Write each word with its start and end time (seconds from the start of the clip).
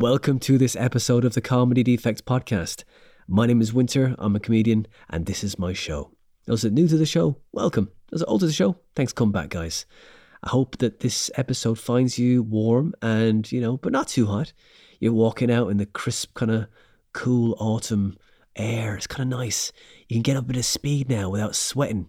Welcome 0.00 0.38
to 0.40 0.58
this 0.58 0.76
episode 0.76 1.24
of 1.24 1.34
the 1.34 1.40
Comedy 1.40 1.82
Defects 1.82 2.20
podcast. 2.20 2.84
My 3.26 3.46
name 3.46 3.60
is 3.60 3.72
Winter, 3.72 4.14
I'm 4.20 4.36
a 4.36 4.38
comedian, 4.38 4.86
and 5.10 5.26
this 5.26 5.42
is 5.42 5.58
my 5.58 5.72
show. 5.72 6.12
Those 6.46 6.62
that 6.62 6.68
are 6.68 6.74
new 6.74 6.86
to 6.86 6.96
the 6.96 7.04
show, 7.04 7.38
welcome. 7.50 7.90
Those 8.12 8.20
that 8.20 8.26
are 8.26 8.30
old 8.30 8.42
to 8.42 8.46
the 8.46 8.52
show, 8.52 8.76
thanks, 8.94 9.12
come 9.12 9.32
back, 9.32 9.48
guys. 9.48 9.86
I 10.44 10.50
hope 10.50 10.78
that 10.78 11.00
this 11.00 11.32
episode 11.34 11.80
finds 11.80 12.16
you 12.16 12.44
warm 12.44 12.94
and, 13.02 13.50
you 13.50 13.60
know, 13.60 13.76
but 13.76 13.90
not 13.90 14.06
too 14.06 14.26
hot. 14.26 14.52
You're 15.00 15.12
walking 15.12 15.50
out 15.50 15.66
in 15.66 15.78
the 15.78 15.86
crisp, 15.86 16.32
kind 16.34 16.52
of 16.52 16.68
cool 17.12 17.56
autumn 17.58 18.16
air. 18.58 18.96
It's 18.96 19.06
kind 19.06 19.32
of 19.32 19.38
nice. 19.38 19.72
You 20.08 20.16
can 20.16 20.22
get 20.22 20.36
up 20.36 20.44
a 20.44 20.48
bit 20.48 20.56
of 20.56 20.64
speed 20.64 21.08
now 21.08 21.30
without 21.30 21.54
sweating. 21.54 22.08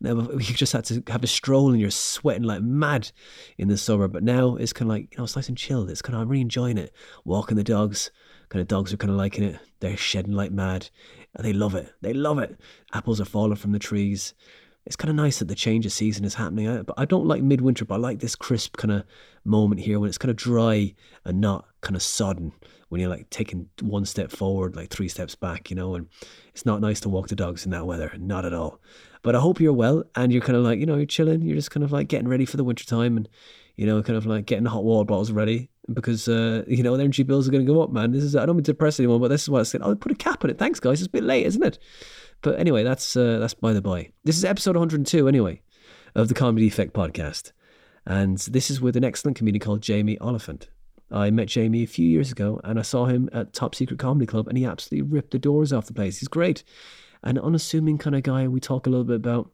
Now 0.00 0.30
you 0.32 0.54
just 0.54 0.72
had 0.72 0.84
to 0.86 1.02
have 1.08 1.22
a 1.22 1.28
stroll 1.28 1.70
and 1.70 1.80
you're 1.80 1.90
sweating 1.90 2.44
like 2.44 2.62
mad 2.62 3.10
in 3.58 3.68
the 3.68 3.78
summer. 3.78 4.08
But 4.08 4.22
now 4.22 4.56
it's 4.56 4.72
kind 4.72 4.90
of 4.90 4.94
like 4.96 5.12
you 5.12 5.18
know 5.18 5.24
it's 5.24 5.36
nice 5.36 5.48
and 5.48 5.58
chilled. 5.58 5.90
It's 5.90 6.02
kind 6.02 6.14
of 6.14 6.22
I'm 6.22 6.28
really 6.28 6.40
enjoying 6.40 6.78
it. 6.78 6.92
Walking 7.24 7.56
the 7.56 7.64
dogs, 7.64 8.10
kind 8.48 8.60
of 8.60 8.68
dogs 8.68 8.92
are 8.92 8.96
kind 8.96 9.10
of 9.10 9.16
liking 9.16 9.44
it. 9.44 9.58
They're 9.80 9.96
shedding 9.96 10.34
like 10.34 10.52
mad. 10.52 10.90
And 11.34 11.44
they 11.44 11.52
love 11.52 11.74
it. 11.74 11.92
They 12.00 12.12
love 12.12 12.38
it. 12.38 12.58
Apples 12.92 13.20
are 13.20 13.24
falling 13.24 13.56
from 13.56 13.72
the 13.72 13.78
trees. 13.78 14.34
It's 14.86 14.96
kind 14.96 15.10
of 15.10 15.16
nice 15.16 15.38
that 15.38 15.48
the 15.48 15.54
change 15.54 15.86
of 15.86 15.92
season 15.92 16.24
is 16.24 16.34
happening. 16.34 16.68
I, 16.68 16.82
but 16.82 16.98
I 16.98 17.04
don't 17.04 17.26
like 17.26 17.42
midwinter, 17.42 17.84
but 17.84 17.96
I 17.96 17.98
like 17.98 18.18
this 18.18 18.34
crisp 18.34 18.76
kind 18.76 18.90
of 18.90 19.04
moment 19.44 19.82
here 19.82 20.00
when 20.00 20.08
it's 20.08 20.18
kind 20.18 20.30
of 20.30 20.36
dry 20.36 20.94
and 21.24 21.40
not 21.40 21.66
kind 21.82 21.94
of 21.94 22.02
sodden 22.02 22.52
when 22.90 23.00
you're 23.00 23.10
like 23.10 23.30
taking 23.30 23.68
one 23.80 24.04
step 24.04 24.30
forward, 24.30 24.76
like 24.76 24.90
three 24.90 25.08
steps 25.08 25.36
back, 25.36 25.70
you 25.70 25.76
know, 25.76 25.94
and 25.94 26.08
it's 26.52 26.66
not 26.66 26.80
nice 26.80 26.98
to 27.00 27.08
walk 27.08 27.28
the 27.28 27.36
dogs 27.36 27.64
in 27.64 27.70
that 27.70 27.86
weather, 27.86 28.12
not 28.18 28.44
at 28.44 28.52
all. 28.52 28.80
But 29.22 29.36
I 29.36 29.40
hope 29.40 29.60
you're 29.60 29.72
well 29.72 30.02
and 30.16 30.32
you're 30.32 30.42
kind 30.42 30.56
of 30.56 30.64
like, 30.64 30.80
you 30.80 30.86
know, 30.86 30.96
you're 30.96 31.06
chilling, 31.06 31.40
you're 31.42 31.56
just 31.56 31.70
kind 31.70 31.84
of 31.84 31.92
like 31.92 32.08
getting 32.08 32.26
ready 32.26 32.44
for 32.44 32.56
the 32.56 32.64
winter 32.64 32.84
time 32.84 33.16
and, 33.16 33.28
you 33.76 33.86
know, 33.86 34.02
kind 34.02 34.16
of 34.16 34.26
like 34.26 34.44
getting 34.46 34.64
hot 34.64 34.82
water 34.82 35.06
bottles 35.06 35.30
ready 35.30 35.70
because, 35.92 36.26
uh, 36.26 36.64
you 36.66 36.82
know, 36.82 36.96
the 36.96 37.04
energy 37.04 37.22
bills 37.22 37.46
are 37.46 37.52
going 37.52 37.64
to 37.64 37.72
go 37.72 37.80
up, 37.80 37.92
man. 37.92 38.10
This 38.10 38.24
is, 38.24 38.34
I 38.34 38.44
don't 38.44 38.56
mean 38.56 38.64
to 38.64 38.72
depress 38.72 38.98
anyone, 38.98 39.20
but 39.20 39.28
this 39.28 39.42
is 39.42 39.48
what 39.50 39.60
I 39.60 39.64
said. 39.64 39.82
I'll 39.82 39.94
put 39.94 40.10
a 40.10 40.16
cap 40.16 40.42
on 40.42 40.50
it. 40.50 40.58
Thanks, 40.58 40.80
guys. 40.80 41.00
It's 41.00 41.06
a 41.06 41.10
bit 41.10 41.22
late, 41.22 41.46
isn't 41.46 41.62
it? 41.62 41.78
But 42.42 42.58
anyway, 42.58 42.82
that's, 42.82 43.16
uh, 43.16 43.38
that's 43.38 43.54
by 43.54 43.72
the 43.72 43.82
by. 43.82 44.10
This 44.24 44.36
is 44.36 44.44
episode 44.44 44.74
102, 44.74 45.28
anyway, 45.28 45.62
of 46.16 46.26
the 46.26 46.34
Comedy 46.34 46.68
Defect 46.68 46.92
podcast. 46.92 47.52
And 48.04 48.38
this 48.38 48.68
is 48.68 48.80
with 48.80 48.96
an 48.96 49.04
excellent 49.04 49.36
comedian 49.36 49.60
called 49.60 49.80
Jamie 49.80 50.18
Oliphant. 50.18 50.70
I 51.10 51.30
met 51.30 51.48
Jamie 51.48 51.82
a 51.82 51.88
few 51.88 52.06
years 52.06 52.30
ago 52.30 52.60
and 52.62 52.78
I 52.78 52.82
saw 52.82 53.06
him 53.06 53.28
at 53.32 53.52
Top 53.52 53.74
Secret 53.74 53.98
Comedy 53.98 54.26
Club 54.26 54.46
and 54.48 54.56
he 54.56 54.64
absolutely 54.64 55.10
ripped 55.10 55.32
the 55.32 55.38
doors 55.38 55.72
off 55.72 55.86
the 55.86 55.92
place. 55.92 56.18
He's 56.18 56.28
great. 56.28 56.62
An 57.22 57.38
unassuming 57.38 57.98
kind 57.98 58.16
of 58.16 58.22
guy. 58.22 58.46
We 58.48 58.60
talk 58.60 58.86
a 58.86 58.90
little 58.90 59.04
bit 59.04 59.16
about 59.16 59.50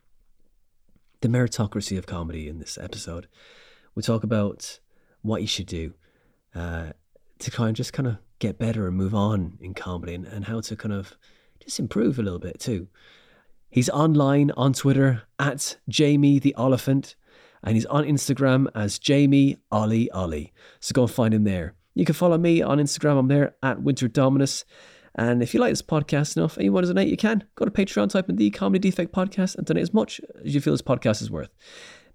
the 1.21 1.29
meritocracy 1.29 1.97
of 1.97 2.07
comedy 2.07 2.49
in 2.49 2.59
this 2.59 2.79
episode. 2.79 3.27
We 3.95 4.03
talk 4.03 4.23
about 4.23 4.81
what 5.23 5.41
you 5.41 5.47
should 5.47 5.67
do 5.67 5.95
uh, 6.55 6.91
to 7.39 7.51
kind 7.51 7.71
of 7.71 7.77
just 7.77 7.93
kind 7.93 8.07
of 8.07 8.19
get 8.39 8.59
better 8.59 8.87
and 8.87 8.97
move 8.97 9.15
on 9.15 9.59
in 9.61 9.75
comedy 9.75 10.15
and, 10.15 10.27
and 10.27 10.45
how 10.45 10.61
to 10.61 10.77
kind 10.77 10.93
of 10.93 11.17
just 11.59 11.81
improve 11.81 12.19
a 12.19 12.23
little 12.23 12.39
bit 12.39 12.61
too. 12.61 12.89
He's 13.71 13.89
online 13.89 14.53
on 14.57 14.73
Twitter 14.73 15.23
at 15.39 15.77
Jamie 15.89 16.39
the 16.39 16.55
Oliphant 16.55 17.17
and 17.67 17.75
he's 17.75 17.85
on 17.87 18.05
Instagram 18.05 18.69
as 18.75 18.99
Jamie 18.99 19.59
Ollie 19.73 20.11
Ollie. 20.13 20.53
So 20.81 20.93
go 20.93 21.03
and 21.03 21.11
find 21.11 21.35
him 21.35 21.43
there. 21.45 21.75
You 21.95 22.05
can 22.05 22.15
follow 22.15 22.39
me 22.39 22.63
on 22.63 22.79
Instagram. 22.79 23.19
I'm 23.19 23.29
there 23.29 23.57
at 23.63 23.83
Winter 23.83 24.07
Dominus. 24.07 24.65
And 25.17 25.43
if 25.43 25.53
you 25.53 25.59
like 25.59 25.73
this 25.73 25.83
podcast 25.83 26.37
enough 26.37 26.57
and 26.57 26.65
you 26.65 26.73
want 26.73 26.87
to 26.87 26.93
donate, 26.93 27.09
you 27.09 27.17
can 27.17 27.43
go 27.57 27.65
to 27.65 27.71
Patreon, 27.71 28.09
type 28.09 28.29
in 28.29 28.37
the 28.37 28.51
Comedy 28.51 28.91
Defect 28.91 29.13
Podcast, 29.13 29.57
and 29.57 29.67
donate 29.67 29.83
as 29.83 29.93
much 29.93 30.21
as 30.45 30.55
you 30.55 30.61
feel 30.61 30.75
this 30.75 30.83
podcast 30.83 31.21
is 31.23 31.31
worth. 31.31 31.51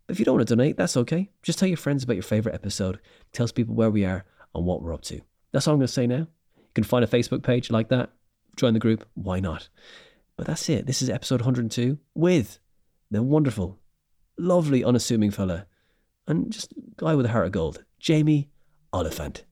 But 0.07 0.13
if 0.13 0.19
you 0.19 0.25
don't 0.25 0.35
want 0.35 0.47
to 0.47 0.56
donate, 0.56 0.78
that's 0.78 0.95
okay. 0.97 1.29
Just 1.44 1.59
tell 1.59 1.67
your 1.67 1.78
friends 1.78 2.03
about 2.03 2.16
your 2.16 2.23
favorite 2.23 2.56
episode. 2.56 3.00
Tells 3.34 3.51
people 3.51 3.75
where 3.75 3.91
we 3.91 4.06
are 4.06 4.23
and 4.56 4.66
what 4.66 4.81
we're 4.81 4.94
up 4.94 5.01
to. 5.03 5.19
That's 5.51 5.67
all 5.67 5.73
I'm 5.73 5.79
going 5.79 5.88
to 5.88 5.94
say 5.94 6.07
now. 6.07 6.28
You 6.56 6.73
can 6.75 6.84
find 6.85 7.03
a 7.03 7.07
Facebook 7.07 7.44
page 7.44 7.69
like 7.69 7.90
that. 7.90 8.11
Join 8.56 8.73
the 8.73 8.79
group. 8.79 9.06
Why 9.16 9.41
not? 9.41 9.67
But 10.38 10.47
that's 10.47 10.69
it. 10.69 10.85
This 10.85 11.01
is 11.01 11.09
episode 11.09 11.41
102 11.41 11.97
with 12.16 12.59
the 13.09 13.22
wonderful 13.22 13.80
lovely, 14.41 14.84
unassuming 14.84 15.31
fella, 15.31 15.66
and 16.28 16.52
just 16.52 16.74
guy 16.97 17.16
with 17.16 17.25
a 17.28 17.29
heart 17.29 17.46
of 17.46 17.52
gold, 17.52 17.84
Jamie 18.00 18.50
Oliphant. 18.91 19.46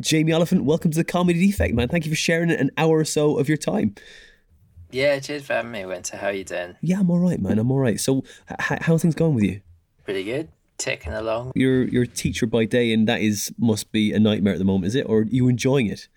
Jamie 0.00 0.32
Oliphant, 0.32 0.64
welcome 0.64 0.90
to 0.90 0.96
the 0.98 1.04
Comedy 1.04 1.46
Defect, 1.46 1.74
man. 1.74 1.88
Thank 1.88 2.04
you 2.04 2.12
for 2.12 2.16
sharing 2.16 2.50
an 2.50 2.70
hour 2.76 2.98
or 2.98 3.04
so 3.04 3.38
of 3.38 3.48
your 3.48 3.56
time. 3.56 3.94
Yeah, 4.90 5.18
cheers 5.18 5.44
for 5.44 5.54
having 5.54 5.72
me, 5.72 5.86
Winter. 5.86 6.16
How 6.16 6.28
are 6.28 6.32
you 6.32 6.44
doing? 6.44 6.76
Yeah, 6.82 7.00
I'm 7.00 7.10
all 7.10 7.18
right, 7.18 7.40
man. 7.40 7.58
I'm 7.58 7.72
all 7.72 7.78
right. 7.78 7.98
So, 7.98 8.22
h- 8.50 8.78
how 8.82 8.94
are 8.94 8.98
things 8.98 9.14
going 9.14 9.34
with 9.34 9.44
you? 9.44 9.60
Pretty 10.04 10.22
good. 10.22 10.48
Ticking 10.78 11.14
along. 11.14 11.52
You're 11.54 11.84
you're 11.84 12.02
a 12.02 12.08
teacher 12.08 12.46
by 12.46 12.64
day, 12.64 12.92
and 12.92 13.08
that 13.08 13.22
is 13.22 13.52
must 13.58 13.92
be 13.92 14.12
a 14.12 14.20
nightmare 14.20 14.52
at 14.52 14.58
the 14.58 14.64
moment, 14.64 14.86
is 14.86 14.94
it? 14.94 15.06
Or 15.08 15.20
are 15.20 15.24
you 15.24 15.48
enjoying 15.48 15.86
it? 15.86 16.08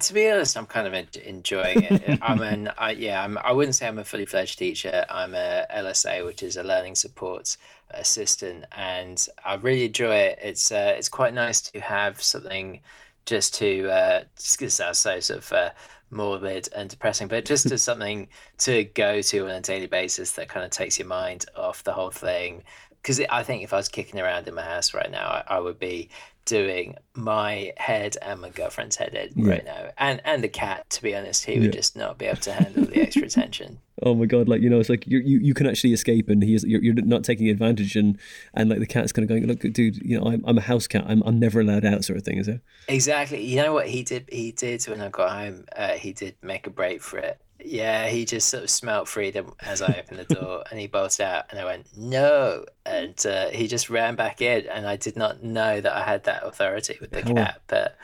To 0.00 0.14
be 0.14 0.30
honest, 0.30 0.56
I'm 0.56 0.66
kind 0.66 0.86
of 0.86 1.16
enjoying 1.24 1.82
it. 1.82 2.18
I'm 2.22 2.40
an, 2.40 2.70
I, 2.78 2.92
yeah, 2.92 3.22
I'm, 3.22 3.38
I 3.38 3.52
wouldn't 3.52 3.74
say 3.74 3.86
I'm 3.86 3.98
a 3.98 4.04
fully 4.04 4.26
fledged 4.26 4.58
teacher. 4.58 5.04
I'm 5.08 5.34
a 5.34 5.66
LSA, 5.74 6.24
which 6.24 6.42
is 6.42 6.56
a 6.56 6.62
learning 6.62 6.94
support 6.94 7.56
assistant, 7.90 8.64
and 8.72 9.26
I 9.44 9.54
really 9.54 9.84
enjoy 9.86 10.14
it. 10.14 10.38
It's 10.42 10.72
uh, 10.72 10.94
it's 10.96 11.08
quite 11.08 11.34
nice 11.34 11.60
to 11.62 11.80
have 11.80 12.22
something 12.22 12.80
just 13.26 13.54
to 13.56 13.90
uh, 13.90 14.24
just 14.36 14.76
sounds 14.76 14.98
so 14.98 15.20
sort 15.20 15.38
of 15.38 15.52
uh, 15.52 15.70
morbid 16.10 16.68
and 16.74 16.88
depressing, 16.88 17.28
but 17.28 17.44
just 17.44 17.70
as 17.70 17.82
something 17.90 18.28
to 18.58 18.84
go 18.84 19.22
to 19.22 19.44
on 19.44 19.50
a 19.50 19.60
daily 19.60 19.86
basis 19.86 20.32
that 20.32 20.48
kind 20.48 20.64
of 20.64 20.70
takes 20.70 20.98
your 20.98 21.08
mind 21.08 21.46
off 21.56 21.84
the 21.84 21.92
whole 21.92 22.10
thing. 22.10 22.62
Because 23.02 23.20
I 23.30 23.42
think 23.42 23.62
if 23.62 23.72
I 23.72 23.76
was 23.76 23.88
kicking 23.88 24.20
around 24.20 24.46
in 24.46 24.54
my 24.54 24.62
house 24.62 24.92
right 24.92 25.10
now, 25.10 25.26
I, 25.26 25.56
I 25.56 25.60
would 25.60 25.78
be 25.78 26.10
doing 26.50 26.96
my 27.14 27.72
head 27.76 28.16
and 28.20 28.40
my 28.40 28.50
girlfriend's 28.50 28.96
head 28.96 29.12
yeah. 29.36 29.48
right 29.48 29.64
now, 29.64 29.90
and 29.96 30.20
and 30.24 30.42
the 30.42 30.48
cat. 30.48 30.90
To 30.90 31.02
be 31.02 31.14
honest, 31.14 31.44
he 31.44 31.60
would 31.60 31.66
yeah. 31.66 31.70
just 31.70 31.96
not 31.96 32.18
be 32.18 32.26
able 32.26 32.40
to 32.40 32.52
handle 32.52 32.84
the 32.84 33.00
extra 33.00 33.22
attention. 33.30 33.78
Oh 34.02 34.14
my 34.14 34.26
god! 34.26 34.48
Like 34.48 34.60
you 34.60 34.68
know, 34.68 34.80
it's 34.80 34.88
like 34.88 35.06
you 35.06 35.20
you 35.20 35.38
you 35.38 35.54
can 35.54 35.68
actually 35.68 35.92
escape, 35.92 36.28
and 36.28 36.42
he's 36.42 36.64
you're, 36.64 36.82
you're 36.82 36.94
not 36.94 37.22
taking 37.22 37.48
advantage, 37.48 37.94
and 37.94 38.18
and 38.52 38.68
like 38.68 38.80
the 38.80 38.86
cat's 38.86 39.12
kind 39.12 39.22
of 39.22 39.28
going, 39.28 39.46
look, 39.46 39.60
dude, 39.60 39.96
you 39.98 40.18
know, 40.18 40.26
I'm 40.26 40.42
I'm 40.44 40.58
a 40.58 40.62
house 40.62 40.88
cat. 40.88 41.04
I'm 41.06 41.22
I'm 41.22 41.38
never 41.38 41.60
allowed 41.60 41.84
out, 41.84 42.04
sort 42.04 42.18
of 42.18 42.24
thing, 42.24 42.38
is 42.38 42.48
it? 42.48 42.60
Exactly. 42.88 43.44
You 43.44 43.62
know 43.62 43.72
what 43.72 43.86
he 43.86 44.02
did? 44.02 44.28
He 44.30 44.50
did 44.50 44.82
when 44.88 45.00
I 45.00 45.08
got 45.08 45.30
home. 45.30 45.66
Uh, 45.74 45.92
he 45.92 46.12
did 46.12 46.34
make 46.42 46.66
a 46.66 46.70
break 46.70 47.00
for 47.00 47.18
it. 47.18 47.40
Yeah, 47.64 48.08
he 48.08 48.24
just 48.24 48.48
sort 48.48 48.64
of 48.64 48.70
smelt 48.70 49.08
freedom 49.08 49.52
as 49.60 49.82
I 49.82 49.98
opened 49.98 50.20
the 50.20 50.34
door 50.34 50.64
and 50.70 50.80
he 50.80 50.86
bolted 50.86 51.20
out 51.20 51.46
and 51.50 51.58
I 51.58 51.64
went, 51.64 51.86
no. 51.96 52.64
And 53.00 53.26
uh, 53.26 53.48
he 53.50 53.66
just 53.66 53.90
ran 53.90 54.14
back 54.16 54.40
in 54.42 54.66
and 54.66 54.86
I 54.86 54.96
did 54.96 55.16
not 55.16 55.42
know 55.42 55.80
that 55.80 55.92
I 55.92 56.02
had 56.02 56.24
that 56.24 56.44
authority 56.44 56.98
with 57.00 57.10
the 57.10 57.22
cat. 57.22 57.62
But 57.66 57.96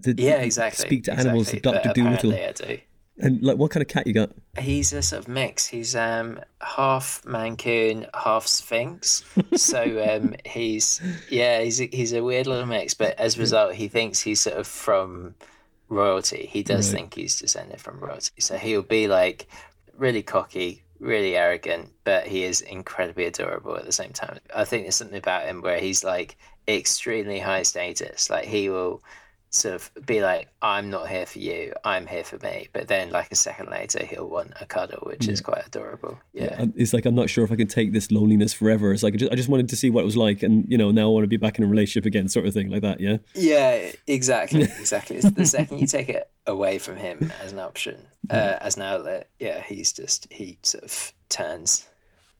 did, 0.00 0.20
yeah, 0.20 0.36
exactly. 0.36 0.86
Speak 0.86 1.04
to 1.04 1.12
exactly. 1.12 1.28
animals, 1.28 1.52
Dr. 1.52 1.92
Dolittle. 1.94 2.34
I 2.34 2.52
do. 2.52 2.78
And 3.18 3.42
like, 3.42 3.58
what 3.58 3.70
kind 3.70 3.82
of 3.82 3.88
cat 3.88 4.06
you 4.06 4.14
got? 4.14 4.30
He's 4.58 4.92
a 4.92 5.02
sort 5.02 5.22
of 5.22 5.28
mix. 5.28 5.66
He's 5.66 5.94
um 5.94 6.40
half 6.60 7.22
Maine 7.26 7.56
Coon, 7.56 8.06
half 8.14 8.46
Sphynx. 8.46 9.24
so 9.54 9.82
um 10.10 10.34
he's 10.44 11.00
yeah 11.28 11.60
he's 11.60 11.80
a, 11.80 11.86
he's 11.86 12.12
a 12.12 12.22
weird 12.22 12.46
little 12.46 12.66
mix. 12.66 12.94
But 12.94 13.18
as 13.18 13.36
a 13.36 13.40
result, 13.40 13.74
he 13.74 13.88
thinks 13.88 14.20
he's 14.20 14.40
sort 14.40 14.56
of 14.56 14.66
from 14.66 15.34
royalty. 15.88 16.48
He 16.50 16.62
does 16.62 16.88
right. 16.88 17.00
think 17.00 17.14
he's 17.14 17.38
descended 17.38 17.80
from 17.80 18.00
royalty. 18.00 18.40
So 18.40 18.56
he'll 18.56 18.82
be 18.82 19.08
like 19.08 19.46
really 19.96 20.22
cocky, 20.22 20.81
really 21.02 21.36
arrogant, 21.36 21.90
but 22.04 22.26
he 22.28 22.44
is 22.44 22.60
incredibly 22.60 23.24
adorable 23.26 23.76
at 23.76 23.84
the 23.84 23.92
same 23.92 24.12
time. 24.12 24.38
I 24.54 24.64
think 24.64 24.84
there's 24.84 24.96
something 24.96 25.18
about 25.18 25.46
him 25.46 25.60
where 25.60 25.80
he's 25.80 26.04
like 26.04 26.38
extremely 26.68 27.40
high 27.40 27.64
status. 27.64 28.30
Like 28.30 28.44
he 28.44 28.68
will 28.68 29.02
sort 29.52 29.74
of 29.74 29.90
be 30.06 30.22
like, 30.22 30.48
I'm 30.62 30.88
not 30.88 31.08
here 31.08 31.26
for 31.26 31.38
you, 31.38 31.74
I'm 31.84 32.06
here 32.06 32.24
for 32.24 32.38
me. 32.38 32.68
But 32.72 32.88
then, 32.88 33.10
like 33.10 33.30
a 33.30 33.34
second 33.34 33.70
later, 33.70 34.04
he'll 34.04 34.28
want 34.28 34.54
a 34.60 34.66
cuddle, 34.66 35.02
which 35.06 35.26
yeah. 35.26 35.32
is 35.32 35.40
quite 35.40 35.66
adorable. 35.66 36.18
Yeah. 36.32 36.56
yeah. 36.58 36.66
It's 36.74 36.92
like, 36.94 37.04
I'm 37.04 37.14
not 37.14 37.28
sure 37.28 37.44
if 37.44 37.52
I 37.52 37.56
can 37.56 37.68
take 37.68 37.92
this 37.92 38.10
loneliness 38.10 38.54
forever. 38.54 38.92
It's 38.92 39.02
like, 39.02 39.14
I 39.14 39.18
just, 39.18 39.32
I 39.32 39.34
just 39.34 39.50
wanted 39.50 39.68
to 39.68 39.76
see 39.76 39.90
what 39.90 40.00
it 40.00 40.06
was 40.06 40.16
like. 40.16 40.42
And, 40.42 40.64
you 40.68 40.78
know, 40.78 40.90
now 40.90 41.04
I 41.04 41.08
want 41.08 41.24
to 41.24 41.28
be 41.28 41.36
back 41.36 41.58
in 41.58 41.64
a 41.64 41.68
relationship 41.68 42.06
again, 42.06 42.28
sort 42.28 42.46
of 42.46 42.54
thing, 42.54 42.70
like 42.70 42.82
that. 42.82 42.98
Yeah. 42.98 43.18
Yeah, 43.34 43.92
exactly. 44.06 44.62
Exactly. 44.82 45.20
the 45.20 45.46
second 45.46 45.78
you 45.78 45.86
take 45.86 46.08
it 46.08 46.28
away 46.46 46.78
from 46.78 46.96
him 46.96 47.32
as 47.42 47.52
an 47.52 47.58
option, 47.58 47.96
uh, 48.30 48.56
as 48.60 48.76
an 48.76 48.82
outlet, 48.82 49.28
yeah, 49.38 49.60
he's 49.60 49.92
just, 49.92 50.26
he 50.30 50.58
sort 50.62 50.84
of 50.84 51.12
turns 51.28 51.86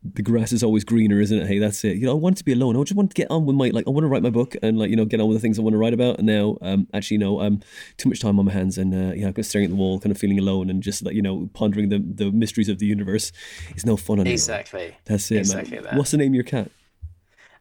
the 0.05 0.23
grass 0.23 0.53
is 0.53 0.65
always 0.65 0.83
greener, 0.85 1.21
isn't 1.21 1.39
it? 1.39 1.47
Hey, 1.47 1.59
that's 1.59 1.85
it. 1.85 1.97
You 1.97 2.07
know, 2.07 2.13
I 2.13 2.17
want 2.17 2.37
to 2.39 2.45
be 2.45 2.53
alone. 2.53 2.77
I 2.77 2.83
just 2.83 2.97
want 2.97 3.11
to 3.11 3.15
get 3.15 3.31
on 3.31 3.47
with 3.47 3.55
my 3.55 3.69
like. 3.69 3.87
I 3.87 3.91
want 3.91 4.05
to 4.05 4.09
write 4.09 4.23
my 4.23 4.31
book 4.31 4.57
and 4.63 4.79
like 4.79 4.91
you 4.91 4.97
know 4.97 5.05
get 5.05 5.21
on 5.21 5.29
with 5.29 5.37
the 5.37 5.41
things 5.41 5.59
I 5.59 5.63
want 5.63 5.75
to 5.75 5.79
write 5.79 5.95
about. 5.95 6.19
And 6.19 6.27
now, 6.27 6.59
um, 6.61 6.89
actually, 6.93 7.19
no, 7.19 7.41
um, 7.41 7.61
too 7.99 8.09
much 8.09 8.21
time 8.21 8.39
on 8.39 8.47
my 8.47 8.53
hands, 8.53 8.79
and 8.79 8.93
uh, 8.93 9.15
yeah, 9.15 9.31
I'm 9.35 9.43
staring 9.43 9.67
at 9.67 9.71
the 9.71 9.77
wall, 9.77 10.01
kind 10.01 10.11
of 10.11 10.19
feeling 10.19 10.39
alone, 10.39 10.71
and 10.71 10.83
just 10.83 11.05
like 11.05 11.15
you 11.15 11.23
know 11.23 11.49
pondering 11.55 11.89
the 11.89 11.99
the 11.99 12.33
mysteries 12.33 12.69
of 12.69 12.79
the 12.79 12.87
universe. 12.87 13.31
It's 13.71 13.87
no 13.87 13.97
fun 13.97 14.19
anymore. 14.19 14.33
Exactly. 14.33 14.97
That's 15.05 15.31
it, 15.31 15.39
exactly 15.39 15.77
man. 15.77 15.85
That. 15.85 15.95
What's 15.95 16.11
the 16.11 16.17
name 16.17 16.33
of 16.33 16.35
your 16.35 16.45
cat? 16.45 16.71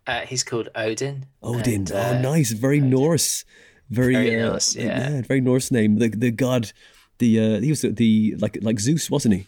Uh, 0.07 0.21
he's 0.21 0.43
called 0.43 0.69
Odin. 0.73 1.27
Odin. 1.43 1.73
And, 1.81 1.91
oh, 1.91 1.97
uh, 1.97 2.13
oh, 2.17 2.21
nice. 2.21 2.51
Very 2.51 2.79
Odin. 2.79 2.89
Norse. 2.89 3.45
Very, 3.91 4.15
very 4.15 4.41
uh, 4.41 4.49
Norse. 4.49 4.75
Yeah. 4.75 5.09
yeah. 5.11 5.21
Very 5.21 5.41
Norse 5.41 5.69
name. 5.69 5.97
The 5.97 6.09
the 6.09 6.31
god. 6.31 6.71
The 7.19 7.39
uh, 7.39 7.59
he 7.61 7.69
was 7.69 7.81
the, 7.81 7.89
the 7.89 8.35
like 8.39 8.57
like 8.63 8.79
Zeus, 8.79 9.11
wasn't 9.11 9.35
he? 9.35 9.47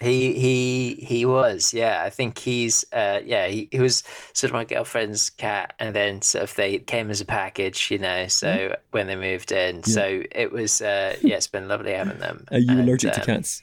He 0.00 0.32
he 0.34 0.94
he 1.04 1.24
was, 1.24 1.74
yeah. 1.74 2.02
I 2.04 2.10
think 2.10 2.38
he's 2.38 2.84
uh 2.92 3.20
yeah, 3.24 3.48
he, 3.48 3.68
he 3.72 3.80
was 3.80 4.04
sort 4.32 4.50
of 4.50 4.54
my 4.54 4.64
girlfriend's 4.64 5.28
cat 5.30 5.74
and 5.80 5.94
then 5.94 6.22
sort 6.22 6.44
of 6.44 6.54
they 6.54 6.78
came 6.78 7.10
as 7.10 7.20
a 7.20 7.24
package, 7.24 7.90
you 7.90 7.98
know, 7.98 8.28
so 8.28 8.46
mm. 8.46 8.76
when 8.92 9.08
they 9.08 9.16
moved 9.16 9.50
in. 9.50 9.76
Yeah. 9.76 9.82
So 9.82 10.22
it 10.30 10.52
was 10.52 10.80
uh 10.80 11.16
yeah, 11.22 11.36
it's 11.36 11.48
been 11.48 11.66
lovely 11.66 11.92
having 11.92 12.18
them. 12.18 12.44
Are 12.52 12.58
you 12.58 12.70
and, 12.70 12.80
allergic 12.82 13.14
um, 13.14 13.20
to 13.20 13.26
cats? 13.26 13.62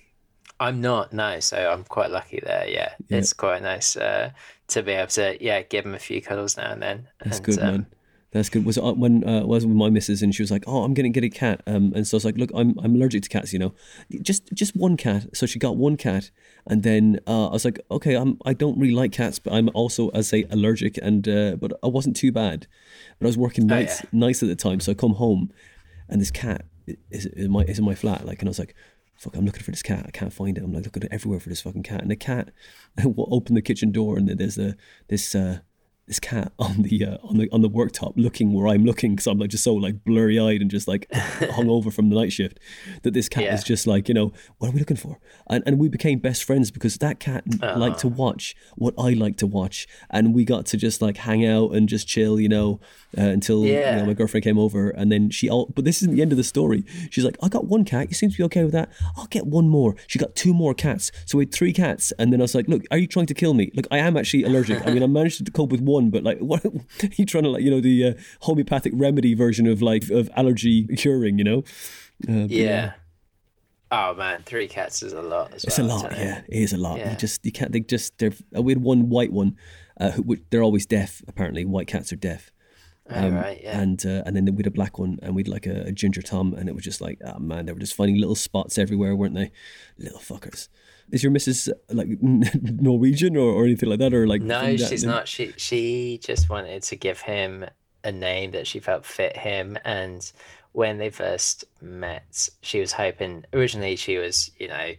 I'm 0.59 0.81
not, 0.81 1.13
no, 1.13 1.39
so 1.39 1.69
I'm 1.69 1.83
quite 1.85 2.11
lucky 2.11 2.41
there, 2.43 2.67
yeah. 2.67 2.93
yeah. 3.07 3.17
It's 3.17 3.31
quite 3.31 3.61
nice 3.61 3.95
uh 3.95 4.31
to 4.67 4.83
be 4.83 4.91
able 4.91 5.07
to 5.07 5.38
yeah, 5.41 5.61
give 5.61 5.85
them 5.85 5.93
a 5.93 5.99
few 5.99 6.21
cuddles 6.21 6.57
now 6.57 6.71
and 6.71 6.81
then. 6.81 7.07
That's 7.23 7.38
and, 7.38 7.45
good, 7.45 7.59
um, 7.59 7.65
man. 7.65 7.85
That's 8.35 8.49
good. 8.49 8.65
Was 8.65 8.77
uh, 8.77 8.91
when 8.91 9.25
uh, 9.25 9.45
was 9.45 9.65
with 9.65 9.77
my 9.77 9.89
missus 9.89 10.21
and 10.21 10.35
she 10.35 10.43
was 10.43 10.51
like, 10.51 10.65
"Oh, 10.67 10.83
I'm 10.83 10.93
gonna 10.93 11.07
get 11.07 11.23
a 11.23 11.29
cat," 11.29 11.63
um, 11.67 11.93
and 11.95 12.05
so 12.05 12.15
I 12.15 12.17
was 12.17 12.25
like, 12.25 12.35
"Look, 12.37 12.51
I'm 12.53 12.77
I'm 12.83 12.93
allergic 12.93 13.23
to 13.23 13.29
cats, 13.29 13.53
you 13.53 13.59
know, 13.59 13.73
just 14.21 14.53
just 14.53 14.75
one 14.75 14.97
cat." 14.97 15.27
So 15.33 15.45
she 15.45 15.57
got 15.57 15.77
one 15.77 15.95
cat, 15.95 16.31
and 16.67 16.83
then 16.83 17.21
uh, 17.27 17.47
I 17.47 17.53
was 17.53 17.63
like, 17.63 17.79
"Okay, 17.89 18.13
I'm 18.13 18.37
I 18.43 18.51
don't 18.51 18.77
really 18.77 18.93
like 18.93 19.13
cats, 19.13 19.39
but 19.39 19.53
I'm 19.53 19.69
also, 19.73 20.09
as 20.09 20.27
I 20.27 20.41
say, 20.41 20.47
allergic." 20.51 20.99
And 21.01 21.25
uh, 21.29 21.55
but 21.55 21.79
I 21.81 21.87
wasn't 21.87 22.17
too 22.17 22.33
bad, 22.33 22.67
but 23.19 23.25
I 23.25 23.29
was 23.29 23.37
working 23.37 23.71
oh, 23.71 23.75
nights 23.75 24.01
oh, 24.03 24.09
yeah. 24.11 24.19
nights 24.19 24.43
at 24.43 24.49
the 24.49 24.55
time, 24.57 24.81
so 24.81 24.91
I 24.91 24.95
come 24.95 25.13
home, 25.13 25.53
and 26.09 26.19
this 26.19 26.31
cat 26.31 26.65
is, 26.88 26.97
is 27.11 27.25
in 27.27 27.51
my 27.51 27.61
is 27.61 27.79
in 27.79 27.85
my 27.85 27.95
flat, 27.95 28.25
like, 28.25 28.39
and 28.39 28.49
I 28.49 28.51
was 28.51 28.59
like, 28.59 28.75
fuck, 29.15 29.38
I'm 29.38 29.45
looking 29.45 29.63
for 29.63 29.71
this 29.71 29.81
cat. 29.81 30.03
I 30.05 30.11
can't 30.11 30.33
find 30.33 30.57
it. 30.57 30.63
I'm 30.65 30.73
like 30.73 30.83
looking 30.83 31.07
everywhere 31.09 31.39
for 31.39 31.47
this 31.47 31.61
fucking 31.61 31.83
cat. 31.83 32.01
And 32.01 32.11
the 32.11 32.17
cat 32.17 32.51
will 33.01 33.29
open 33.31 33.55
the 33.55 33.61
kitchen 33.61 33.93
door 33.93 34.17
and 34.17 34.27
there's 34.27 34.57
a 34.57 34.75
this 35.07 35.33
uh, 35.33 35.59
this 36.07 36.19
cat 36.19 36.51
on 36.59 36.83
the 36.83 37.05
uh, 37.05 37.17
on 37.23 37.37
the 37.37 37.49
on 37.51 37.61
the 37.61 37.69
worktop 37.69 38.13
looking 38.15 38.53
where 38.53 38.67
I'm 38.67 38.85
looking 38.85 39.15
because 39.15 39.27
I'm 39.27 39.39
like 39.39 39.49
just 39.49 39.63
so 39.63 39.73
like 39.73 40.03
blurry 40.03 40.39
eyed 40.39 40.61
and 40.61 40.69
just 40.69 40.87
like 40.87 41.07
hung 41.13 41.69
over 41.69 41.89
from 41.91 42.09
the 42.09 42.15
night 42.15 42.31
shift 42.31 42.59
that 43.03 43.13
this 43.13 43.29
cat 43.29 43.43
yeah. 43.43 43.53
is 43.53 43.63
just 43.63 43.87
like 43.87 44.07
you 44.07 44.13
know 44.13 44.31
what 44.57 44.69
are 44.69 44.71
we 44.71 44.79
looking 44.79 44.97
for? 44.97 45.19
And 45.47 45.63
and 45.65 45.79
we 45.79 45.89
became 45.89 46.19
best 46.19 46.43
friends 46.43 46.71
because 46.71 46.97
that 46.97 47.19
cat 47.19 47.43
uh-huh. 47.61 47.77
liked 47.77 47.99
to 47.99 48.07
watch 48.07 48.55
what 48.75 48.93
I 48.97 49.13
like 49.13 49.37
to 49.37 49.47
watch 49.47 49.87
and 50.09 50.33
we 50.33 50.45
got 50.45 50.65
to 50.67 50.77
just 50.77 51.01
like 51.01 51.17
hang 51.17 51.45
out 51.45 51.71
and 51.71 51.89
just 51.89 52.07
chill 52.07 52.39
you 52.39 52.49
know 52.49 52.79
uh, 53.17 53.21
until 53.21 53.65
yeah. 53.65 53.95
you 53.95 54.01
know, 54.01 54.07
my 54.07 54.13
girlfriend 54.13 54.43
came 54.43 54.59
over 54.59 54.89
and 54.89 55.11
then 55.11 55.29
she 55.29 55.49
all 55.49 55.71
but 55.75 55.85
this 55.85 56.01
isn't 56.01 56.15
the 56.15 56.21
end 56.21 56.31
of 56.31 56.37
the 56.37 56.43
story. 56.43 56.85
She's 57.09 57.25
like 57.25 57.37
I 57.41 57.49
got 57.49 57.65
one 57.65 57.85
cat. 57.85 58.09
You 58.09 58.15
seem 58.15 58.29
to 58.29 58.37
be 58.37 58.43
okay 58.43 58.63
with 58.63 58.73
that. 58.73 58.91
I'll 59.17 59.27
get 59.27 59.47
one 59.47 59.67
more. 59.69 59.95
She 60.07 60.19
got 60.19 60.35
two 60.35 60.53
more 60.53 60.73
cats. 60.73 61.11
So 61.25 61.37
we 61.37 61.45
had 61.45 61.53
three 61.53 61.73
cats 61.73 62.13
and 62.19 62.31
then 62.31 62.41
I 62.41 62.43
was 62.43 62.53
like 62.53 62.67
look 62.67 62.83
are 62.91 62.97
you 62.97 63.07
trying 63.07 63.25
to 63.27 63.33
kill 63.33 63.53
me? 63.53 63.71
Look 63.73 63.87
I 63.89 63.97
am 63.97 64.17
actually 64.17 64.43
allergic. 64.43 64.85
I 64.85 64.91
mean 64.91 65.01
I 65.01 65.07
managed 65.07 65.43
to 65.43 65.51
cope 65.51 65.71
with 65.71 65.81
one 65.81 65.94
one, 65.95 66.09
but 66.09 66.24
like, 66.24 66.38
what 66.51 66.63
are 66.65 66.71
you 67.15 67.25
trying 67.25 67.44
to 67.44 67.50
like, 67.50 67.63
you 67.63 67.71
know, 67.71 67.81
the 67.81 68.09
uh, 68.09 68.13
homeopathic 68.42 68.94
remedy 68.95 69.33
version 69.33 69.68
of 69.68 69.81
like 69.81 70.09
of 70.09 70.30
allergy 70.36 70.86
curing, 70.95 71.38
you 71.38 71.44
know? 71.44 71.63
Uh, 72.30 72.47
yeah. 72.47 72.94
Oh 73.92 74.13
man, 74.13 74.44
three 74.45 74.68
cats 74.68 75.03
is 75.03 75.13
a 75.13 75.21
lot. 75.21 75.53
it's 75.53 75.77
well, 75.77 75.88
a 75.88 75.89
lot, 75.89 76.12
yeah. 76.18 76.42
It 76.47 76.62
is 76.62 76.74
a 76.74 76.77
lot. 76.77 76.97
Yeah. 76.97 77.12
You 77.12 77.18
just 77.18 77.45
you 77.45 77.51
can't. 77.51 77.71
They 77.71 77.81
just 77.81 78.18
they're. 78.18 78.33
Uh, 78.56 78.62
we 78.62 78.74
had 78.74 78.81
one 78.81 79.09
white 79.09 79.31
one. 79.31 79.57
Uh, 79.97 80.12
who, 80.12 80.38
they're 80.50 80.63
always 80.63 80.86
deaf. 80.86 81.21
Apparently, 81.27 81.65
white 81.65 81.88
cats 81.88 82.12
are 82.12 82.18
deaf. 82.18 82.51
Oh, 83.09 83.27
um, 83.27 83.36
right, 83.36 83.62
yeah. 83.62 83.80
And 83.80 84.03
uh, 84.06 84.24
and 84.25 84.36
then 84.36 84.45
we 84.45 84.57
had 84.57 84.68
a 84.68 84.71
black 84.71 84.98
one, 84.98 85.19
and 85.21 85.36
we'd 85.36 85.48
like 85.48 85.68
a, 85.68 85.83
a, 85.83 85.91
ginger 85.91 86.24
tom, 86.24 86.53
and 86.56 86.68
it 86.68 86.74
was 86.74 86.83
just 86.83 87.01
like, 87.01 87.19
oh 87.24 87.38
man, 87.39 87.65
they 87.65 87.71
were 87.71 87.80
just 87.80 87.94
finding 87.94 88.19
little 88.19 88.36
spots 88.36 88.80
everywhere, 88.80 89.15
weren't 89.15 89.36
they? 89.36 89.51
Little 90.00 90.19
fuckers. 90.19 90.68
Is 91.11 91.23
your 91.23 91.31
missus 91.31 91.69
like 91.89 92.07
Norwegian 92.21 93.37
or, 93.37 93.51
or 93.51 93.65
anything 93.65 93.89
like 93.89 93.99
that, 93.99 94.13
or 94.13 94.27
like? 94.27 94.41
No, 94.41 94.75
she's 94.77 95.03
not. 95.03 95.27
She 95.27 95.53
she 95.57 96.19
just 96.23 96.49
wanted 96.49 96.83
to 96.83 96.95
give 96.95 97.21
him 97.21 97.65
a 98.03 98.11
name 98.11 98.51
that 98.51 98.67
she 98.67 98.79
felt 98.79 99.05
fit 99.05 99.37
him, 99.37 99.77
and 99.85 100.31
when 100.71 100.97
they 100.97 101.09
first 101.09 101.65
met, 101.81 102.49
she 102.61 102.79
was 102.79 102.91
hoping. 102.91 103.45
Originally, 103.53 103.95
she 103.95 104.17
was, 104.17 104.51
you 104.59 104.67
know, 104.67 104.91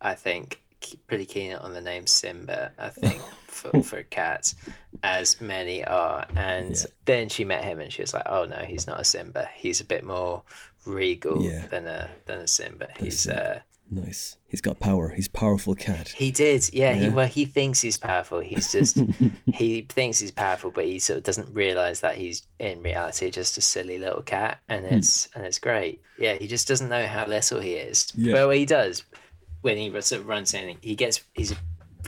I 0.00 0.14
think 0.14 0.60
pretty 1.06 1.26
keen 1.26 1.54
on 1.54 1.74
the 1.74 1.80
name 1.80 2.06
Simba. 2.06 2.72
I 2.78 2.88
think 2.88 3.20
for 3.46 3.82
for 3.82 4.02
cats, 4.04 4.54
as 5.02 5.40
many 5.40 5.84
are. 5.84 6.26
And 6.36 6.74
yeah. 6.74 6.86
then 7.04 7.28
she 7.28 7.44
met 7.44 7.64
him, 7.64 7.80
and 7.80 7.92
she 7.92 8.02
was 8.02 8.14
like, 8.14 8.26
"Oh 8.26 8.44
no, 8.44 8.58
he's 8.58 8.86
not 8.86 9.00
a 9.00 9.04
Simba. 9.04 9.48
He's 9.54 9.80
a 9.80 9.84
bit 9.84 10.04
more 10.04 10.42
regal 10.86 11.42
yeah. 11.42 11.66
than 11.66 11.86
a 11.86 12.10
than 12.26 12.40
a 12.40 12.46
Simba. 12.46 12.88
He's 12.98 13.28
uh, 13.28 13.60
Nice. 13.90 14.36
He's 14.46 14.60
got 14.60 14.78
power. 14.78 15.08
He's 15.08 15.26
powerful 15.26 15.74
cat. 15.74 16.10
He 16.10 16.30
did. 16.30 16.72
Yeah. 16.72 16.92
yeah. 16.92 16.94
He 16.94 17.08
well, 17.08 17.26
he 17.26 17.44
thinks 17.44 17.80
he's 17.80 17.98
powerful. 17.98 18.38
He's 18.38 18.70
just 18.70 18.98
he 19.52 19.82
thinks 19.82 20.20
he's 20.20 20.30
powerful, 20.30 20.70
but 20.70 20.84
he 20.84 21.00
sort 21.00 21.18
of 21.18 21.24
doesn't 21.24 21.52
realize 21.52 22.00
that 22.00 22.16
he's 22.16 22.46
in 22.60 22.82
reality 22.82 23.30
just 23.30 23.58
a 23.58 23.60
silly 23.60 23.98
little 23.98 24.22
cat, 24.22 24.60
and 24.68 24.86
hmm. 24.86 24.94
it's 24.94 25.28
and 25.34 25.44
it's 25.44 25.58
great. 25.58 26.00
Yeah. 26.18 26.34
He 26.34 26.46
just 26.46 26.68
doesn't 26.68 26.88
know 26.88 27.06
how 27.06 27.26
little 27.26 27.60
he 27.60 27.72
is. 27.72 28.12
Yeah. 28.14 28.34
Well, 28.34 28.50
he 28.50 28.64
does 28.64 29.02
when 29.62 29.76
he 29.76 29.90
sort 30.00 30.20
of 30.20 30.28
runs 30.28 30.54
in. 30.54 30.76
He 30.80 30.94
gets 30.94 31.22
he's 31.34 31.54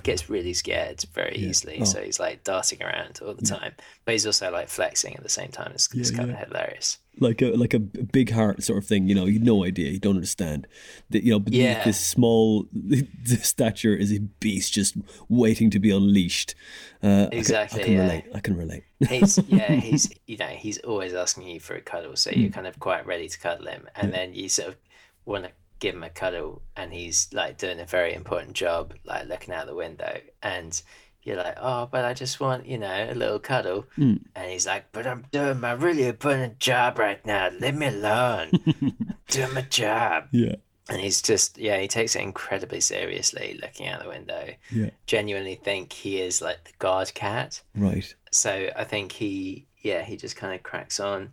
gets 0.03 0.29
really 0.29 0.55
scared 0.55 1.05
very 1.13 1.37
yeah. 1.39 1.49
easily. 1.49 1.79
Oh. 1.81 1.85
So 1.85 2.03
he's 2.03 2.21
like 2.21 2.45
darting 2.45 2.83
around 2.83 3.21
all 3.25 3.35
the 3.35 3.47
time, 3.47 3.73
but 4.05 4.13
he's 4.13 4.27
also 4.27 4.51
like 4.51 4.69
flexing 4.69 5.17
at 5.17 5.23
the 5.23 5.29
same 5.29 5.51
time. 5.51 5.73
It's, 5.75 5.93
it's 5.95 6.11
kind 6.11 6.31
of 6.31 6.37
hilarious 6.37 6.99
like 7.19 7.43
a 7.43 7.51
like 7.51 7.75
a 7.75 7.79
big 7.79 8.31
heart 8.31 8.63
sort 8.63 8.79
of 8.79 8.87
thing. 8.87 9.09
You 9.09 9.15
know, 9.15 9.27
you 9.27 9.39
no 9.39 9.65
idea, 9.65 9.91
you 9.91 9.99
don't 9.99 10.17
understand 10.17 10.67
that. 11.11 11.23
You 11.23 11.39
know, 11.39 11.45
yeah. 11.47 11.85
this 11.85 12.05
small 12.05 12.67
stature 13.25 13.95
is 13.95 14.13
a 14.13 14.21
beast 14.21 14.73
just 14.73 14.97
waiting 15.29 15.71
to 15.71 15.79
be 15.79 15.91
unleashed. 15.91 16.55
Uh, 17.03 17.29
exactly. 17.31 17.83
I 17.83 17.85
can, 17.85 17.93
I 17.93 17.95
can 17.95 17.95
yeah. 17.95 18.03
relate. 18.03 18.25
I 18.35 18.41
can 18.41 18.57
relate. 18.57 18.85
he's 19.09 19.39
yeah, 19.49 19.73
he's 19.73 20.11
you 20.27 20.37
know 20.39 20.47
he's 20.47 20.79
always 20.79 21.13
asking 21.15 21.49
you 21.49 21.61
for 21.61 21.75
a 21.75 21.81
cuddle, 21.81 22.17
so 22.17 22.31
you're 22.31 22.51
mm. 22.51 22.55
kind 22.55 22.67
of 22.67 22.79
quite 22.81 23.07
ready 23.07 23.29
to 23.29 23.39
cuddle 23.39 23.67
him, 23.67 23.87
and 23.95 24.11
yeah. 24.11 24.17
then 24.17 24.35
you 24.35 24.49
sort 24.49 24.69
of 24.69 24.77
want 25.25 25.45
to 25.45 25.51
give 25.83 25.97
him 25.97 26.05
a 26.05 26.11
cuddle, 26.11 26.63
and 26.77 26.93
he's 26.93 27.29
like 27.33 27.59
doing 27.59 27.81
a 27.81 27.85
very 27.85 28.15
important 28.15 28.53
job, 28.53 28.95
like 29.05 29.27
looking 29.27 29.53
out 29.53 29.67
the 29.67 29.75
window, 29.75 30.21
and 30.41 30.81
you're 31.25 31.37
like, 31.37 31.57
oh, 31.61 31.89
but 31.91 32.05
I 32.05 32.15
just 32.15 32.39
want, 32.39 32.67
you 32.67 32.79
know, 32.79 33.09
a 33.11 33.15
little 33.15 33.41
cuddle. 33.41 33.87
Mm. 33.99 34.23
And 34.35 34.51
he's 34.51 34.67
like, 34.67 34.91
but 34.93 35.07
I'm 35.07 35.25
doing 35.31 35.61
my 35.61 35.73
really 35.73 36.07
important 36.07 36.59
job 36.59 36.99
right 36.99 37.25
now. 37.25 37.51
Leave 37.61 37.75
me 37.75 37.87
alone. 37.87 38.51
doing 39.29 39.55
my 39.55 39.63
job. 39.63 40.29
Yeah. 40.33 40.57
And 40.89 41.01
he's 41.01 41.23
just, 41.23 41.59
yeah, 41.59 41.79
he 41.79 41.87
takes 41.87 42.17
it 42.17 42.23
incredibly 42.23 42.81
seriously 42.81 43.59
looking 43.63 43.87
out 43.87 44.03
the 44.03 44.09
window. 44.09 44.49
Yeah. 44.73 44.91
Genuinely 45.07 45.55
think 45.55 45.93
he 45.93 46.21
is 46.21 46.43
like 46.43 46.65
the 46.65 46.73
guard 46.81 47.15
cat. 47.15 47.63
Right. 47.77 48.13
So 48.33 48.71
I 48.75 48.83
think 48.83 49.13
he, 49.13 49.67
yeah, 49.81 50.03
he 50.03 50.17
just 50.17 50.35
kind 50.35 50.55
of 50.55 50.65
cracks 50.65 50.99
on 50.99 51.33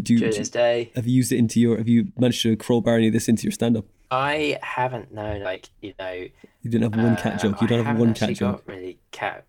do 0.00 0.14
you, 0.14 0.18
during 0.20 0.34
his 0.34 0.50
day. 0.50 0.90
Have 0.94 1.06
you 1.06 1.14
used 1.14 1.32
it 1.32 1.38
into 1.38 1.60
your, 1.60 1.76
have 1.76 1.88
you 1.88 2.12
managed 2.16 2.42
to 2.42 2.56
crowbar 2.56 2.96
any 2.96 3.08
of 3.08 3.12
this 3.12 3.28
into 3.28 3.44
your 3.44 3.52
stand 3.52 3.76
up? 3.76 3.84
I 4.12 4.58
haven't 4.62 5.12
known, 5.12 5.42
like 5.42 5.70
you 5.80 5.94
know. 5.98 6.12
You 6.12 6.70
didn't 6.70 6.92
have 6.92 7.02
one 7.02 7.16
cat 7.16 7.40
joke. 7.40 7.62
You 7.62 7.66
don't 7.66 7.84
have 7.84 7.98
one 7.98 8.12
cat 8.12 8.34
joke. 8.34 8.56
Um, 8.56 8.74
really 8.74 8.98
cat. 9.10 9.46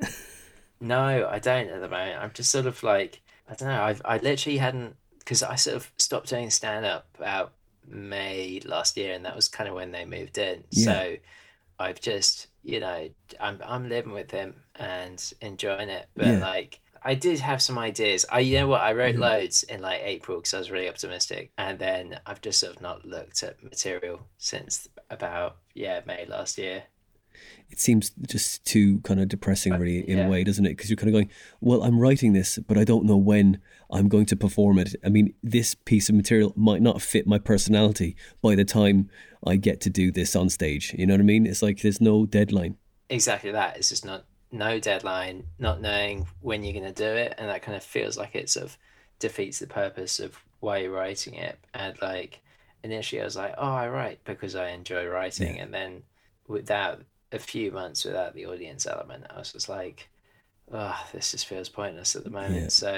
no, 0.80 1.28
I 1.30 1.38
don't 1.38 1.68
at 1.68 1.80
the 1.82 1.88
moment. 1.88 2.18
I'm 2.18 2.32
just 2.32 2.50
sort 2.50 2.64
of 2.64 2.82
like 2.82 3.20
I 3.50 3.54
don't 3.54 3.68
know. 3.68 3.82
I 3.82 3.96
I 4.06 4.16
literally 4.16 4.56
hadn't 4.56 4.96
because 5.18 5.42
I 5.42 5.56
sort 5.56 5.76
of 5.76 5.92
stopped 5.98 6.30
doing 6.30 6.48
stand 6.48 6.86
up 6.86 7.06
about 7.18 7.52
May 7.86 8.62
last 8.64 8.96
year, 8.96 9.12
and 9.12 9.26
that 9.26 9.36
was 9.36 9.46
kind 9.46 9.68
of 9.68 9.74
when 9.74 9.92
they 9.92 10.06
moved 10.06 10.38
in. 10.38 10.64
Yeah. 10.70 10.84
So 10.84 11.16
I've 11.78 12.00
just 12.00 12.46
you 12.62 12.80
know 12.80 13.10
I'm 13.38 13.60
I'm 13.62 13.90
living 13.90 14.12
with 14.12 14.30
him 14.30 14.54
and 14.76 15.22
enjoying 15.42 15.90
it, 15.90 16.08
but 16.16 16.26
yeah. 16.26 16.38
like 16.38 16.80
I 17.02 17.14
did 17.14 17.40
have 17.40 17.62
some 17.62 17.78
ideas. 17.78 18.24
I, 18.30 18.40
you 18.40 18.58
know 18.58 18.68
what, 18.68 18.80
I 18.80 18.92
wrote 18.92 19.14
mm-hmm. 19.14 19.22
loads 19.22 19.62
in 19.62 19.80
like 19.80 20.00
April 20.02 20.38
because 20.38 20.54
I 20.54 20.58
was 20.58 20.70
really 20.70 20.88
optimistic, 20.88 21.52
and 21.58 21.78
then 21.78 22.20
I've 22.26 22.40
just 22.40 22.60
sort 22.60 22.76
of 22.76 22.82
not 22.82 23.04
looked 23.04 23.42
at 23.42 23.62
material 23.62 24.26
since 24.38 24.88
about 25.10 25.56
yeah 25.74 26.00
May 26.06 26.26
last 26.26 26.58
year. 26.58 26.84
It 27.70 27.78
seems 27.78 28.10
just 28.26 28.64
too 28.64 29.00
kind 29.00 29.20
of 29.20 29.28
depressing, 29.28 29.74
really, 29.74 30.08
in 30.08 30.18
yeah. 30.18 30.26
a 30.26 30.28
way, 30.28 30.42
doesn't 30.42 30.64
it? 30.64 30.70
Because 30.70 30.90
you're 30.90 30.96
kind 30.96 31.08
of 31.08 31.12
going, 31.12 31.30
well, 31.60 31.82
I'm 31.82 32.00
writing 32.00 32.32
this, 32.32 32.58
but 32.66 32.78
I 32.78 32.84
don't 32.84 33.04
know 33.04 33.16
when 33.16 33.60
I'm 33.90 34.08
going 34.08 34.26
to 34.26 34.36
perform 34.36 34.78
it. 34.78 34.96
I 35.04 35.08
mean, 35.08 35.34
this 35.42 35.74
piece 35.74 36.08
of 36.08 36.14
material 36.14 36.52
might 36.56 36.82
not 36.82 37.02
fit 37.02 37.26
my 37.26 37.38
personality 37.38 38.16
by 38.42 38.54
the 38.54 38.64
time 38.64 39.10
I 39.46 39.56
get 39.56 39.80
to 39.82 39.90
do 39.90 40.10
this 40.10 40.34
on 40.34 40.48
stage. 40.48 40.94
You 40.98 41.06
know 41.06 41.14
what 41.14 41.20
I 41.20 41.24
mean? 41.24 41.46
It's 41.46 41.62
like 41.62 41.82
there's 41.82 42.00
no 42.00 42.26
deadline. 42.26 42.76
Exactly 43.08 43.52
that. 43.52 43.76
It's 43.76 43.90
just 43.90 44.04
not 44.04 44.24
no 44.50 44.78
deadline, 44.80 45.44
not 45.58 45.80
knowing 45.80 46.26
when 46.40 46.64
you're 46.64 46.80
going 46.80 46.92
to 46.92 47.02
do 47.02 47.16
it, 47.16 47.34
and 47.38 47.48
that 47.48 47.62
kind 47.62 47.76
of 47.76 47.82
feels 47.82 48.16
like 48.16 48.34
it 48.34 48.48
sort 48.48 48.66
of 48.66 48.78
defeats 49.18 49.58
the 49.58 49.66
purpose 49.66 50.20
of 50.20 50.38
why 50.60 50.78
you're 50.78 50.92
writing 50.92 51.34
it. 51.34 51.58
And 51.74 52.00
like 52.00 52.40
initially, 52.82 53.20
I 53.20 53.24
was 53.24 53.36
like, 53.36 53.54
oh, 53.58 53.72
I 53.72 53.88
write 53.88 54.24
because 54.24 54.54
I 54.54 54.70
enjoy 54.70 55.06
writing, 55.06 55.56
yeah. 55.56 55.62
and 55.62 55.74
then 55.74 56.02
without 56.46 57.02
a 57.32 57.38
few 57.38 57.70
months 57.70 58.04
without 58.04 58.34
the 58.34 58.46
audience 58.46 58.86
element, 58.86 59.24
I 59.30 59.38
was 59.38 59.52
just 59.52 59.68
like, 59.68 60.08
oh, 60.72 60.98
this 61.12 61.32
just 61.32 61.46
feels 61.46 61.68
pointless 61.68 62.16
at 62.16 62.24
the 62.24 62.30
moment. 62.30 62.62
Yeah. 62.62 62.68
So, 62.68 62.94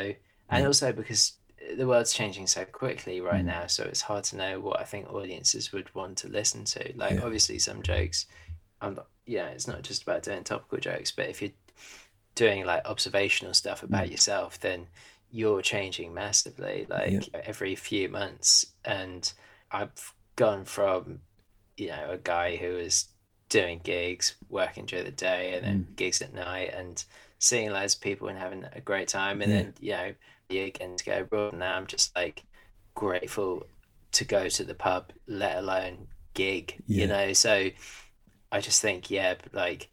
and 0.51 0.63
yeah. 0.63 0.67
also 0.67 0.93
because 0.93 1.35
the 1.77 1.87
world's 1.87 2.13
changing 2.13 2.47
so 2.47 2.65
quickly 2.65 3.21
right 3.21 3.43
mm. 3.43 3.47
now, 3.47 3.67
so 3.67 3.85
it's 3.85 4.01
hard 4.01 4.25
to 4.25 4.37
know 4.37 4.61
what 4.61 4.81
I 4.81 4.85
think 4.85 5.13
audiences 5.13 5.73
would 5.73 5.95
want 5.95 6.19
to 6.19 6.29
listen 6.29 6.65
to. 6.65 6.93
Like, 6.97 7.23
obviously, 7.23 7.59
some 7.59 7.83
jokes. 7.83 8.27
I'm 8.81 8.95
not, 8.95 9.09
yeah, 9.31 9.47
it's 9.47 9.69
not 9.69 9.83
just 9.83 10.03
about 10.03 10.25
doing 10.25 10.43
topical 10.43 10.79
jokes, 10.79 11.13
but 11.13 11.29
if 11.29 11.41
you're 11.41 11.53
doing 12.35 12.67
like 12.67 12.85
observational 12.85 13.55
stuff 13.55 13.85
about 13.85 14.07
mm. 14.07 14.11
yourself, 14.11 14.59
then 14.59 14.89
you're 15.31 15.63
changing 15.63 16.13
massively, 16.13 16.87
like 16.91 17.29
yeah. 17.33 17.41
every 17.45 17.77
few 17.77 18.09
months. 18.09 18.67
And 18.85 19.33
I've 19.71 20.15
gone 20.35 20.65
from, 20.65 21.21
you 21.77 21.89
know, 21.89 22.09
a 22.11 22.19
guy 22.19 22.57
who 22.57 22.75
was 22.75 23.07
doing 23.49 23.81
gigs, 23.85 24.35
working 24.49 24.85
during 24.85 25.05
the 25.05 25.13
day, 25.13 25.55
and 25.55 25.65
then 25.65 25.87
gigs 25.95 26.21
at 26.23 26.35
night, 26.35 26.75
and 26.75 27.03
seeing 27.39 27.71
loads 27.71 27.95
of 27.95 28.01
people 28.01 28.27
and 28.27 28.39
having 28.39 28.67
a 28.73 28.81
great 28.81 29.07
time. 29.07 29.43
And 29.43 29.53
Yeah. 29.53 29.59
then 29.59 29.75
you 29.81 29.93
know, 29.93 30.15
you 30.49 30.65
again 30.65 30.97
to 30.97 31.05
go 31.05 31.21
abroad. 31.21 31.55
Now 31.55 31.77
I'm 31.77 31.87
just 31.87 32.17
like 32.17 32.43
grateful 32.97 33.65
to 34.13 34.25
go 34.25 34.49
to 34.49 34.65
the 34.65 34.75
pub, 34.75 35.13
let 35.29 35.57
alone 35.57 36.09
gig. 36.35 36.83
Yeah. 36.89 37.03
You 37.03 37.07
know, 37.07 37.33
so 37.33 37.71
I 38.53 38.61
just 38.61 38.83
think 38.83 39.11
yeah, 39.11 39.35
like 39.53 39.89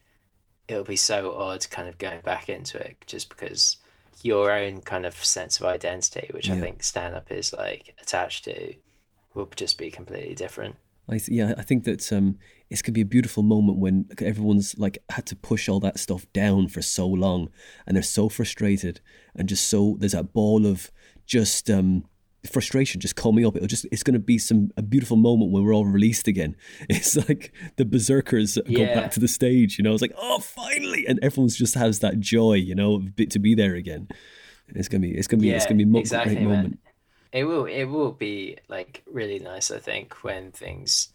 it'll 0.66 0.84
be 0.84 0.96
so 0.96 1.34
odd 1.34 1.68
kind 1.70 1.88
of 1.88 1.98
going 1.98 2.20
back 2.20 2.48
into 2.48 2.78
it 2.78 2.96
just 3.06 3.28
because 3.28 3.76
your 4.22 4.50
own 4.50 4.80
kind 4.80 5.06
of 5.06 5.14
sense 5.24 5.60
of 5.60 5.66
identity, 5.66 6.28
which 6.32 6.50
I 6.50 6.58
think 6.60 6.82
stand 6.82 7.14
up 7.14 7.30
is 7.30 7.52
like 7.52 7.94
attached 8.02 8.44
to, 8.44 8.74
will 9.34 9.48
just 9.54 9.78
be 9.78 9.90
completely 9.90 10.34
different. 10.34 10.76
I 11.08 11.18
th- 11.18 11.28
yeah, 11.28 11.54
I 11.56 11.62
think 11.62 11.84
that 11.84 12.12
um, 12.12 12.38
it's 12.68 12.82
gonna 12.82 12.92
be 12.92 13.00
a 13.00 13.06
beautiful 13.06 13.42
moment 13.42 13.78
when 13.78 14.10
everyone's 14.20 14.76
like 14.78 14.98
had 15.08 15.24
to 15.26 15.36
push 15.36 15.68
all 15.68 15.80
that 15.80 15.98
stuff 15.98 16.30
down 16.32 16.68
for 16.68 16.82
so 16.82 17.06
long, 17.06 17.48
and 17.86 17.96
they're 17.96 18.02
so 18.02 18.28
frustrated, 18.28 19.00
and 19.34 19.48
just 19.48 19.68
so 19.68 19.96
there's 19.98 20.12
that 20.12 20.32
ball 20.32 20.66
of 20.66 20.90
just 21.24 21.70
um, 21.70 22.04
frustration 22.46 23.00
just 23.00 23.16
coming 23.16 23.44
up. 23.44 23.56
It'll 23.56 23.66
just 23.68 23.86
it's 23.90 24.02
gonna 24.02 24.18
be 24.18 24.38
some 24.38 24.70
a 24.76 24.82
beautiful 24.82 25.16
moment 25.16 25.50
when 25.50 25.64
we're 25.64 25.74
all 25.74 25.84
released 25.84 26.28
again. 26.28 26.56
It's 26.88 27.16
like 27.28 27.52
the 27.76 27.84
berserkers 27.84 28.58
go 28.72 28.86
back 28.86 29.10
to 29.12 29.20
the 29.20 29.28
stage, 29.28 29.78
you 29.78 29.84
know. 29.84 29.92
It's 29.92 30.02
like 30.02 30.14
oh, 30.16 30.38
finally, 30.38 31.06
and 31.06 31.18
everyone's 31.22 31.56
just 31.56 31.74
has 31.74 31.98
that 32.00 32.20
joy, 32.20 32.54
you 32.54 32.74
know, 32.74 33.02
to 33.30 33.38
be 33.38 33.54
there 33.54 33.74
again. 33.74 34.08
It's 34.68 34.88
gonna 34.88 35.00
be 35.00 35.12
it's 35.16 35.26
gonna 35.26 35.40
be 35.42 35.50
it's 35.50 35.66
gonna 35.66 35.76
be 35.78 35.82
a 35.84 35.86
mo- 35.86 35.98
exactly, 36.00 36.34
great 36.36 36.44
man. 36.46 36.56
moment. 36.56 36.78
It 37.32 37.44
will 37.44 37.64
it 37.66 37.84
will 37.84 38.12
be 38.12 38.56
like 38.68 39.02
really 39.10 39.38
nice, 39.38 39.70
I 39.70 39.78
think, 39.78 40.14
when 40.22 40.52
things 40.52 41.08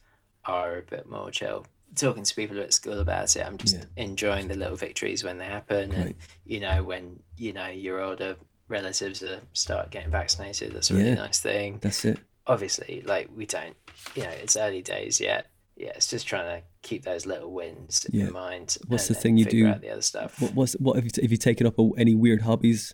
are 0.46 0.77
a 0.77 0.82
bit 0.82 1.10
more 1.10 1.32
chill. 1.32 1.65
Talking 1.96 2.24
to 2.24 2.36
people 2.36 2.60
at 2.60 2.74
school 2.74 3.00
about 3.00 3.36
it, 3.36 3.46
I'm 3.46 3.58
just 3.58 3.75
Yeah. 3.75 3.84
enjoying 3.98 4.48
the 4.48 4.56
little 4.56 4.75
victories 4.75 5.24
when 5.24 5.38
they 5.38 5.46
happen, 5.46 5.92
and 5.92 6.15
you 6.46 6.60
know 6.60 6.84
when 6.84 7.20
you 7.38 7.53
know 7.53 7.68
you're 7.68 8.01
older 8.01 8.36
relatives 8.67 9.22
are 9.24 9.41
start 9.53 9.91
getting 9.91 10.12
vaccinated. 10.12 10.74
That's 10.74 10.89
a 10.91 10.96
really 10.96 11.10
Yeah. 11.10 11.15
nice 11.15 11.39
thing. 11.39 11.79
That's 11.82 12.05
it. 12.05 12.20
Obviously, 12.48 13.03
like 13.05 13.29
we 13.36 13.46
don't, 13.46 13.75
you 14.15 14.24
know, 14.24 14.29
it's 14.29 14.55
early 14.58 14.82
days 14.82 15.20
yet. 15.22 15.48
Yeah, 15.75 15.91
it's 15.96 16.08
just 16.08 16.27
trying 16.27 16.60
to 16.62 16.65
keep 16.84 17.03
those 17.03 17.25
little 17.25 17.51
wins 17.51 18.05
Yeah. 18.12 18.27
in 18.27 18.34
mind. 18.34 18.77
What's 18.88 19.08
the 19.08 19.15
thing 19.15 19.38
you 19.38 19.46
do- 19.46 19.67
Out 19.67 19.82
the 19.82 19.89
other 19.89 20.01
stuff. 20.01 20.39
What 20.41 20.53
was 20.53 20.74
what 20.74 20.96
have 20.98 21.05
you, 21.05 21.12
have 21.22 21.32
you 21.32 21.38
taken 21.38 21.65
up 21.65 21.75
any 21.98 22.13
weird 22.13 22.41
hobbies 22.41 22.93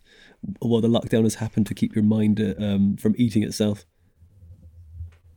while 0.60 0.80
the 0.82 0.88
lockdown 0.88 1.24
has 1.24 1.36
happened 1.36 1.68
to 1.68 1.74
keep 1.74 1.96
your 1.96 2.04
mind 2.06 2.40
uh, 2.40 2.54
um, 2.58 2.96
from 2.98 3.16
eating 3.18 3.44
itself? 3.44 3.86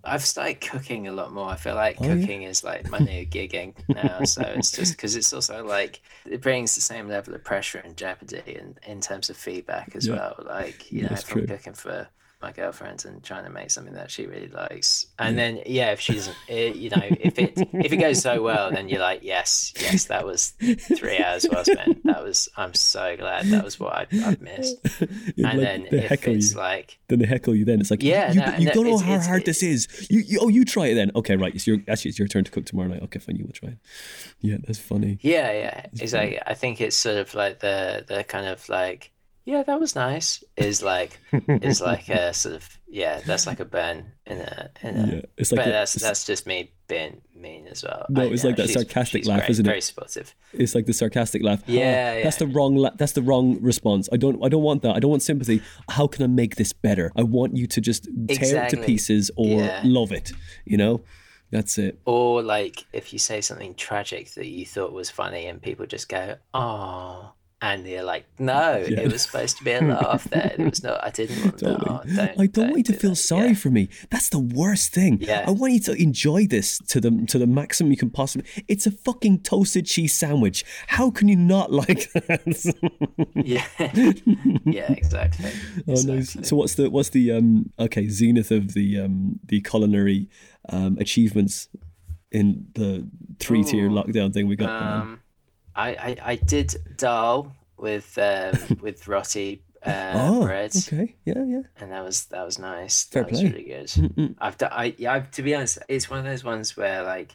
I've 0.05 0.25
started 0.25 0.61
cooking 0.61 1.07
a 1.07 1.13
lot 1.13 1.33
more. 1.33 1.49
I 1.49 1.57
feel 1.57 1.75
like 1.77 2.01
Oh, 2.01 2.13
yeah? 2.13 2.29
cooking 2.29 2.43
is 2.43 2.65
like 2.65 2.87
my 2.89 3.01
new 3.01 3.25
gigging 3.25 3.75
now. 3.91 4.25
So 4.25 4.43
it's 4.43 4.73
just 4.73 4.97
because 4.97 5.15
it's 5.17 5.33
also 5.33 5.65
like 5.65 6.03
it 6.29 6.43
brings 6.43 6.75
the 6.75 6.81
same 6.81 7.09
level 7.09 7.35
of 7.35 7.45
pressure 7.45 7.79
and 7.79 7.97
jeopardy 7.97 8.43
in, 8.47 8.79
in 8.87 9.01
terms 9.01 9.31
of 9.31 9.37
feedback 9.37 9.95
as 9.95 10.09
Yeah. 10.09 10.19
well. 10.19 10.35
Like, 10.45 10.93
you 10.93 11.05
know, 11.05 11.11
That's 11.11 11.23
if 11.23 11.31
I'm 11.31 11.43
true. 11.43 11.47
cooking 11.47 11.75
for 11.75 12.09
my 12.43 12.53
girlfriend's 12.53 13.05
and 13.05 13.23
trying 13.23 13.45
to 13.45 13.51
make 13.51 13.71
something 13.71 13.95
that 13.95 14.11
she 14.11 14.27
really 14.27 14.49
likes. 14.49 15.07
And 15.19 15.39
then, 15.39 15.63
yeah, 15.67 15.93
if 15.93 16.01
she's 16.01 16.29
eh, 16.49 16.73
you 16.75 16.91
know, 16.91 17.03
if 17.03 17.39
it 17.39 17.53
if 17.73 17.93
it 17.93 17.97
goes 17.99 18.21
so 18.21 18.43
well, 18.43 18.71
then 18.71 18.89
you're 18.89 19.01
like, 19.01 19.23
yes, 19.23 19.73
yes, 19.81 20.07
that 20.07 20.27
was 20.27 20.51
three 20.99 21.19
hours 21.19 21.47
well 21.51 21.65
spent. 21.65 22.03
That 22.05 22.23
was, 22.25 22.49
I'm 22.57 22.75
so 22.75 23.17
glad 23.17 23.47
that 23.47 23.65
was 23.65 23.79
what 23.81 23.93
I, 23.95 24.07
I've 24.25 24.41
missed. 24.41 24.77
Yeah, 25.37 25.49
And 25.51 25.59
like, 25.59 25.61
then 25.61 25.87
they 25.91 25.99
if 26.05 26.09
heckle 26.09 26.35
it's 26.35 26.53
you. 26.53 26.59
like, 26.59 26.99
then 27.09 27.21
they 27.21 27.27
heckle 27.27 27.55
you. 27.55 27.65
Then 27.65 27.81
it's 27.81 27.91
like, 27.91 28.03
Yeah, 28.03 28.33
you, 28.33 28.41
no, 28.41 28.57
you 28.59 28.71
don't 28.71 28.87
know 28.87 28.99
how 28.99 29.13
it's- 29.13 29.27
hard 29.27 29.45
this 29.45 29.63
is. 29.63 30.07
You, 30.11 30.21
you, 30.21 30.39
oh, 30.43 30.49
you 30.49 30.65
try 30.65 30.87
it 30.87 30.95
then. 30.95 31.11
Okay, 31.15 31.37
right. 31.37 31.55
It's 31.55 31.67
your 31.67 31.79
actually 31.89 32.11
it's 32.11 32.19
your 32.19 32.29
turn 32.29 32.45
to 32.45 32.51
cook 32.51 32.67
tomorrow 32.67 32.89
night. 32.89 33.03
Okay, 33.05 33.19
fine. 33.19 33.37
You 33.37 33.45
will 33.45 33.53
try 33.53 33.71
it. 33.71 33.79
Yeah, 34.41 34.57
that's 34.67 34.79
funny. 34.79 35.19
Yeah, 35.23 35.53
yeah. 35.53 35.87
It's 35.95 36.13
like 36.13 36.43
I 36.47 36.55
think 36.55 36.81
it's 36.81 36.97
sort 36.97 37.17
of 37.19 37.35
like 37.35 37.61
the 37.61 38.05
the 38.07 38.25
kind 38.25 38.47
of 38.47 38.69
like 38.69 39.11
yeah, 39.45 39.63
that 39.63 39.81
was 39.81 39.95
nice. 39.95 40.43
Is 40.57 40.83
like 40.83 41.19
is 41.49 41.81
like 41.91 42.09
a 42.09 42.33
sort 42.35 42.55
of 42.57 42.79
yeah, 42.89 43.21
that's 43.27 43.47
like 43.47 43.61
a 43.61 43.65
burn 43.65 44.13
in 44.27 44.39
a 44.39 44.71
in 44.83 44.97
a. 44.97 45.07
Yeah, 45.07 45.21
it's 45.37 45.51
like 45.53 45.59
but 45.61 45.65
the- 45.67 45.71
that's 45.73 45.95
that's 45.95 46.25
just 46.27 46.47
me 46.47 46.73
being 46.89 47.23
mean 47.35 47.67
as 47.67 47.83
well. 47.83 48.07
No, 48.11 48.23
I 48.23 48.27
it's 48.27 48.45
like 48.45 48.57
that 48.57 48.69
she's- 48.69 48.75
sarcastic 48.75 49.21
she's 49.23 49.29
laugh, 49.29 49.41
great, 49.41 49.51
isn't 49.51 49.67
it? 49.67 49.69
Very 49.69 49.81
supportive. 49.81 50.35
It's 50.53 50.75
like 50.75 50.87
the 50.87 50.93
sarcastic 50.93 51.43
laugh. 51.43 51.63
Yeah, 51.67 52.17
"Ah, 52.19 52.23
that's 52.25 52.37
the 52.37 52.47
wrong. 52.47 52.77
La- 52.77 52.91
that's 52.97 53.13
the 53.13 53.23
wrong 53.23 53.61
response. 53.63 54.09
I 54.13 54.17
don't. 54.17 54.45
I 54.45 54.49
don't 54.49 54.63
want 54.63 54.83
that. 54.83 54.95
I 54.95 55.01
don't 55.01 55.11
want 55.11 55.23
sympathy. 55.23 55.63
How 55.89 56.07
can 56.07 56.23
I 56.23 56.27
make 56.29 56.57
this 56.57 56.73
better? 56.73 57.11
I 57.17 57.23
want 57.23 57.57
you 57.57 57.67
to 57.67 57.81
just 57.81 58.09
tear 58.29 58.65
it 58.65 58.71
to 58.71 58.77
pieces 58.77 59.31
or 59.37 59.47
Yeah. 59.63 59.81
love 59.85 60.13
it. 60.13 60.33
You 60.67 60.77
know, 60.77 61.03
that's 61.51 61.79
it. 61.79 61.99
Or 62.05 62.43
like 62.43 62.85
if 62.93 63.13
you 63.13 63.19
say 63.19 63.41
something 63.41 63.75
tragic 63.75 64.33
that 64.35 64.47
you 64.47 64.67
thought 64.67 64.93
was 64.93 65.09
funny 65.11 65.47
and 65.47 65.61
people 65.63 65.87
just 65.87 66.09
go, 66.09 66.37
"Oh," 66.55 67.33
and 67.62 67.87
you're 67.87 68.02
like, 68.02 68.26
"No, 68.38 68.76
Yeah. 68.88 69.00
it 69.00 69.12
was 69.12 69.23
supposed 69.23 69.57
to 69.59 69.64
be 69.64 69.73
a 69.73 69.81
laugh 69.81 70.25
there. 70.31 70.54
It 70.59 70.64
was 70.71 70.83
not. 70.83 71.02
I 71.02 71.11
didn't 71.11 71.40
want 71.45 71.59
Totally. 71.59 71.78
that. 71.78 71.90
Oh, 71.90 72.16
don't, 72.37 72.40
I 72.40 72.47
don't 72.47 72.64
want 72.71 72.76
you 72.78 72.85
to 72.85 72.92
do 72.92 72.99
feel 72.99 73.11
that." 73.11 73.16
sorry 73.16 73.49
Yeah. 73.49 73.54
for 73.54 73.71
me. 73.71 73.88
That's 74.11 74.28
the 74.28 74.38
worst 74.38 74.92
thing. 74.92 75.19
Yeah. 75.21 75.45
I 75.47 75.52
want 75.52 75.73
you 75.73 75.81
to 75.81 75.92
enjoy 75.95 76.47
this 76.47 76.78
to 76.88 77.00
the 77.00 77.25
to 77.28 77.38
the 77.38 77.47
maximum 77.47 77.90
you 77.92 77.97
can 77.97 78.11
possibly. 78.11 78.47
It's 78.69 78.87
a 78.87 78.90
fucking 78.90 79.40
toasted 79.40 79.87
cheese 79.87 80.12
sandwich. 80.12 80.64
How 80.88 81.11
can 81.11 81.28
you 81.28 81.37
not 81.37 81.73
like 81.73 82.12
that? 82.14 82.75
Yeah, 83.35 83.64
yeah, 84.64 84.92
exactly. 84.92 85.52
Oh, 85.88 86.00
nice. 86.02 86.37
So 86.42 86.57
what's 86.57 86.75
the 86.75 86.90
what's 86.90 87.11
the 87.11 87.33
um 87.33 87.71
okay 87.78 88.09
zenith 88.09 88.50
of 88.50 88.75
the 88.75 88.99
um 89.00 89.38
the 89.47 89.61
culinary 89.61 90.28
um 90.69 90.97
achievements 90.99 91.69
in 92.31 92.66
the 92.75 93.07
three 93.38 93.62
tier 93.62 93.88
lockdown 93.88 94.33
thing 94.33 94.49
we 94.49 94.57
got? 94.57 94.71
Um, 94.83 95.21
I, 95.75 95.88
I 95.91 96.17
I 96.33 96.37
did 96.37 96.75
dal 96.97 97.52
with 97.76 98.17
um, 98.19 98.79
with 98.81 99.07
roti 99.09 99.62
uh, 99.85 100.12
oh, 100.14 100.45
bread, 100.45 100.73
okay, 100.76 101.14
yeah, 101.25 101.43
yeah. 101.45 101.62
and 101.81 101.91
that 101.93 102.05
was 102.05 102.26
that 102.26 102.45
was 102.45 102.59
nice. 102.59 103.05
Fair 103.05 103.25
that 103.25 103.31
was 103.31 103.41
play. 103.41 103.50
really 103.50 103.64
good. 103.64 103.87
Mm-mm. 103.88 104.35
I've 104.38 104.59
done. 104.59 104.71
I 104.73 104.95
yeah. 104.99 105.12
I've, 105.14 105.31
to 105.33 105.43
be 105.43 105.55
honest, 105.55 105.79
it's 105.88 106.09
one 106.11 106.19
of 106.21 106.25
those 106.25 106.45
ones 106.45 106.76
where 106.76 107.02
like 107.02 107.35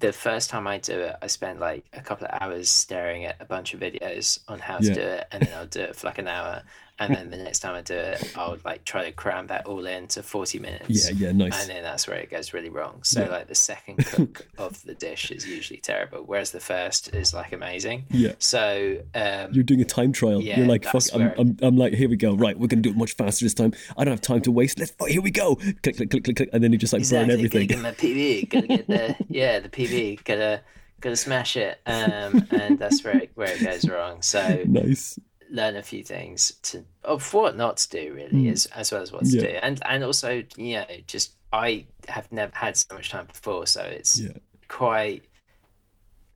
the 0.00 0.12
first 0.12 0.50
time 0.50 0.66
I 0.66 0.78
do 0.78 0.98
it, 1.00 1.16
I 1.22 1.26
spend 1.26 1.60
like 1.60 1.84
a 1.92 2.00
couple 2.00 2.26
of 2.26 2.42
hours 2.42 2.68
staring 2.70 3.24
at 3.24 3.36
a 3.40 3.44
bunch 3.44 3.74
of 3.74 3.80
videos 3.80 4.38
on 4.48 4.58
how 4.58 4.78
to 4.78 4.84
Yeah. 4.88 4.92
do 4.92 5.00
it, 5.00 5.26
and 5.32 5.42
then 5.42 5.54
I'll 5.54 5.66
do 5.66 5.80
it 5.80 5.96
for 5.96 6.06
like 6.06 6.18
an 6.18 6.28
hour, 6.28 6.62
and 6.98 7.14
then 7.14 7.30
the 7.30 7.36
next 7.36 7.60
time 7.60 7.74
I 7.74 7.82
do 7.82 7.94
it, 7.94 8.32
I'll 8.36 8.58
like 8.64 8.84
try 8.84 9.04
to 9.04 9.12
cram 9.12 9.46
that 9.48 9.66
all 9.66 9.86
into 9.86 10.22
forty 10.22 10.58
minutes. 10.58 11.10
Yeah, 11.10 11.26
yeah, 11.28 11.32
nice. 11.32 11.60
And 11.60 11.70
then 11.70 11.82
that's 11.82 12.06
where 12.08 12.16
it 12.18 12.30
goes 12.30 12.52
really 12.52 12.70
wrong. 12.70 13.02
So 13.02 13.22
Yeah. 13.22 13.28
like 13.28 13.48
the 13.48 13.54
second 13.54 13.98
cook 14.06 14.46
of 14.58 14.82
the 14.84 14.94
dish 14.94 15.30
is 15.30 15.46
usually 15.46 15.80
terrible, 15.80 16.22
whereas 16.24 16.50
the 16.50 16.60
first 16.60 17.14
is 17.14 17.32
like 17.32 17.52
amazing. 17.52 18.04
Yeah. 18.10 18.32
So 18.38 18.98
um, 19.14 19.52
You're 19.52 19.64
doing 19.64 19.80
a 19.80 19.84
time 19.84 20.12
trial. 20.12 20.40
Yeah, 20.42 20.58
You're 20.58 20.66
like, 20.68 20.84
fuck, 20.84 21.02
I'm, 21.14 21.32
I'm, 21.38 21.56
I'm 21.62 21.76
like, 21.76 21.94
here 21.94 22.08
we 22.08 22.16
go. 22.16 22.34
Right, 22.34 22.58
we're 22.58 22.66
going 22.66 22.82
to 22.82 22.88
do 22.88 22.90
it 22.90 22.96
much 22.96 23.12
faster 23.14 23.44
this 23.44 23.54
time. 23.54 23.72
I 23.96 24.04
don't 24.04 24.12
have 24.12 24.20
time 24.20 24.40
to 24.42 24.50
waste. 24.50 24.78
Let's, 24.78 24.92
oh, 25.00 25.06
here 25.06 25.22
we 25.22 25.30
go. 25.30 25.56
Click, 25.56 25.96
click, 25.96 26.10
click, 26.10 26.24
click, 26.24 26.36
click. 26.36 26.50
And 26.52 26.62
then 26.64 26.72
you 26.72 26.78
just 26.78 26.92
like 26.92 27.00
exactly, 27.00 27.26
burn 27.28 27.36
everything. 27.36 27.66
Get 27.68 27.80
my 27.80 27.92
PB. 27.92 28.48
Gotta 28.50 28.66
get 28.66 28.86
the 28.86 29.16
yeah 29.28 29.60
the 29.60 29.68
PB. 29.68 30.24
Gotta 30.24 30.62
gotta 31.00 31.16
smash 31.16 31.56
it. 31.56 31.80
Um, 31.86 32.46
and 32.50 32.78
that's 32.78 33.04
where 33.04 33.16
it, 33.18 33.30
where 33.34 33.48
it 33.54 33.62
goes 33.62 33.88
wrong. 33.88 34.22
So 34.22 34.62
nice. 34.66 35.18
Learn 35.50 35.76
a 35.76 35.82
few 35.82 36.02
things 36.04 36.52
to 36.62 36.84
of 37.04 37.32
what 37.32 37.56
not 37.56 37.76
to 37.78 37.88
do 37.88 38.12
really 38.14 38.48
as 38.50 38.66
as 38.66 38.92
well 38.92 39.00
as 39.02 39.10
what 39.12 39.24
to 39.24 39.28
Mm. 39.30 39.34
Yeah. 39.34 39.40
do 39.40 39.58
and 39.62 39.82
and 39.86 40.04
also 40.04 40.42
you 40.56 40.74
know 40.76 40.84
just 41.06 41.32
i 41.52 41.86
have 42.08 42.30
never 42.30 42.52
had 42.54 42.76
so 42.76 42.94
much 42.94 43.08
time 43.10 43.26
before 43.26 43.66
so 43.66 43.80
it's 43.82 44.20
Yeah. 44.20 44.32
quite 44.68 45.24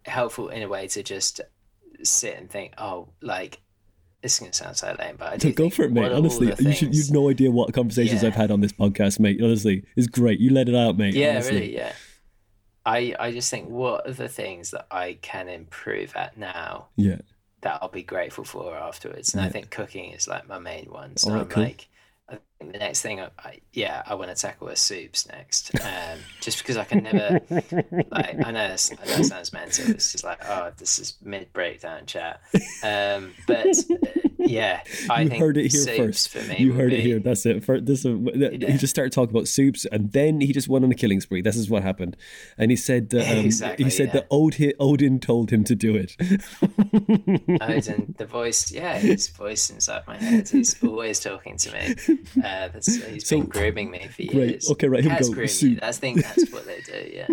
helpful 0.05 0.49
in 0.49 0.63
a 0.63 0.69
way 0.69 0.89
to 0.89 1.03
just 1.03 1.41
sit 2.03 2.37
and 2.37 2.51
think 2.51 2.73
oh 2.79 3.09
like 3.21 3.61
this 4.23 4.35
is 4.35 4.39
going 4.41 4.51
to 4.53 4.57
sound 4.57 4.77
so 4.77 4.97
lame 4.99 5.17
but 5.19 5.33
i 5.33 5.37
do 5.37 5.53
go 5.53 5.69
for 5.71 5.83
it, 5.85 5.93
mate. 5.93 6.03
what 6.03 6.11
are 6.11 6.15
all 6.15 6.19
Honestly, 6.21 6.53
you 6.59 6.73
should, 6.73 6.95
you've 6.95 7.11
no 7.11 7.29
idea 7.29 7.51
what 7.51 7.73
conversations 7.75 8.23
Yeah. 8.23 8.29
I've 8.29 8.35
had 8.35 8.51
on 8.51 8.61
this 8.61 8.73
podcast, 8.73 9.19
mate. 9.21 9.41
Honestly, 9.43 9.85
it's 9.97 10.07
great. 10.07 10.39
You 10.41 10.51
let 10.51 10.69
it 10.69 10.75
out, 10.75 10.97
mate. 10.97 11.15
yeah 11.15 11.31
honestly. 11.33 11.55
really 11.61 11.75
yeah 11.77 11.93
i 12.87 13.15
i 13.21 13.31
just 13.31 13.49
think 13.51 13.69
what 13.69 14.09
are 14.09 14.13
the 14.13 14.29
things 14.29 14.71
that 14.73 14.87
i 14.91 15.19
can 15.23 15.49
improve 15.49 16.15
at 16.17 16.37
now 16.37 16.87
Yeah. 16.97 17.19
That 17.63 17.79
I'll 17.81 17.89
be 17.89 18.03
grateful 18.03 18.45
for 18.45 18.77
afterwards. 18.77 19.35
And 19.35 19.43
I 19.43 19.49
think 19.49 19.71
cooking 19.71 20.13
is 20.13 20.29
like 20.29 20.49
my 20.49 20.59
main 20.59 20.87
one. 20.87 21.17
So 21.17 21.31
Alright, 21.31 21.43
I'm 21.43 21.49
cool. 21.49 21.63
like, 21.65 21.89
I 22.29 22.39
think 22.59 22.73
the 22.73 22.79
next 22.79 23.03
thing, 23.03 23.21
I, 23.21 23.31
I, 23.39 23.61
yeah, 23.73 24.03
I 24.07 24.15
want 24.15 24.35
to 24.35 24.41
tackle 24.41 24.69
is 24.69 24.81
soups 24.81 25.29
next. 25.29 25.75
Um, 25.81 26.19
just 26.41 26.59
because 26.59 26.77
I 26.77 26.85
can 26.85 27.03
never, 27.05 27.41
like, 28.11 28.47
I 28.47 28.51
know, 28.51 28.69
this, 28.69 28.91
I 28.93 29.07
know 29.07 29.17
it 29.17 29.25
sounds 29.25 29.53
mental. 29.53 29.91
It's 29.91 30.13
just 30.13 30.25
like, 30.25 30.39
oh, 30.49 30.73
this 30.77 30.99
is 30.99 31.17
mid 31.23 31.53
breakdown 31.53 32.07
chat. 32.07 32.41
Um, 32.83 33.35
but 33.47 33.77
yeah, 34.47 34.83
I 35.11 35.23
you 35.23 35.31
heard 35.39 35.57
it 35.57 35.73
here 35.73 35.97
first. 35.97 36.29
for 36.31 36.41
me. 36.49 36.57
You 36.59 36.73
heard 36.73 36.93
it 36.93 37.01
here. 37.01 37.19
That's 37.19 37.45
it. 37.47 37.65
For 37.65 37.81
this, 37.81 38.05
uh, 38.07 38.15
Yeah. 38.35 38.71
he 38.71 38.79
just 38.79 38.89
started 38.91 39.13
talking 39.13 39.35
about 39.35 39.49
soups, 39.49 39.85
and 39.93 40.13
then 40.13 40.41
he 40.41 40.53
just 40.53 40.69
went 40.69 40.85
on 40.85 40.91
a 40.91 40.95
killing 40.95 41.21
spree. 41.21 41.43
This 41.43 41.57
is 41.57 41.69
what 41.71 41.83
happened, 41.83 42.17
and 42.59 42.71
he 42.71 42.77
said 42.77 43.11
that 43.11 43.31
um, 43.39 43.45
Exactly, 43.47 43.85
he 43.85 43.91
said 43.91 44.09
yeah. 44.09 44.13
that 44.15 44.27
Odin, 44.31 44.73
Odin 44.79 45.19
told 45.21 45.51
him 45.51 45.65
to 45.65 45.75
do 45.75 45.95
it. 45.97 46.17
Odin, 47.61 48.15
the 48.19 48.27
voice, 48.27 48.71
yeah, 48.73 48.99
his 48.99 49.29
voice 49.29 49.71
inside 49.71 50.03
my 50.07 50.17
head. 50.17 50.49
He's 50.49 50.83
always 50.83 51.21
talking 51.21 51.57
to 51.59 51.73
me. 51.73 51.95
Uh, 52.39 52.69
that's, 52.69 52.95
he's 53.07 53.27
So- 53.33 53.39
been 53.39 53.47
grooming 53.47 53.91
me 53.91 54.09
for 54.09 54.23
Great. 54.25 54.51
years. 54.51 54.71
Okay, 54.71 54.89
right, 54.89 55.03
here 55.03 55.11
we 55.11 55.17
Cats 55.17 55.29
go. 55.29 55.35
groom 55.35 55.43
you. 55.45 55.49
Soup. 55.49 55.81
That's 55.81 55.99
think 55.99 56.23
that's 56.23 56.51
what 56.51 56.67
they 56.67 56.81
do. 56.81 57.11
Yeah. 57.13 57.29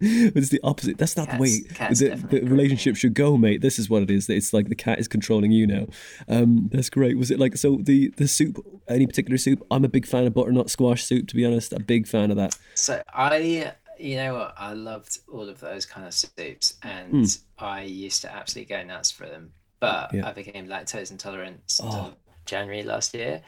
it's 0.34 0.48
the 0.48 0.60
opposite. 0.62 0.96
That's 0.98 1.16
not 1.16 1.28
Cats- 1.28 1.98
the 1.98 2.08
way 2.10 2.14
the, 2.14 2.26
the 2.40 2.40
relationship 2.46 2.96
should 2.96 3.14
go, 3.14 3.36
mate. 3.36 3.60
This 3.60 3.78
is 3.78 3.90
what 3.90 4.02
it 4.02 4.10
is. 4.10 4.28
It's 4.30 4.52
like 4.52 4.68
the 4.68 4.74
cat 4.74 4.98
is 4.98 5.08
controlling 5.08 5.52
you 5.52 5.66
now. 5.66 5.86
Um, 6.28 6.68
that's 6.72 6.88
great. 6.90 7.18
Was 7.18 7.30
it 7.30 7.38
like 7.38 7.56
so? 7.56 7.78
The 7.82 8.08
the 8.16 8.26
soup? 8.26 8.64
Any 8.88 9.06
particular 9.06 9.36
soup? 9.38 9.64
I'm 9.70 9.84
a 9.84 9.88
big 9.88 10.06
fan 10.06 10.26
of 10.26 10.34
butternut 10.34 10.70
squash 10.70 11.04
soup. 11.04 11.28
To 11.28 11.34
be 11.36 11.44
honest, 11.44 11.72
a 11.72 11.80
big 11.80 12.06
fan 12.08 12.30
of 12.30 12.36
that. 12.38 12.56
So 12.74 13.02
I, 13.12 13.72
you 13.98 14.16
know 14.16 14.34
what, 14.34 14.54
I 14.56 14.72
loved 14.72 15.18
all 15.30 15.48
of 15.48 15.60
those 15.60 15.84
kind 15.86 16.06
of 16.06 16.14
soups, 16.14 16.74
and 16.82 17.38
I 17.58 17.82
used 17.82 18.22
to 18.22 18.32
absolutely 18.34 18.74
go 18.74 18.82
nuts 18.82 19.10
for 19.10 19.26
them. 19.26 19.52
But. 19.80 20.12
Yeah. 20.14 20.28
I 20.28 20.32
became 20.32 20.66
lactose 20.66 21.10
intolerant 21.10 21.60
Oh. 21.82 21.86
until 21.86 22.16
January 22.46 22.82
last 22.82 23.14
year, 23.14 23.42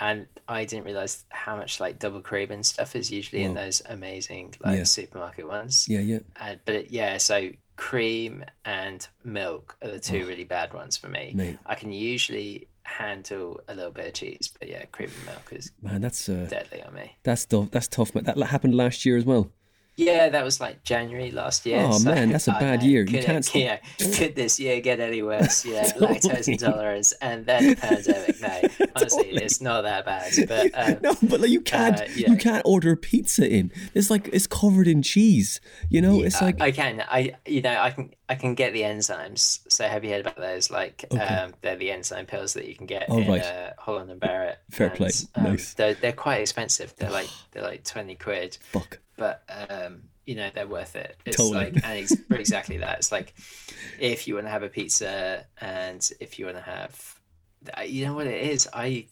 and 0.00 0.26
I 0.48 0.64
didn't 0.64 0.84
realize 0.86 1.24
how 1.30 1.56
much 1.56 1.80
like 1.80 1.98
double 1.98 2.20
cream 2.20 2.50
and 2.50 2.64
stuff 2.66 2.96
is 2.96 3.10
usually 3.10 3.42
in 3.44 3.54
those 3.54 3.80
amazing 3.88 4.54
like 4.64 4.78
Yeah. 4.78 4.84
supermarket 4.84 5.46
ones. 5.48 5.86
Yeah, 5.88 6.00
yeah. 6.00 6.18
And, 6.40 6.60
but 6.64 6.74
it, 6.74 6.90
yeah, 6.90 7.16
so 7.18 7.50
cream 7.76 8.44
and 8.64 9.06
milk 9.24 9.76
are 9.82 9.90
the 9.90 10.00
two 10.00 10.26
really 10.26 10.44
bad 10.44 10.72
ones 10.74 10.96
for 10.96 11.08
me. 11.08 11.30
Oh. 11.34 11.36
Mate. 11.36 11.58
I 11.66 11.74
can 11.74 11.92
usually 11.92 12.68
handle 12.82 13.60
a 13.68 13.74
little 13.74 13.90
bit 13.90 14.06
of 14.06 14.12
cheese, 14.14 14.52
but 14.58 14.68
yeah, 14.68 14.84
cream 14.86 15.10
and 15.16 15.26
milk 15.26 15.48
is 15.52 15.70
Man, 15.82 16.00
that's 16.00 16.28
uh, 16.28 16.46
deadly 16.50 16.82
on 16.82 16.94
me. 16.94 17.16
that's 17.22 17.46
tough. 17.46 17.70
That's 17.70 17.88
tough, 17.88 18.14
man. 18.14 18.24
That 18.24 18.36
happened 18.38 18.74
last 18.74 19.04
year 19.06 19.16
as 19.16 19.24
well. 19.24 19.50
Yeah, 19.96 20.28
that 20.28 20.42
was 20.44 20.60
like 20.60 20.82
January 20.82 21.30
last 21.30 21.64
year. 21.66 21.78
Oh, 21.88 21.98
man, 22.00 22.30
that's 22.30 22.48
a 22.48 22.52
bad 22.60 22.80
know, 22.80 22.86
year. 22.86 23.04
You 23.04 23.22
can't 23.22 23.54
Yeah, 23.54 23.78
could 24.16 24.34
this 24.34 24.58
year 24.58 24.80
get 24.80 24.98
any 25.00 25.22
worse? 25.22 25.64
Yeah, 25.74 25.84
lactose 25.92 26.48
intolerance 26.48 27.12
and 27.20 27.46
then 27.46 27.70
the 27.70 27.76
pandemic. 27.76 28.40
No, 28.40 28.86
honestly, 28.96 29.28
it's 29.30 29.60
not 29.60 29.82
that 29.82 30.04
bad. 30.04 30.32
But 30.48 30.70
um, 30.74 30.98
No, 31.02 31.14
but 31.22 31.40
like 31.40 31.50
you 31.50 31.60
can't 31.60 32.00
uh, 32.00 32.04
yeah. 32.16 32.30
you 32.30 32.36
can't 32.36 32.62
order 32.64 32.96
pizza 32.96 33.48
in. 33.48 33.70
It's 33.94 34.10
like 34.10 34.28
it's 34.32 34.46
covered 34.48 34.88
in 34.88 35.02
cheese. 35.02 35.60
You 35.90 36.02
know, 36.02 36.22
it's 36.22 36.42
like 36.42 36.60
I 36.60 36.72
can, 36.72 37.04
I 37.08 37.34
you 37.46 37.62
know, 37.62 37.78
I 37.80 37.90
can, 37.92 38.10
I 38.28 38.34
can 38.34 38.54
get 38.54 38.72
the 38.72 38.82
enzymes. 38.82 39.60
So 39.68 39.86
have 39.86 40.02
you 40.04 40.10
heard 40.10 40.22
about 40.22 40.36
those? 40.36 40.70
Like, 40.70 41.04
Okay. 41.12 41.22
um, 41.22 41.54
they're 41.60 41.76
the 41.76 41.90
enzyme 41.92 42.26
pills 42.26 42.54
that 42.54 42.66
you 42.66 42.74
can 42.74 42.86
get 42.86 43.06
Oh, 43.08 43.18
in 43.18 43.28
right. 43.28 43.42
uh, 43.42 43.70
Holland 43.78 44.10
and 44.10 44.18
Barrett. 44.18 44.58
Fair 44.70 44.88
and, 44.88 44.96
play. 44.96 45.10
um, 45.36 45.44
Nice. 45.44 45.74
They're 45.74 45.94
they're 45.94 46.12
quite 46.12 46.40
expensive. 46.40 46.94
They're 46.96 47.10
like 47.10 47.28
they're 47.52 47.62
like 47.62 47.84
twenty 47.84 48.16
quid. 48.16 48.58
fuck. 48.60 48.98
But 49.16 49.42
um, 49.70 50.02
you 50.26 50.34
know 50.34 50.50
they're 50.54 50.66
worth 50.66 50.96
it. 50.96 51.16
It's 51.24 51.36
Totally. 51.38 51.72
like 51.72 51.80
and 51.84 52.08
for 52.28 52.36
exactly 52.36 52.78
that. 52.78 52.98
It's 52.98 53.12
like 53.12 53.34
if 54.00 54.26
you 54.26 54.34
want 54.34 54.46
to 54.46 54.50
have 54.50 54.62
a 54.62 54.68
pizza 54.68 55.44
and 55.60 56.08
if 56.20 56.38
you 56.38 56.46
want 56.46 56.58
to 56.58 56.62
have, 56.62 57.20
you 57.86 58.04
know 58.04 58.14
what 58.14 58.26
it 58.26 58.42
is. 58.50 58.68
I 58.72 59.06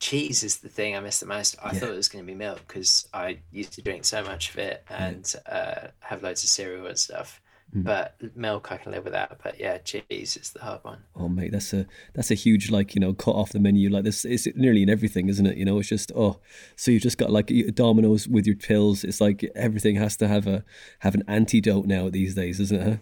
cheese 0.00 0.42
is 0.42 0.58
the 0.58 0.68
thing 0.68 0.96
I 0.96 1.00
miss 1.00 1.20
the 1.20 1.26
most. 1.26 1.56
I 1.62 1.72
Yeah. 1.72 1.80
thought 1.80 1.90
it 1.90 1.96
was 1.96 2.08
going 2.08 2.24
to 2.24 2.26
be 2.26 2.36
milk 2.36 2.62
because 2.66 3.08
I 3.14 3.38
used 3.52 3.72
to 3.74 3.82
drink 3.82 4.04
so 4.04 4.22
much 4.24 4.50
of 4.50 4.58
it 4.58 4.84
and 4.90 5.32
uh, 5.46 5.88
have 6.00 6.22
loads 6.22 6.42
of 6.42 6.50
cereal 6.50 6.86
and 6.86 6.98
stuff. 6.98 7.40
Hmm. 7.74 7.82
But 7.82 8.14
milk 8.36 8.70
I 8.70 8.76
can 8.76 8.92
live 8.92 9.04
without. 9.04 9.36
But 9.42 9.58
yeah, 9.58 9.78
cheese 9.78 10.36
is 10.36 10.52
the 10.52 10.60
hard 10.60 10.84
one. 10.84 11.02
Oh 11.16 11.28
mate, 11.28 11.50
that's 11.50 11.72
a 11.72 11.86
that's 12.14 12.30
a 12.30 12.34
huge 12.34 12.70
like 12.70 12.94
you 12.94 13.00
know 13.00 13.12
cut 13.12 13.34
off 13.34 13.50
the 13.50 13.58
menu 13.58 13.90
like 13.90 14.04
this. 14.04 14.24
It's 14.24 14.46
nearly 14.54 14.84
in 14.84 14.88
everything, 14.90 15.28
isn't 15.28 15.44
it? 15.44 15.56
You 15.56 15.64
know, 15.64 15.80
it's 15.80 15.88
just 15.88 16.12
oh, 16.14 16.38
so 16.76 16.92
you've 16.92 17.02
just 17.02 17.18
got 17.18 17.32
like 17.32 17.52
Domino's 17.74 18.28
with 18.28 18.46
your 18.46 18.54
pills. 18.54 19.02
It's 19.02 19.20
like 19.20 19.44
everything 19.56 19.96
has 19.96 20.16
to 20.18 20.28
have 20.28 20.46
a 20.46 20.64
have 21.00 21.16
an 21.16 21.24
antidote 21.26 21.86
now 21.86 22.08
these 22.08 22.36
days, 22.36 22.60
isn't 22.60 22.80
it? 22.80 22.88
Huh? 22.88 22.96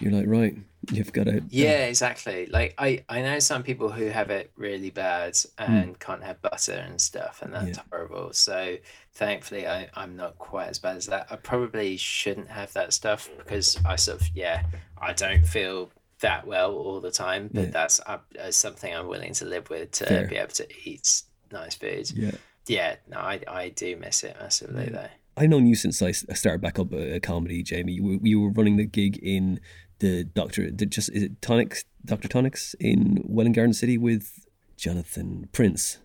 You're 0.00 0.12
like 0.12 0.26
right, 0.26 0.56
you've 0.90 1.12
got 1.12 1.24
to 1.26 1.42
Yeah, 1.50 1.86
exactly. 1.86 2.46
Like 2.46 2.74
I, 2.78 3.04
I 3.08 3.22
know 3.22 3.38
some 3.38 3.62
people 3.62 3.90
who 3.90 4.06
have 4.06 4.30
it 4.30 4.50
really 4.56 4.90
bad 4.90 5.36
and 5.58 5.98
can't 5.98 6.22
have 6.22 6.40
butter 6.42 6.72
and 6.72 7.00
stuff, 7.00 7.42
and 7.42 7.52
that's 7.54 7.76
Yeah. 7.78 7.82
horrible. 7.90 8.32
So 8.32 8.76
thankfully, 9.12 9.66
I, 9.66 9.88
I'm 9.94 10.16
not 10.16 10.38
quite 10.38 10.68
as 10.68 10.78
bad 10.78 10.96
as 10.96 11.06
that. 11.06 11.26
I 11.30 11.36
probably 11.36 11.96
shouldn't 11.96 12.48
have 12.48 12.72
that 12.72 12.92
stuff 12.92 13.28
because 13.38 13.78
I 13.84 13.96
sort 13.96 14.20
of 14.20 14.28
yeah, 14.34 14.62
I 15.00 15.12
don't 15.12 15.46
feel 15.46 15.90
that 16.20 16.46
well 16.46 16.74
all 16.74 17.00
the 17.00 17.10
time. 17.10 17.50
But 17.52 17.64
Yeah. 17.64 17.70
that's 17.70 18.00
uh, 18.06 18.18
uh, 18.42 18.50
something 18.50 18.94
I'm 18.94 19.06
willing 19.08 19.34
to 19.34 19.44
live 19.44 19.70
with 19.70 19.90
to 19.92 20.06
Fair. 20.06 20.26
be 20.28 20.36
able 20.36 20.52
to 20.52 20.66
eat 20.84 21.22
nice 21.52 21.74
food. 21.74 22.10
yeah. 22.12 22.30
Yeah, 22.66 22.96
no, 23.08 23.16
I, 23.18 23.40
I 23.48 23.68
do 23.70 23.96
miss 23.96 24.22
it 24.22 24.36
massively 24.38 24.84
though. 24.86 25.08
I've 25.36 25.48
known 25.48 25.66
you 25.66 25.74
since 25.74 26.02
I 26.02 26.12
started 26.12 26.60
back 26.60 26.78
up 26.78 26.92
a 26.92 27.18
comedy, 27.20 27.62
Jamie. 27.62 27.94
You, 27.94 28.04
were- 28.04 28.18
you 28.22 28.40
were 28.40 28.50
running 28.50 28.76
the 28.76 28.84
gig 28.84 29.16
in 29.22 29.58
the 30.00 30.24
Doctor, 30.24 30.70
the 30.70 30.86
just 30.86 31.10
is 31.10 31.22
it 31.22 31.40
Tonics, 31.40 31.84
Doctor 32.04 32.28
Tonics 32.28 32.74
in 32.80 33.22
Welwyn 33.24 33.52
Garden 33.52 33.72
City 33.72 33.96
with 33.96 34.46
Jonathan 34.76 35.48
Prince. 35.52 35.98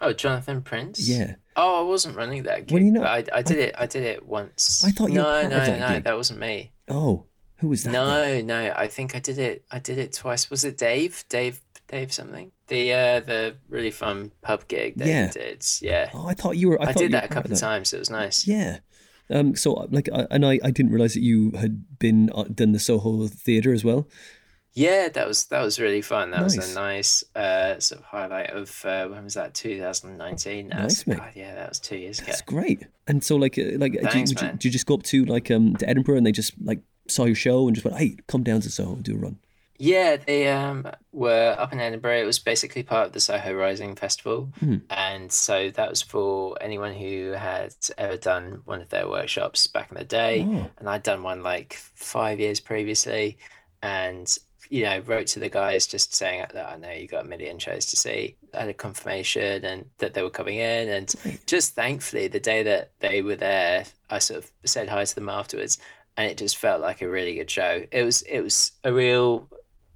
Oh, 0.00 0.12
Jonathan 0.12 0.62
Prince. 0.62 1.08
Yeah, 1.08 1.34
Oh, 1.56 1.80
I 1.80 1.82
wasn't 1.82 2.16
running 2.16 2.44
that 2.44 2.68
gig. 2.68 2.72
Were 2.72 2.78
you 2.78 2.92
know, 2.92 3.02
I, 3.02 3.24
I 3.34 3.42
did 3.42 3.58
it. 3.58 3.74
I 3.76 3.86
did 3.86 4.04
it 4.04 4.24
once. 4.24 4.84
I 4.84 4.92
thought 4.92 5.08
you 5.08 5.16
no, 5.16 5.42
no, 5.42 5.48
that 5.48 5.80
no. 5.80 5.88
gig. 5.88 6.04
That 6.04 6.16
wasn't 6.16 6.38
me. 6.38 6.70
Oh, 6.86 7.24
who 7.56 7.68
was 7.68 7.82
that? 7.82 7.90
then? 7.90 8.46
No, 8.46 8.62
no. 8.62 8.72
I 8.76 8.86
think 8.86 9.16
I 9.16 9.18
did 9.18 9.38
it. 9.38 9.64
I 9.68 9.80
did 9.80 9.98
it 9.98 10.12
twice. 10.12 10.50
Was 10.50 10.64
it 10.64 10.78
Dave? 10.78 11.24
Dave? 11.28 11.60
Dave 11.88 12.12
something? 12.12 12.52
The 12.68 12.92
uh, 12.92 13.20
the 13.20 13.56
really 13.68 13.90
fun 13.90 14.30
pub 14.40 14.68
gig 14.68 14.98
that 14.98 15.08
Yeah. 15.08 15.30
did. 15.32 15.64
Yeah, 15.80 16.10
Oh, 16.14 16.28
I 16.28 16.34
thought 16.34 16.56
you 16.56 16.68
were. 16.68 16.80
I, 16.80 16.90
I, 16.90 16.92
did 16.92 17.10
that 17.10 17.24
a 17.24 17.28
couple 17.28 17.50
of 17.52 17.58
times. 17.58 17.92
It 17.92 17.98
was 17.98 18.10
nice. 18.10 18.46
Yeah. 18.46 18.78
Um. 19.30 19.54
So 19.56 19.72
like, 19.90 20.08
I, 20.12 20.26
and 20.30 20.44
I, 20.46 20.58
I 20.62 20.70
didn't 20.70 20.92
realize 20.92 21.14
that 21.14 21.22
you 21.22 21.52
had 21.52 21.98
been 21.98 22.30
uh, 22.34 22.44
done 22.44 22.72
the 22.72 22.78
Soho 22.78 23.26
Theatre 23.28 23.72
as 23.72 23.84
well. 23.84 24.08
Yeah, 24.74 25.08
that 25.08 25.26
was 25.26 25.46
that 25.46 25.60
was 25.62 25.80
really 25.80 26.02
fun. 26.02 26.30
That 26.30 26.44
was 26.44 26.56
a 26.56 26.74
nice 26.74 27.24
uh, 27.34 27.80
sort 27.80 28.00
of 28.00 28.06
highlight 28.06 28.50
of 28.50 28.84
uh, 28.84 29.08
when 29.08 29.24
was 29.24 29.34
that? 29.34 29.52
2019. 29.54 30.68
That 30.68 30.76
Nice, 30.76 30.84
was- 30.84 31.06
mate. 31.06 31.18
God, 31.18 31.32
yeah, 31.34 31.54
that 31.56 31.68
was 31.70 31.80
two 31.80 31.96
years 31.96 32.18
ago. 32.20 32.26
That's 32.26 32.42
great. 32.42 32.86
And 33.08 33.24
so 33.24 33.36
like, 33.36 33.58
uh, 33.58 33.62
like, 33.76 33.92
do, 33.92 34.18
you, 34.18 34.24
you, 34.26 34.34
do 34.34 34.68
you 34.68 34.70
just 34.70 34.86
go 34.86 34.94
up 34.94 35.02
to 35.04 35.24
like 35.24 35.50
um 35.50 35.74
to 35.76 35.88
Edinburgh 35.88 36.18
and 36.18 36.26
they 36.26 36.32
just 36.32 36.52
like 36.62 36.80
saw 37.08 37.24
your 37.24 37.34
show 37.34 37.66
and 37.66 37.74
just 37.74 37.84
went, 37.84 37.96
hey, 37.96 38.16
come 38.28 38.42
down 38.44 38.60
to 38.60 38.70
Soho 38.70 38.92
and 38.92 39.02
do 39.02 39.14
a 39.14 39.18
run. 39.18 39.38
Yeah, 39.80 40.16
they 40.16 40.48
um 40.48 40.86
were 41.12 41.54
up 41.56 41.72
in 41.72 41.78
Edinburgh. 41.80 42.18
It 42.22 42.26
was 42.26 42.40
basically 42.40 42.82
part 42.82 43.06
of 43.06 43.12
the 43.12 43.20
Soho 43.20 43.54
Rising 43.54 43.94
Festival, 43.94 44.50
Hmm. 44.58 44.78
and 44.90 45.30
so 45.32 45.70
that 45.70 45.88
was 45.88 46.02
for 46.02 46.56
anyone 46.60 46.94
who 46.94 47.30
had 47.32 47.74
ever 47.96 48.16
done 48.16 48.62
one 48.64 48.80
of 48.80 48.88
their 48.88 49.08
workshops 49.08 49.68
back 49.68 49.90
in 49.92 49.96
the 49.96 50.04
day. 50.04 50.44
Oh. 50.48 50.68
And 50.78 50.88
I'd 50.88 51.04
done 51.04 51.22
one 51.22 51.42
like 51.44 51.74
five 51.74 52.40
years 52.40 52.58
previously, 52.58 53.38
and 53.80 54.36
you 54.68 54.82
know 54.82 54.98
wrote 55.06 55.28
to 55.28 55.38
the 55.40 55.48
guys 55.48 55.86
just 55.86 56.12
saying 56.12 56.44
that 56.52 56.68
I 56.68 56.76
know 56.76 56.90
you 56.90 57.06
got 57.06 57.24
a 57.24 57.28
million 57.28 57.58
shows 57.60 57.86
to 57.86 57.96
see. 57.96 58.36
I 58.54 58.60
had 58.60 58.68
a 58.68 58.74
confirmation 58.74 59.64
and 59.64 59.86
that 59.98 60.12
they 60.14 60.22
were 60.22 60.30
coming 60.30 60.56
in, 60.58 60.88
and 60.88 61.14
just 61.46 61.76
thankfully 61.76 62.26
the 62.26 62.40
day 62.40 62.64
that 62.64 62.90
they 62.98 63.22
were 63.22 63.36
there, 63.36 63.84
I 64.10 64.18
sort 64.18 64.42
of 64.42 64.50
said 64.64 64.88
hi 64.88 65.04
to 65.04 65.14
them 65.14 65.28
afterwards, 65.28 65.78
and 66.16 66.28
it 66.28 66.36
just 66.36 66.56
felt 66.56 66.80
like 66.80 67.00
a 67.00 67.08
really 67.08 67.36
good 67.36 67.48
show. 67.50 67.84
It 67.92 68.02
was 68.02 68.22
it 68.22 68.40
was 68.40 68.72
a 68.82 68.92
real 68.92 69.48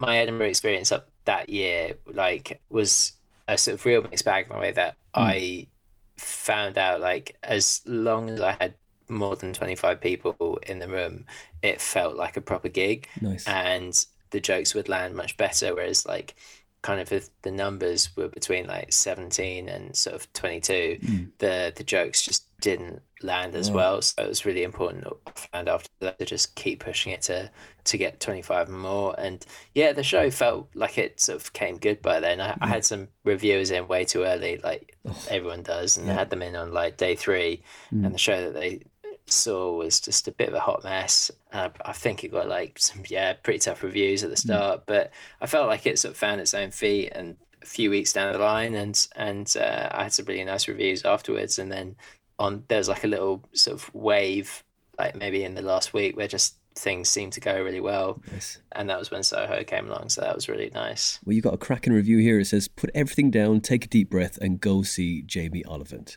my 0.02 0.18
Edinburgh 0.18 0.48
experience 0.48 0.90
up 0.92 1.08
that 1.24 1.48
year 1.48 1.94
like 2.12 2.60
was 2.70 3.12
a 3.48 3.56
sort 3.56 3.74
of 3.76 3.84
real 3.86 4.02
mixed 4.02 4.24
bag 4.24 4.46
in 4.46 4.52
the 4.52 4.58
way 4.60 4.72
that 4.72 4.96
I 5.14 5.68
found 6.16 6.76
out 6.78 7.00
like 7.00 7.36
as 7.42 7.80
long 7.86 8.28
as 8.30 8.40
I 8.40 8.52
had 8.60 8.74
more 9.08 9.36
than 9.36 9.52
25 9.52 10.00
people 10.00 10.58
in 10.66 10.78
the 10.80 10.88
room 10.88 11.24
it 11.62 11.80
felt 11.80 12.16
like 12.16 12.36
a 12.36 12.40
proper 12.40 12.68
gig 12.68 13.08
Nice. 13.20 13.46
and 13.46 13.92
the 14.30 14.40
jokes 14.40 14.74
would 14.74 14.88
land 14.88 15.14
much 15.14 15.36
better 15.36 15.74
whereas 15.74 16.04
like 16.06 16.34
kind 16.82 17.00
of 17.00 17.12
if 17.12 17.28
the 17.42 17.50
numbers 17.52 18.14
were 18.16 18.28
between 18.28 18.66
like 18.66 18.92
17 18.92 19.68
and 19.68 19.94
sort 19.96 20.16
of 20.16 20.32
22 20.32 20.98
Mm. 21.02 21.28
the 21.38 21.72
the 21.76 21.84
jokes 21.84 22.22
just 22.22 22.44
didn't 22.60 23.02
land 23.22 23.54
as 23.54 23.70
well 23.70 24.00
so 24.02 24.22
it 24.22 24.28
was 24.28 24.44
really 24.44 24.62
important 24.62 25.06
found 25.52 25.68
after 25.68 25.88
that 26.00 26.18
to 26.18 26.24
just 26.24 26.54
keep 26.54 26.80
pushing 26.84 27.12
it 27.12 27.22
to 27.22 27.50
to 27.84 27.98
get 27.98 28.20
25 28.20 28.68
more 28.68 29.14
and 29.18 29.44
yeah 29.74 29.92
the 29.92 30.02
show 30.02 30.30
felt 30.30 30.68
like 30.74 30.98
it 30.98 31.20
sort 31.20 31.40
of 31.40 31.52
came 31.52 31.76
good 31.78 32.00
by 32.02 32.20
then 32.20 32.40
I, 32.40 32.56
I 32.60 32.66
had 32.68 32.84
some 32.84 33.08
reviewers 33.24 33.70
in 33.70 33.88
way 33.88 34.04
too 34.04 34.24
early 34.24 34.58
like 34.62 34.96
Oh. 35.04 35.16
everyone 35.30 35.62
does 35.62 35.96
and 35.96 36.06
Yeah. 36.06 36.14
had 36.14 36.30
them 36.30 36.42
in 36.42 36.54
on 36.54 36.72
like 36.72 36.96
day 36.96 37.16
three 37.16 37.62
Mm. 37.92 38.06
and 38.06 38.14
the 38.14 38.18
show 38.18 38.40
that 38.40 38.54
they 38.54 38.82
saw 39.26 39.72
was 39.76 40.00
just 40.00 40.28
a 40.28 40.32
bit 40.32 40.48
of 40.48 40.54
a 40.54 40.60
hot 40.60 40.82
mess. 40.84 41.30
Uh, 41.52 41.68
I 41.84 41.92
think 41.92 42.22
it 42.24 42.32
got 42.32 42.48
like 42.48 42.78
some 42.78 43.02
yeah 43.08 43.32
pretty 43.34 43.60
tough 43.60 43.82
reviews 43.82 44.22
at 44.24 44.30
the 44.30 44.36
start, 44.36 44.82
but 44.86 45.10
I 45.40 45.46
felt 45.46 45.68
like 45.68 45.86
it 45.86 45.98
sort 45.98 46.12
of 46.12 46.18
found 46.18 46.40
its 46.40 46.54
own 46.54 46.70
feet. 46.70 47.12
And 47.14 47.36
a 47.62 47.66
few 47.66 47.88
weeks 47.90 48.12
down 48.12 48.32
the 48.32 48.38
line, 48.40 48.74
and 48.74 49.06
and 49.16 49.54
uh, 49.56 49.88
I 49.92 50.02
had 50.04 50.12
some 50.12 50.26
really 50.26 50.42
nice 50.44 50.66
reviews 50.68 51.04
afterwards. 51.04 51.58
And 51.60 51.70
then 51.70 51.94
on 52.42 52.64
there 52.68 52.78
was 52.78 52.88
like 52.88 53.04
a 53.04 53.08
little 53.08 53.42
sort 53.52 53.74
of 53.74 53.94
wave, 53.94 54.62
like 54.98 55.16
maybe 55.16 55.44
in 55.44 55.54
the 55.54 55.62
last 55.62 55.92
week, 55.94 56.16
where 56.16 56.28
just 56.28 56.56
things 56.74 57.08
seemed 57.08 57.32
to 57.34 57.40
go 57.40 57.62
really 57.62 57.80
well. 57.80 58.20
Nice. 58.32 58.58
And 58.72 58.88
that 58.88 58.98
was 58.98 59.10
when 59.10 59.22
Soho 59.22 59.62
came 59.64 59.88
along, 59.88 60.08
so 60.08 60.20
that 60.22 60.34
was 60.34 60.48
really 60.48 60.70
nice. 60.74 61.18
Well, 61.24 61.34
you 61.34 61.42
got 61.42 61.54
a 61.54 61.58
cracking 61.58 61.92
review 61.92 62.18
here. 62.18 62.38
It 62.40 62.46
says, 62.46 62.68
"Put 62.68 62.90
everything 62.94 63.30
down, 63.30 63.60
take 63.60 63.84
a 63.84 63.88
deep 63.88 64.10
breath, 64.10 64.38
and 64.40 64.60
go 64.60 64.82
see 64.82 65.22
Jamie 65.22 65.64
Oliphant." 65.64 66.16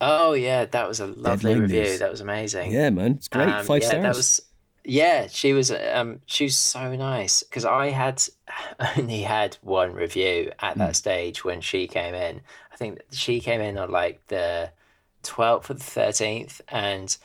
Oh 0.00 0.32
yeah, 0.34 0.64
that 0.66 0.88
was 0.88 1.00
a 1.00 1.06
lovely 1.06 1.50
Deadline 1.52 1.60
review. 1.60 1.82
news. 1.82 1.98
That 2.00 2.10
was 2.10 2.20
amazing. 2.20 2.72
Yeah, 2.72 2.90
man, 2.90 3.12
it's 3.12 3.28
great. 3.28 3.48
Um, 3.48 3.64
Five 3.64 3.82
yeah, 3.82 3.88
stars. 3.88 4.02
That 4.02 4.16
was 4.16 4.42
yeah. 4.84 5.26
She 5.28 5.52
was 5.52 5.70
um 5.70 6.20
she 6.26 6.44
was 6.44 6.56
so 6.56 6.94
nice 6.94 7.42
because 7.42 7.64
I 7.64 7.90
had 7.90 8.22
only 8.98 9.22
had 9.22 9.56
one 9.62 9.92
review 9.92 10.50
at 10.60 10.74
Hmm. 10.74 10.78
that 10.80 10.96
stage 10.96 11.44
when 11.44 11.60
she 11.60 11.86
came 11.86 12.14
in. 12.14 12.40
I 12.72 12.76
think 12.76 13.00
she 13.12 13.40
came 13.40 13.60
in 13.60 13.78
on 13.78 13.90
like 13.90 14.26
the 14.26 14.70
twelfth 15.24 15.70
or 15.70 15.74
the 15.74 15.82
thirteenth, 15.82 16.60
and 16.68 17.16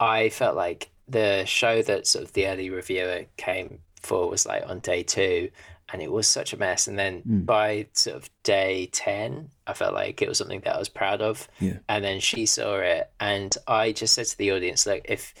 I 0.00 0.28
felt 0.30 0.56
like 0.56 0.90
the 1.08 1.44
show 1.44 1.82
that 1.82 2.06
sort 2.06 2.24
of 2.24 2.32
the 2.32 2.46
early 2.46 2.70
reviewer 2.70 3.24
came 3.36 3.80
for 4.02 4.28
was 4.28 4.46
like 4.46 4.64
on 4.66 4.80
day 4.80 5.02
two, 5.02 5.50
and 5.92 6.02
it 6.02 6.12
was 6.12 6.26
such 6.26 6.52
a 6.52 6.56
mess. 6.56 6.86
And 6.86 6.98
then 6.98 7.22
mm. 7.22 7.46
by 7.46 7.86
sort 7.92 8.16
of 8.16 8.30
day 8.42 8.90
10, 8.92 9.50
I 9.66 9.72
felt 9.72 9.94
like 9.94 10.20
it 10.20 10.28
was 10.28 10.38
something 10.38 10.60
that 10.60 10.74
I 10.74 10.78
was 10.78 10.88
proud 10.88 11.22
of. 11.22 11.48
Yeah. 11.60 11.78
And 11.88 12.04
then 12.04 12.20
she 12.20 12.46
saw 12.46 12.76
it, 12.76 13.10
and 13.20 13.56
I 13.66 13.92
just 13.92 14.14
said 14.14 14.26
to 14.26 14.38
the 14.38 14.52
audience, 14.52 14.86
like, 14.86 15.06
if 15.08 15.34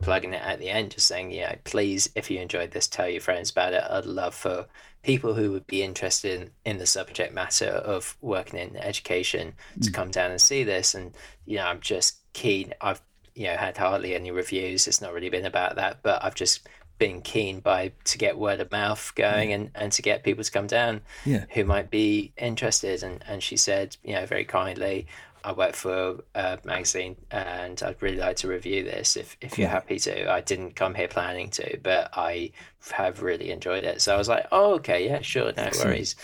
plugging 0.00 0.32
it 0.32 0.42
at 0.42 0.58
the 0.58 0.70
end, 0.70 0.92
just 0.92 1.06
saying, 1.06 1.32
yeah, 1.32 1.56
please, 1.64 2.08
if 2.14 2.30
you 2.30 2.40
enjoyed 2.40 2.70
this, 2.70 2.88
tell 2.88 3.08
your 3.08 3.20
friends 3.20 3.50
about 3.50 3.74
it. 3.74 3.84
I'd 3.88 4.06
love 4.06 4.34
for 4.34 4.66
people 5.02 5.34
who 5.34 5.50
would 5.52 5.66
be 5.66 5.82
interested 5.82 6.40
in, 6.40 6.50
in 6.64 6.78
the 6.78 6.86
subject 6.86 7.32
matter 7.32 7.66
of 7.66 8.16
working 8.20 8.58
in 8.58 8.76
education 8.76 9.54
mm. 9.78 9.82
to 9.82 9.90
come 9.90 10.10
down 10.10 10.30
and 10.30 10.40
see 10.40 10.62
this. 10.62 10.94
And, 10.94 11.12
you 11.46 11.56
know, 11.56 11.64
I'm 11.64 11.80
just 11.80 12.18
keen. 12.32 12.74
I've, 12.80 13.00
you 13.34 13.46
know, 13.46 13.56
had 13.56 13.76
hardly 13.78 14.14
any 14.14 14.30
reviews. 14.30 14.86
It's 14.86 15.00
not 15.00 15.14
really 15.14 15.30
been 15.30 15.46
about 15.46 15.76
that, 15.76 16.02
but 16.02 16.22
I've 16.22 16.34
just 16.34 16.68
been 16.98 17.22
keen 17.22 17.60
by 17.60 17.92
to 18.04 18.18
get 18.18 18.36
word 18.36 18.60
of 18.60 18.70
mouth 18.70 19.12
going 19.14 19.54
and, 19.54 19.70
and 19.74 19.90
to 19.90 20.02
get 20.02 20.22
people 20.22 20.44
to 20.44 20.52
come 20.52 20.66
down 20.66 21.00
yeah. 21.24 21.46
who 21.50 21.64
might 21.64 21.90
be 21.90 22.32
interested. 22.36 23.02
And, 23.02 23.24
and 23.26 23.42
she 23.42 23.56
said, 23.56 23.96
you 24.04 24.14
know, 24.14 24.26
very 24.26 24.44
kindly, 24.44 25.06
I 25.44 25.52
work 25.52 25.74
for 25.74 26.18
a 26.34 26.58
magazine 26.64 27.16
and 27.30 27.82
I'd 27.82 28.02
really 28.02 28.18
like 28.18 28.36
to 28.36 28.48
review 28.48 28.84
this 28.84 29.16
if, 29.16 29.36
if 29.40 29.58
you're 29.58 29.68
happy 29.68 29.98
to. 30.00 30.30
I 30.30 30.40
didn't 30.40 30.76
come 30.76 30.94
here 30.94 31.08
planning 31.08 31.50
to, 31.50 31.78
but 31.82 32.10
I 32.14 32.52
have 32.92 33.22
really 33.22 33.50
enjoyed 33.50 33.84
it. 33.84 34.02
So 34.02 34.14
I 34.14 34.18
was 34.18 34.28
like, 34.28 34.46
oh, 34.52 34.74
okay, 34.74 35.06
yeah, 35.06 35.20
sure, 35.20 35.52
no 35.56 35.62
Excellent. 35.64 35.88
worries. 35.90 36.16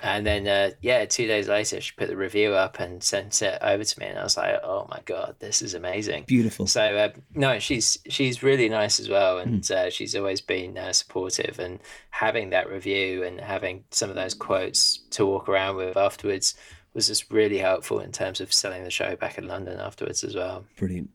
And 0.00 0.26
then, 0.26 0.46
uh, 0.46 0.72
yeah, 0.82 1.06
two 1.06 1.26
days 1.26 1.48
later, 1.48 1.80
she 1.80 1.92
put 1.96 2.08
the 2.08 2.16
review 2.16 2.52
up 2.52 2.78
and 2.78 3.02
sent 3.02 3.40
it 3.40 3.58
over 3.62 3.84
to 3.84 4.00
me, 4.00 4.06
and 4.06 4.18
I 4.18 4.22
was 4.22 4.36
like, 4.36 4.60
"Oh 4.62 4.86
my 4.90 5.00
god, 5.06 5.36
this 5.38 5.62
is 5.62 5.72
amazing!" 5.72 6.24
Beautiful. 6.26 6.66
So, 6.66 6.82
uh, 6.82 7.08
no, 7.34 7.58
she's 7.58 7.98
she's 8.08 8.42
really 8.42 8.68
nice 8.68 9.00
as 9.00 9.08
well, 9.08 9.38
and 9.38 9.62
mm. 9.62 9.70
uh, 9.70 9.88
she's 9.88 10.14
always 10.14 10.42
been 10.42 10.76
uh, 10.76 10.92
supportive. 10.92 11.58
And 11.58 11.80
having 12.10 12.50
that 12.50 12.68
review 12.68 13.22
and 13.22 13.40
having 13.40 13.84
some 13.92 14.10
of 14.10 14.16
those 14.16 14.34
quotes 14.34 14.98
to 15.12 15.24
walk 15.24 15.48
around 15.48 15.76
with 15.76 15.96
afterwards 15.96 16.54
was 16.94 17.08
just 17.08 17.30
really 17.32 17.58
helpful 17.58 17.98
in 18.00 18.12
terms 18.12 18.40
of 18.40 18.52
selling 18.52 18.84
the 18.84 18.90
show 18.90 19.16
back 19.16 19.38
in 19.38 19.46
London 19.48 19.80
afterwards 19.80 20.24
as 20.24 20.34
well. 20.34 20.64
Brilliant, 20.76 21.10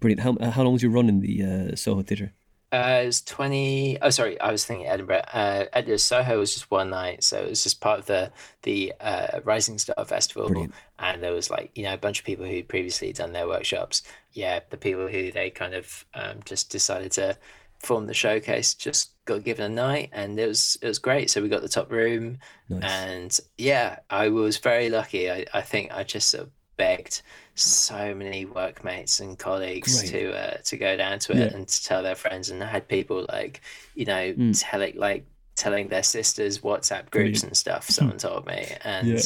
brilliant. 0.00 0.20
How 0.20 0.50
how 0.50 0.62
long 0.62 0.72
was 0.72 0.82
you 0.82 0.90
running 0.90 1.20
the 1.20 1.44
uh, 1.72 1.76
Soho 1.76 2.02
Theatre? 2.02 2.32
Uh, 2.70 3.00
it 3.02 3.06
was 3.06 3.22
20. 3.22 3.98
Oh, 4.02 4.10
sorry. 4.10 4.38
I 4.40 4.52
was 4.52 4.64
thinking 4.64 4.86
Edinburgh. 4.86 5.22
Uh, 5.32 5.64
Edinburgh 5.72 5.96
Soho 5.98 6.38
was 6.38 6.52
just 6.52 6.70
one 6.70 6.90
night. 6.90 7.24
So 7.24 7.40
it 7.40 7.48
was 7.48 7.62
just 7.62 7.80
part 7.80 7.98
of 7.98 8.06
the, 8.06 8.30
the 8.62 8.92
uh, 9.00 9.40
Rising 9.44 9.78
Star 9.78 10.04
Festival. 10.04 10.48
Brilliant. 10.48 10.74
And 10.98 11.22
there 11.22 11.32
was 11.32 11.50
like, 11.50 11.70
you 11.74 11.84
know, 11.84 11.94
a 11.94 11.98
bunch 11.98 12.18
of 12.18 12.26
people 12.26 12.44
who'd 12.44 12.68
previously 12.68 13.12
done 13.12 13.32
their 13.32 13.46
workshops. 13.46 14.02
Yeah. 14.32 14.60
The 14.68 14.76
people 14.76 15.08
who 15.08 15.32
they 15.32 15.48
kind 15.48 15.72
of 15.72 16.04
um, 16.12 16.40
just 16.44 16.68
decided 16.70 17.12
to 17.12 17.38
form 17.80 18.06
the 18.06 18.14
showcase 18.14 18.74
just 18.74 19.12
got 19.24 19.44
given 19.44 19.70
a 19.70 19.74
night 19.74 20.10
and 20.12 20.38
it 20.38 20.46
was, 20.46 20.76
it 20.82 20.86
was 20.86 20.98
great. 20.98 21.30
So 21.30 21.42
we 21.42 21.48
got 21.48 21.62
the 21.62 21.68
top 21.68 21.90
room. 21.92 22.38
Nice. 22.68 22.82
And 22.82 23.40
yeah, 23.56 23.98
I 24.10 24.28
was 24.28 24.56
very 24.58 24.90
lucky. 24.90 25.30
I, 25.30 25.44
I 25.54 25.60
think 25.60 25.92
I 25.92 26.04
just 26.04 26.30
sort 26.30 26.44
of 26.44 26.50
begged 26.78 27.22
so 27.54 28.14
many 28.14 28.46
workmates 28.46 29.20
and 29.20 29.38
colleagues 29.38 30.00
Great. 30.00 30.10
to 30.12 30.32
uh, 30.32 30.56
to 30.64 30.76
go 30.78 30.96
down 30.96 31.18
to 31.18 31.32
it 31.32 31.38
yeah. 31.38 31.56
and 31.56 31.68
to 31.68 31.84
tell 31.84 32.02
their 32.02 32.14
friends 32.14 32.48
and 32.48 32.62
I 32.62 32.66
had 32.66 32.88
people 32.88 33.26
like 33.28 33.60
you 33.94 34.06
know 34.06 34.32
mm. 34.32 34.58
telling 34.58 34.96
like 34.96 35.26
telling 35.56 35.88
their 35.88 36.04
sisters 36.04 36.60
WhatsApp 36.60 37.10
groups 37.10 37.40
Brilliant. 37.40 37.44
and 37.44 37.56
stuff 37.56 37.84
someone 37.90 38.16
told 38.16 38.46
me 38.46 38.68
and 38.84 39.08
yeah. 39.08 39.20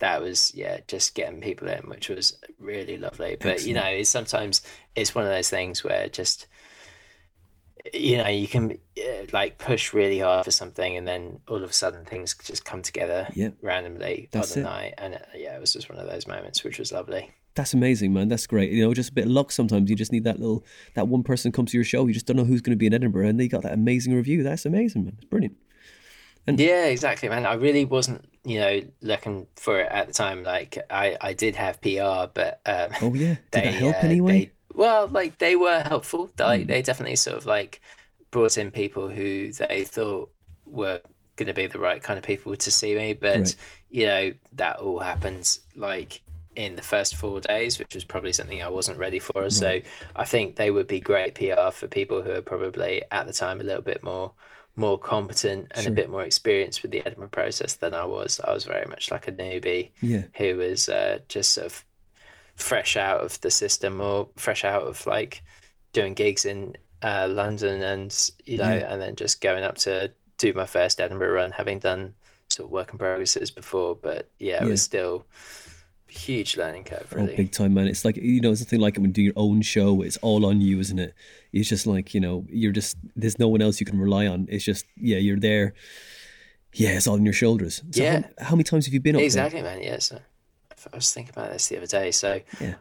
that 0.00 0.20
was 0.20 0.52
yeah 0.54 0.80
just 0.88 1.14
getting 1.14 1.40
people 1.40 1.68
in 1.68 1.88
which 1.88 2.08
was 2.08 2.36
really 2.58 2.98
lovely 2.98 3.36
but 3.38 3.52
Excellent. 3.52 3.68
you 3.68 3.74
know 3.74 3.86
it's 3.86 4.10
sometimes 4.10 4.62
it's 4.96 5.14
one 5.14 5.24
of 5.24 5.30
those 5.30 5.48
things 5.48 5.84
where 5.84 6.08
just 6.08 6.48
you 7.92 8.18
know 8.18 8.28
you 8.28 8.48
can 8.48 8.78
uh, 8.98 9.24
like 9.32 9.58
push 9.58 9.92
really 9.92 10.18
hard 10.18 10.44
for 10.44 10.50
something 10.50 10.96
and 10.96 11.06
then 11.06 11.40
all 11.48 11.62
of 11.62 11.70
a 11.70 11.72
sudden 11.72 12.04
things 12.04 12.34
just 12.44 12.64
come 12.64 12.82
together 12.82 13.28
yep. 13.34 13.54
randomly 13.62 14.28
That's 14.32 14.56
on 14.56 14.62
the 14.62 14.68
it. 14.68 14.70
night 14.70 14.94
and 14.98 15.14
uh, 15.14 15.18
yeah 15.34 15.56
it 15.56 15.60
was 15.60 15.72
just 15.72 15.88
one 15.88 15.98
of 15.98 16.08
those 16.08 16.26
moments 16.26 16.64
which 16.64 16.78
was 16.78 16.92
lovely 16.92 17.32
that's 17.56 17.72
amazing, 17.72 18.12
man. 18.12 18.28
That's 18.28 18.46
great. 18.46 18.70
You 18.70 18.84
know, 18.84 18.92
just 18.92 19.10
a 19.10 19.14
bit 19.14 19.24
of 19.24 19.30
luck 19.30 19.50
sometimes. 19.50 19.88
You 19.88 19.96
just 19.96 20.12
need 20.12 20.24
that 20.24 20.38
little 20.38 20.62
that 20.92 21.08
one 21.08 21.22
person 21.22 21.50
comes 21.52 21.70
to 21.70 21.78
your 21.78 21.84
show. 21.84 22.06
You 22.06 22.12
just 22.12 22.26
don't 22.26 22.36
know 22.36 22.44
who's 22.44 22.60
going 22.60 22.72
to 22.72 22.76
be 22.76 22.86
in 22.86 22.92
Edinburgh, 22.92 23.26
and 23.26 23.40
they 23.40 23.48
got 23.48 23.62
that 23.62 23.72
amazing 23.72 24.14
review. 24.14 24.42
That's 24.42 24.66
amazing, 24.66 25.04
man. 25.04 25.14
It's 25.16 25.24
brilliant. 25.24 25.56
And 26.46 26.60
yeah, 26.60 26.84
exactly, 26.84 27.28
man. 27.28 27.46
I 27.46 27.54
really 27.54 27.84
wasn't, 27.84 28.28
you 28.44 28.60
know, 28.60 28.82
looking 29.00 29.46
for 29.56 29.80
it 29.80 29.90
at 29.90 30.06
the 30.06 30.12
time. 30.12 30.44
Like, 30.44 30.78
I 30.90 31.16
I 31.20 31.32
did 31.32 31.56
have 31.56 31.80
PR, 31.80 32.30
but 32.32 32.60
um, 32.66 32.90
oh 33.00 33.14
yeah, 33.14 33.36
did 33.50 33.52
they, 33.52 33.60
that 33.62 33.74
help 33.74 33.96
uh, 33.96 34.06
anyway? 34.06 34.52
Well, 34.76 35.08
like 35.08 35.38
they 35.38 35.56
were 35.56 35.80
helpful. 35.80 36.30
Like 36.38 36.62
mm. 36.62 36.66
they 36.68 36.82
definitely 36.82 37.16
sort 37.16 37.38
of 37.38 37.46
like 37.46 37.80
brought 38.30 38.58
in 38.58 38.70
people 38.70 39.08
who 39.08 39.50
they 39.52 39.84
thought 39.84 40.30
were 40.66 41.00
going 41.36 41.46
to 41.46 41.54
be 41.54 41.66
the 41.66 41.78
right 41.78 42.02
kind 42.02 42.18
of 42.18 42.24
people 42.24 42.54
to 42.54 42.70
see 42.70 42.94
me. 42.94 43.14
But 43.14 43.38
right. 43.38 43.56
you 43.90 44.06
know, 44.06 44.32
that 44.52 44.76
all 44.76 45.00
happens 45.00 45.60
like 45.74 46.20
in 46.54 46.76
the 46.76 46.82
first 46.82 47.16
four 47.16 47.40
days, 47.40 47.78
which 47.78 47.94
was 47.94 48.04
probably 48.04 48.32
something 48.32 48.62
I 48.62 48.68
wasn't 48.68 48.98
ready 48.98 49.18
for. 49.18 49.44
Mm. 49.44 49.52
So 49.52 49.80
I 50.14 50.24
think 50.26 50.56
they 50.56 50.70
would 50.70 50.86
be 50.86 51.00
great 51.00 51.34
PR 51.34 51.70
for 51.70 51.88
people 51.88 52.20
who 52.20 52.32
are 52.32 52.42
probably 52.42 53.02
at 53.10 53.26
the 53.26 53.32
time 53.32 53.60
a 53.60 53.64
little 53.64 53.82
bit 53.82 54.02
more 54.02 54.32
more 54.78 54.98
competent 54.98 55.68
and 55.70 55.84
sure. 55.84 55.92
a 55.92 55.94
bit 55.94 56.10
more 56.10 56.22
experienced 56.22 56.82
with 56.82 56.90
the 56.90 57.00
Edinburgh 57.06 57.28
process 57.28 57.76
than 57.76 57.94
I 57.94 58.04
was. 58.04 58.38
I 58.44 58.52
was 58.52 58.64
very 58.64 58.84
much 58.86 59.10
like 59.10 59.26
a 59.26 59.32
newbie 59.32 59.92
yeah. 60.02 60.24
who 60.34 60.58
was 60.58 60.90
uh, 60.90 61.20
just 61.28 61.52
sort 61.52 61.68
of 61.68 61.84
fresh 62.56 62.96
out 62.96 63.20
of 63.20 63.40
the 63.42 63.50
system 63.50 64.00
or 64.00 64.28
fresh 64.36 64.64
out 64.64 64.82
of 64.82 65.06
like 65.06 65.42
doing 65.92 66.14
gigs 66.14 66.44
in 66.44 66.76
uh, 67.02 67.28
London 67.30 67.82
and 67.82 68.30
you 68.44 68.58
know, 68.58 68.74
yeah. 68.74 68.92
and 68.92 69.00
then 69.00 69.16
just 69.16 69.40
going 69.40 69.64
up 69.64 69.76
to 69.78 70.10
do 70.38 70.52
my 70.52 70.66
first 70.66 71.00
Edinburgh 71.00 71.32
run, 71.32 71.52
having 71.52 71.78
done 71.78 72.14
sort 72.48 72.66
of 72.66 72.70
work 72.72 72.92
in 72.92 72.98
progresses 72.98 73.50
before. 73.50 73.94
But 73.94 74.28
yeah, 74.38 74.56
it 74.56 74.64
yeah. 74.64 74.68
was 74.70 74.82
still 74.82 75.26
huge 76.08 76.56
learning 76.56 76.84
curve 76.84 77.06
oh, 77.12 77.16
really 77.16 77.32
oh, 77.32 77.36
big 77.36 77.50
time 77.50 77.74
man 77.74 77.86
it's 77.86 78.04
like 78.04 78.16
you 78.16 78.40
know 78.40 78.52
it's 78.52 78.60
nothing 78.60 78.80
like 78.80 78.96
it 78.96 79.00
when 79.00 79.10
you 79.10 79.14
do 79.14 79.22
your 79.22 79.32
own 79.36 79.60
show 79.60 80.02
it's 80.02 80.16
all 80.18 80.46
on 80.46 80.60
you 80.60 80.78
isn't 80.78 81.00
it 81.00 81.14
it's 81.52 81.68
just 81.68 81.86
like 81.86 82.14
you 82.14 82.20
know 82.20 82.46
you're 82.48 82.72
just 82.72 82.96
there's 83.16 83.38
no 83.38 83.48
one 83.48 83.60
else 83.60 83.80
you 83.80 83.86
can 83.86 83.98
rely 83.98 84.26
on 84.26 84.46
it's 84.48 84.64
just 84.64 84.86
yeah 84.96 85.18
you're 85.18 85.38
there 85.38 85.74
yeah 86.74 86.90
it's 86.90 87.08
all 87.08 87.14
on 87.14 87.24
your 87.24 87.34
shoulders 87.34 87.82
so 87.90 88.02
yeah 88.02 88.20
how, 88.38 88.44
how, 88.46 88.50
many 88.52 88.62
times 88.62 88.86
have 88.86 88.94
you 88.94 89.00
been 89.00 89.16
up 89.16 89.22
exactly 89.22 89.60
there? 89.60 89.74
man 89.74 89.82
yeah 89.82 89.98
so 89.98 90.18
i 90.92 90.96
was 90.96 91.12
thinking 91.12 91.32
about 91.34 91.52
this 91.52 91.68
the 91.68 91.76
other 91.76 91.86
day 91.86 92.10
so 92.10 92.40
yeah 92.60 92.74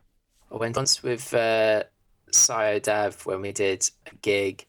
i 0.52 0.56
went 0.56 0.76
once 0.76 1.04
with 1.04 1.34
uh 1.34 1.84
Sio 2.32 2.82
Dav 2.82 3.26
when 3.26 3.41
we 3.41 3.52
did 3.52 3.89
a 4.12 4.15
gig 4.15 4.65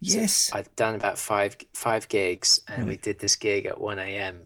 yes 0.00 0.32
so 0.32 0.58
i'd 0.58 0.74
done 0.76 0.94
about 0.94 1.18
five 1.18 1.56
five 1.74 2.08
gigs 2.08 2.60
and 2.68 2.86
we 2.86 2.96
did 2.96 3.18
this 3.18 3.36
gig 3.36 3.66
at 3.66 3.80
1 3.80 3.98
a.m 3.98 4.42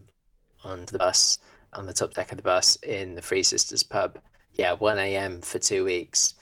on 0.65 0.85
the 0.85 0.97
bus 0.97 1.37
on 1.73 1.85
the 1.85 1.93
top 1.93 2.13
deck 2.13 2.31
of 2.31 2.37
the 2.37 2.43
bus 2.43 2.75
in 2.77 3.15
the 3.15 3.21
Three 3.21 3.43
Sisters 3.43 3.83
pub. 3.83 4.17
Yeah, 4.53 4.73
1 4.73 4.97
a.m. 4.97 5.41
for 5.41 5.59
two 5.59 5.83
weeks. 5.83 6.33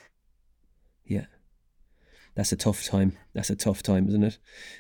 Yeah. 1.06 1.26
That's 2.36 2.52
a 2.52 2.56
tough 2.56 2.84
time. 2.86 3.18
That's 3.34 3.50
a 3.50 3.56
tough 3.56 3.84
time, 3.84 4.08
isn't 4.08 4.24
it? 4.24 4.38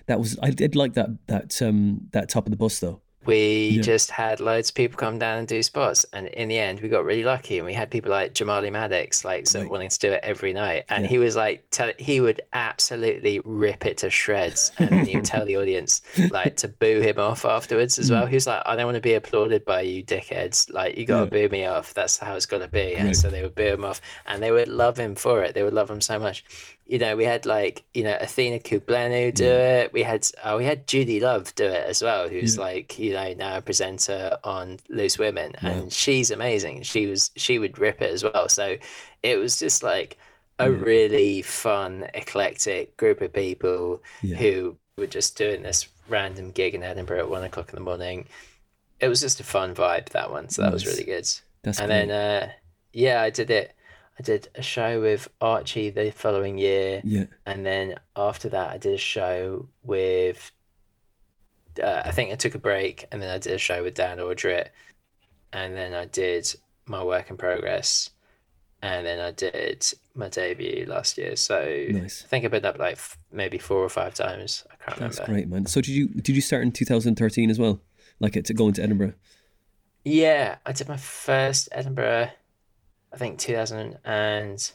That 0.07 0.19
was 0.19 0.39
I 0.41 0.49
did 0.49 0.75
like 0.75 0.93
that 0.93 1.09
that 1.27 1.61
um 1.61 2.07
that 2.11 2.29
top 2.29 2.47
of 2.47 2.51
the 2.51 2.57
bus 2.57 2.79
though 2.79 3.01
we 3.25 3.69
yeah. 3.69 3.81
just 3.81 4.11
had 4.11 4.39
loads 4.39 4.69
of 4.69 4.75
people 4.75 4.97
come 4.97 5.17
down 5.17 5.39
and 5.39 5.47
do 5.47 5.61
spots 5.63 6.05
and 6.13 6.27
in 6.27 6.47
the 6.47 6.57
end 6.57 6.79
we 6.81 6.89
got 6.89 7.05
really 7.05 7.23
lucky 7.23 7.57
and 7.57 7.65
we 7.65 7.73
had 7.73 7.89
people 7.89 8.11
like 8.11 8.33
jamali 8.33 8.71
maddix 8.71 9.23
like 9.23 9.47
so 9.47 9.61
right. 9.61 9.69
wanting 9.69 9.89
to 9.89 9.99
do 9.99 10.11
it 10.11 10.19
every 10.23 10.53
night 10.53 10.83
and 10.89 11.03
yeah. 11.03 11.09
he 11.09 11.17
was 11.17 11.35
like 11.35 11.63
tell, 11.71 11.91
he 11.97 12.19
would 12.19 12.41
absolutely 12.53 13.39
rip 13.45 13.85
it 13.85 13.97
to 13.97 14.09
shreds 14.09 14.71
and 14.77 15.07
he 15.07 15.15
would 15.15 15.25
tell 15.25 15.45
the 15.45 15.57
audience 15.57 16.01
like 16.31 16.55
to 16.55 16.67
boo 16.67 16.99
him 17.01 17.19
off 17.19 17.45
afterwards 17.45 17.97
as 17.97 18.09
mm. 18.11 18.13
well 18.13 18.25
he 18.25 18.35
was 18.35 18.47
like 18.47 18.61
i 18.65 18.75
don't 18.75 18.85
want 18.85 18.95
to 18.95 19.01
be 19.01 19.13
applauded 19.13 19.63
by 19.65 19.81
you 19.81 20.03
dickheads 20.03 20.71
like 20.73 20.97
you 20.97 21.05
gotta 21.05 21.25
yeah. 21.25 21.47
boo 21.47 21.49
me 21.49 21.65
off 21.65 21.93
that's 21.93 22.17
how 22.17 22.35
it's 22.35 22.45
gonna 22.45 22.67
be 22.67 22.95
and 22.95 23.07
right. 23.07 23.15
so 23.15 23.29
they 23.29 23.41
would 23.41 23.55
boo 23.55 23.63
him 23.63 23.85
off 23.85 24.01
and 24.25 24.41
they 24.41 24.51
would 24.51 24.67
love 24.67 24.97
him 24.97 25.15
for 25.15 25.43
it 25.43 25.53
they 25.53 25.63
would 25.63 25.73
love 25.73 25.89
him 25.89 26.01
so 26.01 26.19
much 26.19 26.43
you 26.93 26.99
know, 26.99 27.15
we 27.15 27.25
had 27.25 27.47
like, 27.47 27.83
you 27.95 28.03
know, 28.03 28.15
Athena 28.21 28.59
Kugblenu 28.59 29.33
do 29.33 29.45
yeah. 29.45 29.79
it. 29.79 29.93
We 29.93 30.03
had 30.03 30.27
oh, 30.43 30.57
we 30.57 30.65
had 30.65 30.85
Judi 30.85 31.19
Love 31.19 31.55
do 31.55 31.65
it 31.65 31.87
as 31.87 32.03
well, 32.03 32.29
who's 32.29 32.55
yeah. 32.55 32.61
like, 32.61 32.99
you 32.99 33.13
know, 33.13 33.33
now 33.33 33.57
a 33.57 33.61
presenter 33.63 34.37
on 34.43 34.77
Loose 34.89 35.17
Women. 35.17 35.53
And 35.61 35.85
yeah. 35.85 35.89
she's 35.89 36.29
amazing. 36.29 36.83
She 36.83 37.07
was 37.07 37.31
she 37.35 37.57
would 37.57 37.79
rip 37.79 38.03
it 38.03 38.11
as 38.11 38.23
well. 38.23 38.47
So 38.47 38.77
it 39.23 39.39
was 39.39 39.57
just 39.57 39.81
like 39.81 40.19
a 40.59 40.69
really 40.69 41.41
fun, 41.41 42.05
eclectic 42.13 42.95
group 42.95 43.21
of 43.21 43.33
people 43.33 44.03
who 44.21 44.77
were 44.95 45.07
just 45.07 45.35
doing 45.35 45.63
this 45.63 45.87
random 46.07 46.51
gig 46.51 46.75
in 46.75 46.83
Edinburgh 46.83 47.21
at 47.21 47.29
one 47.31 47.43
o'clock 47.43 47.69
in 47.69 47.75
the 47.75 47.81
morning. 47.81 48.27
It 48.99 49.07
was 49.07 49.19
just 49.19 49.39
a 49.39 49.43
fun 49.43 49.73
vibe 49.73 50.09
that 50.09 50.29
one. 50.29 50.47
So 50.49 50.61
that 50.61 50.73
nice. 50.73 50.85
was 50.85 50.85
really 50.85 51.05
good. 51.05 51.27
That's 51.63 51.79
and 51.79 51.89
then 51.89 52.11
uh 52.11 52.51
yeah, 52.91 53.19
I 53.19 53.31
did 53.31 53.49
it 53.49 53.75
I 54.19 54.23
did 54.23 54.47
a 54.55 54.61
show 54.61 55.01
with 55.01 55.27
Archie 55.41 55.89
the 55.89 56.11
following 56.11 56.57
year. 56.57 57.01
Yeah. 57.03 57.25
And 57.45 57.65
then 57.65 57.95
after 58.15 58.49
that, 58.49 58.69
I 58.71 58.77
did 58.77 58.93
a 58.93 58.97
show 58.97 59.67
with, 59.81 60.51
uh, 61.81 62.03
I 62.05 62.11
think 62.11 62.31
I 62.31 62.35
took 62.35 62.55
a 62.55 62.59
break 62.59 63.05
and 63.11 63.21
then 63.21 63.29
I 63.29 63.39
did 63.39 63.53
a 63.53 63.57
show 63.57 63.83
with 63.83 63.95
Dan 63.95 64.19
Audrett. 64.19 64.67
And 65.51 65.75
then 65.75 65.93
I 65.93 66.05
did 66.05 66.53
my 66.85 67.03
work 67.03 67.29
in 67.29 67.37
progress. 67.37 68.09
and 68.81 69.05
then 69.05 69.19
I 69.19 69.31
did 69.31 69.85
my 70.13 70.27
debut 70.27 70.85
last 70.87 71.17
year. 71.17 71.35
So 71.37 71.85
Nice. 71.89 72.23
I 72.25 72.27
think 72.27 72.43
I've 72.43 72.51
been 72.51 72.65
up 72.65 72.77
like 72.77 72.95
f- 72.97 73.17
maybe 73.31 73.57
four 73.57 73.79
or 73.81 73.87
five 73.89 74.13
times. 74.13 74.65
I 74.69 74.75
can't 74.75 74.99
That's 74.99 75.19
remember. 75.19 75.33
great, 75.33 75.47
man. 75.47 75.65
So 75.67 75.79
did 75.79 75.91
you 75.95 76.09
did 76.09 76.35
you 76.35 76.41
start 76.41 76.63
in 76.63 76.71
2013 76.73 77.49
as 77.49 77.57
well? 77.57 77.79
Like 78.19 78.33
to 78.43 78.53
go 78.53 78.67
into 78.67 78.83
Edinburgh? 78.83 79.13
Yeah, 80.03 80.57
I 80.65 80.73
did 80.73 80.89
my 80.89 80.97
first 80.97 81.69
Edinburgh. 81.71 82.31
I 83.13 83.17
think 83.17 83.39
2000 83.39 83.99
and 84.03 84.71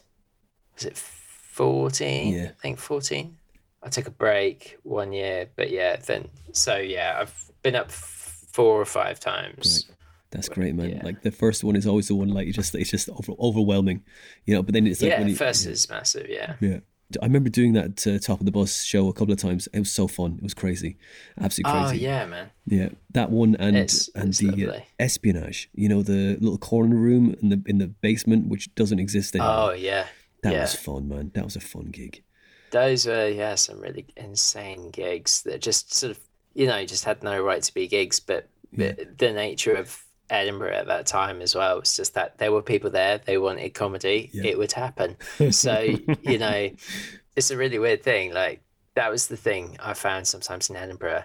was 0.75 0.85
it 0.85 0.97
14? 0.97 2.33
Yeah. 2.33 2.45
I 2.45 2.61
think 2.61 2.79
14. 2.79 3.35
I 3.81 3.89
took 3.89 4.07
a 4.07 4.11
break 4.11 4.77
one 4.83 5.13
year, 5.13 5.49
but 5.55 5.69
yeah, 5.69 5.97
then 5.97 6.29
so 6.51 6.77
yeah, 6.77 7.17
I've 7.21 7.51
been 7.63 7.75
up 7.75 7.91
four 7.91 8.79
or 8.79 8.85
five 8.85 9.19
times. 9.19 9.89
That's 10.31 10.49
great, 10.49 10.75
man. 10.75 10.89
Yeah. 10.89 11.01
Like 11.03 11.21
the 11.21 11.31
first 11.31 11.63
one 11.63 11.75
is 11.75 11.87
always 11.87 12.07
the 12.07 12.15
one 12.15 12.29
like 12.29 12.45
you 12.45 12.53
just 12.53 12.75
it's 12.75 12.91
just 12.91 13.09
over, 13.09 13.33
overwhelming, 13.39 14.03
you 14.45 14.53
know. 14.53 14.63
But 14.63 14.73
then 14.73 14.85
it's 14.85 15.01
like 15.01 15.11
yeah, 15.11 15.19
when 15.19 15.29
you, 15.29 15.35
first 15.35 15.65
is 15.65 15.89
massive. 15.89 16.29
Yeah. 16.29 16.55
yeah. 16.59 16.79
I 17.21 17.25
remember 17.25 17.49
doing 17.49 17.73
that 17.73 18.05
uh, 18.05 18.19
top 18.19 18.39
of 18.39 18.45
the 18.45 18.51
bus 18.51 18.83
show 18.83 19.07
a 19.07 19.13
couple 19.13 19.33
of 19.33 19.39
times. 19.39 19.67
It 19.73 19.79
was 19.79 19.91
so 19.91 20.07
fun. 20.07 20.35
It 20.37 20.43
was 20.43 20.53
crazy, 20.53 20.97
absolutely 21.41 21.79
crazy. 21.79 22.05
Oh 22.05 22.09
yeah, 22.09 22.25
man. 22.25 22.51
Yeah, 22.67 22.89
that 23.11 23.31
one 23.31 23.55
and 23.55 23.75
It's- 23.75 24.09
and 24.13 24.29
it's 24.29 24.37
the 24.37 24.67
uh, 24.67 24.79
espionage. 24.99 25.69
You 25.73 25.89
know, 25.89 26.03
the 26.03 26.37
little 26.39 26.57
corner 26.59 26.95
room 26.95 27.35
in 27.41 27.49
the 27.49 27.61
in 27.65 27.79
the 27.79 27.87
basement, 27.87 28.47
which 28.47 28.73
doesn't 28.75 28.99
exist 28.99 29.35
anymore. 29.35 29.71
Oh 29.71 29.73
yeah. 29.73 30.05
that 30.43 30.53
yeah. 30.53 30.61
was 30.61 30.75
fun, 30.75 31.07
man. 31.09 31.31
That 31.33 31.45
was 31.45 31.55
a 31.55 31.59
fun 31.59 31.85
gig. 31.85 32.23
Those 32.71 33.07
were 33.07 33.27
yeah 33.27 33.55
some 33.55 33.79
really 33.81 34.05
insane 34.15 34.91
gigs 34.91 35.41
that 35.43 35.61
just 35.61 35.93
sort 35.93 36.11
of 36.11 36.19
you 36.53 36.67
know 36.67 36.85
just 36.85 37.05
had 37.05 37.23
no 37.23 37.41
right 37.41 37.63
to 37.63 37.73
be 37.73 37.87
gigs, 37.87 38.19
but, 38.19 38.47
but 38.71 39.17
the 39.17 39.33
nature 39.33 39.73
of 39.73 40.03
Edinburgh 40.29 40.73
at 40.73 40.87
that 40.87 41.05
time 41.05 41.41
as 41.41 41.55
well 41.55 41.79
It's 41.79 41.95
just 41.95 42.13
that 42.13 42.37
there 42.37 42.51
were 42.51 42.61
people 42.61 42.89
there. 42.89 43.19
They 43.19 43.37
wanted 43.37 43.73
comedy. 43.73 44.29
Yeah. 44.31 44.51
It 44.51 44.57
would 44.57 44.71
happen. 44.71 45.17
So 45.51 45.79
you 46.21 46.37
know, 46.37 46.69
it's 47.35 47.51
a 47.51 47.57
really 47.57 47.79
weird 47.79 48.03
thing. 48.03 48.33
Like 48.33 48.61
that 48.95 49.11
was 49.11 49.27
the 49.27 49.37
thing 49.37 49.77
I 49.79 49.93
found 49.93 50.27
sometimes 50.27 50.69
in 50.69 50.75
Edinburgh 50.75 51.23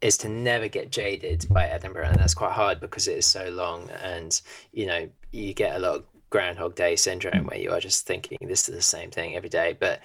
is 0.00 0.18
to 0.18 0.28
never 0.28 0.68
get 0.68 0.92
jaded 0.92 1.46
by 1.50 1.66
Edinburgh, 1.66 2.08
and 2.08 2.18
that's 2.18 2.34
quite 2.34 2.52
hard 2.52 2.80
because 2.80 3.08
it 3.08 3.18
is 3.18 3.26
so 3.26 3.48
long, 3.50 3.90
and 4.02 4.40
you 4.72 4.86
know 4.86 5.08
you 5.32 5.54
get 5.54 5.76
a 5.76 5.78
lot 5.78 5.96
of 5.96 6.04
Groundhog 6.30 6.74
Day 6.74 6.96
syndrome 6.96 7.44
mm. 7.44 7.50
where 7.50 7.58
you 7.58 7.70
are 7.70 7.80
just 7.80 8.06
thinking 8.06 8.38
this 8.42 8.68
is 8.68 8.74
the 8.74 8.82
same 8.82 9.10
thing 9.10 9.36
every 9.36 9.48
day. 9.48 9.76
But 9.78 10.00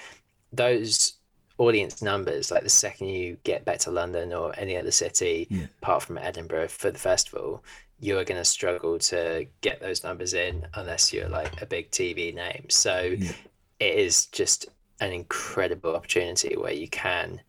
those 0.52 1.14
audience 1.62 2.02
numbers, 2.02 2.50
like 2.52 2.64
the 2.64 2.70
second 2.70 3.08
you 3.10 3.38
get 3.44 3.64
back 3.66 3.78
to 3.80 3.92
London 3.92 4.34
or 4.34 4.54
any 4.58 4.76
other 4.78 4.92
city, 4.92 5.48
Yeah. 5.50 5.68
apart 5.82 6.02
from 6.04 6.18
Edinburgh 6.18 6.70
for 6.70 6.90
the 6.92 6.98
festival, 7.00 7.64
you 8.00 8.18
are 8.18 8.24
going 8.24 8.42
to 8.42 8.46
struggle 8.46 8.98
to 8.98 9.46
get 9.62 9.80
those 9.80 10.04
numbers 10.04 10.34
in 10.34 10.66
unless 10.74 11.14
you're 11.14 11.30
like 11.30 11.62
a 11.62 11.66
big 11.68 11.92
TV 11.92 12.34
name. 12.34 12.66
So 12.70 13.16
Yeah. 13.18 13.32
it 13.80 13.96
is 13.96 14.26
just 14.28 14.68
an 15.00 15.12
incredible 15.12 15.96
opportunity 15.96 16.56
where 16.58 16.74
you 16.74 16.88
can 16.88 17.42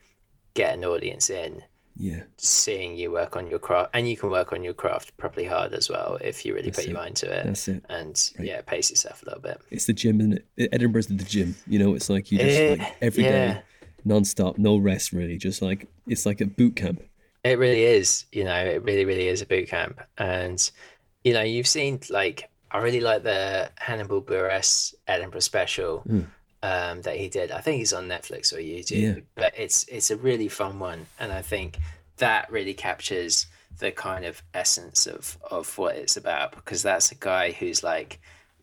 get 0.54 0.74
an 0.74 0.84
audience 0.84 1.30
in 1.30 1.62
Yeah, 1.96 2.22
seeing 2.38 2.96
you 2.96 3.10
work 3.10 3.36
on 3.36 3.46
your 3.48 3.58
craft 3.58 3.90
and 3.94 4.08
you 4.08 4.16
can 4.16 4.30
work 4.30 4.52
on 4.52 4.62
your 4.64 4.72
craft 4.74 5.14
properly 5.18 5.46
hard 5.46 5.72
as 5.74 5.88
well 5.90 6.18
if 6.22 6.44
you 6.44 6.54
really 6.54 6.70
That's 6.70 6.78
put 6.84 6.86
your 6.90 6.98
mind 7.02 7.16
to 7.16 7.26
it 7.38 7.44
that's 7.44 7.68
it. 7.68 7.82
and 7.90 8.14
Right. 8.38 8.48
yeah 8.48 8.60
pace 8.62 8.88
yourself 8.90 9.22
a 9.22 9.26
little 9.26 9.42
bit 9.42 9.58
It's 9.70 9.84
the 9.86 9.92
gym, 9.92 10.20
isn't? 10.20 10.42
Edinburgh's 10.76 11.06
the 11.08 11.14
gym. 11.34 11.54
You 11.66 11.78
know, 11.78 11.94
it's 11.94 12.08
like 12.10 12.32
you 12.32 12.38
just 12.38 12.60
Eh, 12.62 12.70
like 12.76 12.82
every 13.02 13.24
day, 13.24 13.46
yeah. 13.48 13.60
Non-stop, 14.04 14.58
no 14.58 14.76
rest, 14.76 15.12
really. 15.12 15.38
Just 15.38 15.62
like 15.62 15.88
it's 16.06 16.26
like 16.26 16.40
a 16.40 16.46
boot 16.46 16.76
camp. 16.76 17.02
It 17.44 17.58
really 17.58 17.82
is, 17.82 18.24
you 18.32 18.44
know, 18.44 18.54
it 18.64 18.82
really, 18.84 19.04
really 19.04 19.26
is 19.28 19.42
a 19.42 19.46
boot 19.46 19.68
camp. 19.68 20.00
And, 20.16 20.70
you 21.24 21.32
know, 21.32 21.42
you've 21.42 21.66
seen 21.66 22.00
like 22.10 22.48
I 22.70 22.78
really 22.78 23.00
like 23.00 23.22
the 23.24 23.70
Hannibal 23.76 24.22
Buress 24.22 24.94
Edinburgh 25.06 25.40
special 25.40 26.04
um, 26.62 27.02
that 27.02 27.16
he 27.16 27.28
did. 27.28 27.50
I 27.50 27.60
think 27.60 27.78
he's 27.78 27.92
on 27.92 28.08
Netflix 28.08 28.52
or 28.52 28.58
YouTube, 28.58 29.16
Yeah. 29.16 29.22
but 29.34 29.52
it's 29.56 29.84
it's 29.88 30.10
a 30.10 30.16
really 30.16 30.48
fun 30.48 30.78
one, 30.78 31.06
and 31.18 31.32
I 31.32 31.42
think 31.42 31.78
that 32.18 32.50
really 32.50 32.74
captures 32.74 33.46
the 33.78 33.90
kind 33.90 34.24
of 34.24 34.42
essence 34.54 35.06
of 35.06 35.36
of 35.50 35.76
what 35.78 35.96
it's 35.96 36.16
about 36.16 36.54
because 36.54 36.82
that's 36.82 37.10
a 37.10 37.14
guy 37.16 37.50
who's 37.52 37.82
like 37.82 38.20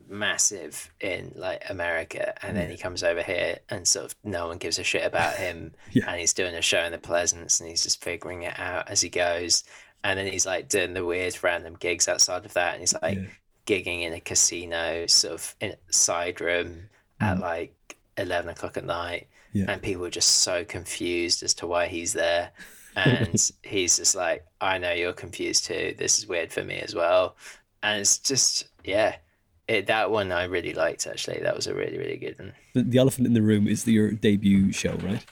massive 0.09 0.91
in 0.99 1.31
like 1.35 1.63
America 1.69 2.33
and 2.45 2.57
then 2.57 2.69
he 2.69 2.77
comes 2.77 3.03
over 3.03 3.21
here 3.21 3.59
and 3.69 3.87
sort 3.87 4.05
of 4.05 4.15
no 4.23 4.47
one 4.47 4.57
gives 4.57 4.79
a 4.79 4.83
shit 4.83 5.05
about 5.05 5.35
him 5.35 5.71
Yeah. 5.91 6.09
and 6.09 6.19
he's 6.19 6.33
doing 6.33 6.55
a 6.55 6.61
show 6.61 6.81
in 6.81 6.91
the 6.91 6.97
Pleasance 6.97 7.59
and 7.59 7.69
he's 7.69 7.83
just 7.83 8.03
figuring 8.03 8.43
it 8.43 8.57
out 8.59 8.89
as 8.89 9.01
he 9.01 9.09
goes 9.09 9.63
and 10.03 10.17
then 10.17 10.27
he's 10.27 10.45
like 10.45 10.67
doing 10.69 10.93
the 10.93 11.05
weird 11.05 11.37
random 11.43 11.75
gigs 11.79 12.07
outside 12.07 12.45
of 12.45 12.53
that 12.53 12.73
and 12.73 12.81
he's 12.81 12.95
like 13.01 13.17
Yeah. 13.17 13.25
gigging 13.65 14.01
in 14.03 14.13
a 14.13 14.19
casino 14.19 15.05
sort 15.07 15.33
of 15.35 15.55
in 15.61 15.71
a 15.71 15.93
side 15.93 16.41
room 16.41 16.89
at 17.19 17.37
mm. 17.37 17.41
like 17.41 17.97
11 18.17 18.49
o'clock 18.49 18.77
at 18.77 18.85
night 18.85 19.27
and 19.53 19.81
people 19.81 20.05
are 20.05 20.09
just 20.11 20.29
so 20.29 20.63
confused 20.63 21.41
as 21.43 21.53
to 21.55 21.67
why 21.67 21.87
he's 21.87 22.13
there 22.13 22.51
and 22.95 23.51
he's 23.63 23.97
just 23.97 24.15
like 24.15 24.45
i 24.61 24.77
know 24.77 24.91
you're 24.91 25.13
confused 25.13 25.65
too. 25.65 25.93
This 25.97 26.17
is 26.19 26.27
weird 26.27 26.51
for 26.51 26.63
me 26.63 26.79
as 26.79 26.93
well. 26.95 27.35
And 27.83 28.01
it's 28.01 28.17
just 28.17 28.67
yeah 28.83 29.15
it, 29.69 29.87
that 29.87 30.09
one 30.11 30.31
i 30.31 30.43
really 30.55 30.73
liked 30.73 31.07
actually 31.07 31.39
that 31.39 31.55
was 31.55 31.67
a 31.67 31.73
really 31.73 31.97
really 31.97 32.17
good 32.17 32.37
one 32.39 32.53
The, 32.73 32.83
the 32.83 32.97
elephant 32.97 33.27
in 33.27 33.33
the 33.33 33.41
room 33.41 33.67
is 33.67 33.87
your 33.87 34.11
debut 34.11 34.71
show, 34.71 34.95
right? 35.09 35.23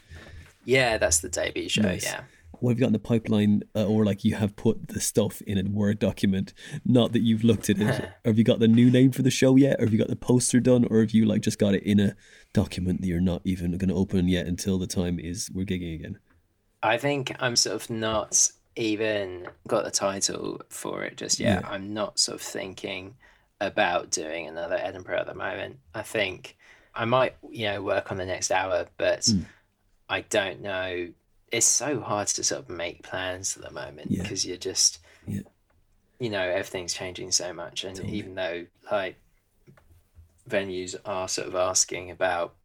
yeah 0.66 0.98
that's 0.98 1.20
the 1.20 1.30
debut 1.30 1.70
show 1.70 1.82
Nice. 1.82 2.06
yeah 2.06 2.22
What 2.60 2.72
have 2.72 2.78
you 2.80 2.82
got 2.86 2.88
in 2.88 2.94
the 2.94 3.08
pipeline, 3.14 3.62
uh, 3.76 3.86
or 3.86 4.04
like 4.04 4.26
you 4.26 4.34
have 4.36 4.56
put 4.56 4.88
the 4.88 5.00
stuff 5.00 5.42
in 5.44 5.58
a 5.60 5.64
Word 5.70 6.00
document? 6.00 6.54
Not 6.84 7.12
that 7.14 7.22
you've 7.22 7.44
looked 7.44 7.70
at 7.70 7.78
it. 7.80 8.10
have 8.26 8.38
you 8.40 8.44
got 8.44 8.58
the 8.60 8.68
new 8.68 8.90
name 8.90 9.12
for 9.12 9.22
the 9.22 9.30
show 9.30 9.56
yet? 9.58 9.76
Or 9.80 9.84
have 9.86 9.94
you 9.94 10.00
got 10.00 10.08
the 10.16 10.16
poster 10.30 10.60
done? 10.60 10.84
Or 10.90 11.00
have 11.02 11.12
you 11.12 11.24
like 11.32 11.42
just 11.42 11.60
got 11.60 11.76
it 11.76 11.84
in 11.84 12.00
a 12.00 12.16
document 12.54 13.02
that 13.02 13.08
you're 13.08 13.22
not 13.34 13.42
even 13.46 13.78
going 13.78 13.90
to 13.90 13.96
open 14.04 14.28
yet 14.28 14.48
until 14.48 14.80
the 14.80 14.88
time 14.88 15.20
is 15.20 15.52
we're 15.54 15.66
gigging 15.72 15.94
again? 16.00 16.18
i 16.84 16.96
think 16.98 17.36
i'm 17.40 17.56
sort 17.56 17.76
of 17.76 17.90
not 17.90 18.50
even 18.76 19.48
got 19.68 19.84
the 19.84 19.92
title 19.92 20.62
for 20.70 21.04
it 21.04 21.16
just 21.18 21.40
yet 21.40 21.62
Yeah. 21.64 21.70
i'm 21.74 21.94
not 21.94 22.18
sort 22.20 22.36
of 22.36 22.42
thinking 22.42 23.16
about 23.62 24.12
doing 24.12 24.48
another 24.48 24.76
edinburgh 24.76 25.20
at 25.20 25.26
the 25.26 25.34
moment 25.34 25.78
i 25.96 26.02
think 26.02 26.56
i 26.94 27.04
might 27.06 27.36
you 27.50 27.66
know 27.68 27.82
work 27.82 28.12
on 28.12 28.18
the 28.18 28.26
next 28.26 28.52
hour 28.52 28.86
but 28.98 29.22
Mm. 29.22 29.46
I 30.10 30.22
don't 30.22 30.62
know. 30.62 31.10
It's 31.52 31.66
so 31.66 32.00
hard 32.00 32.28
to 32.30 32.44
sort 32.46 32.62
of 32.62 32.70
make 32.70 33.04
plans 33.04 33.58
at 33.58 33.64
the 33.64 33.72
moment 33.72 34.10
Yeah. 34.10 34.22
because 34.24 34.46
you're 34.46 34.56
just, 34.56 35.00
Yeah. 35.26 35.42
you 36.18 36.30
know, 36.30 36.40
everything's 36.42 36.94
changing 36.94 37.32
so 37.32 37.52
much. 37.52 37.84
And 37.84 37.94
Totally. 37.98 38.14
even 38.18 38.36
though 38.36 38.68
like 38.90 39.18
venues 40.50 40.96
are 41.04 41.28
sort 41.28 41.50
of 41.50 41.56
asking 41.56 42.10
about 42.12 42.56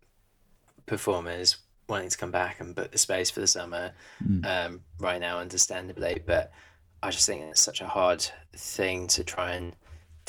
performers 0.87 1.57
wanting 1.89 2.11
to 2.11 2.17
come 2.17 2.31
back 2.31 2.61
and 2.61 2.77
book 2.77 2.93
the 2.93 2.99
space 2.99 3.29
for 3.29 3.41
the 3.41 3.47
summer 3.49 3.93
Mm. 4.25 4.47
um, 4.47 4.81
right 5.01 5.21
now, 5.21 5.39
understandably, 5.41 6.23
but 6.25 6.53
I 7.03 7.11
just 7.11 7.27
think 7.27 7.43
it's 7.43 7.61
such 7.61 7.81
a 7.81 7.89
hard 7.89 8.25
thing 8.55 9.09
to 9.09 9.25
try 9.25 9.55
and 9.55 9.75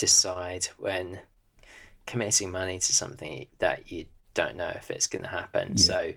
decide 0.03 0.67
when 0.77 1.17
committing 2.05 2.51
money 2.51 2.77
to 2.77 2.93
something 2.93 3.47
that 3.59 3.89
you 3.89 4.05
don't 4.33 4.57
know 4.57 4.67
if 4.75 4.91
it's 4.91 5.07
going 5.07 5.21
to 5.21 5.29
happen. 5.29 5.69
Yeah. 5.77 5.83
So 5.83 6.13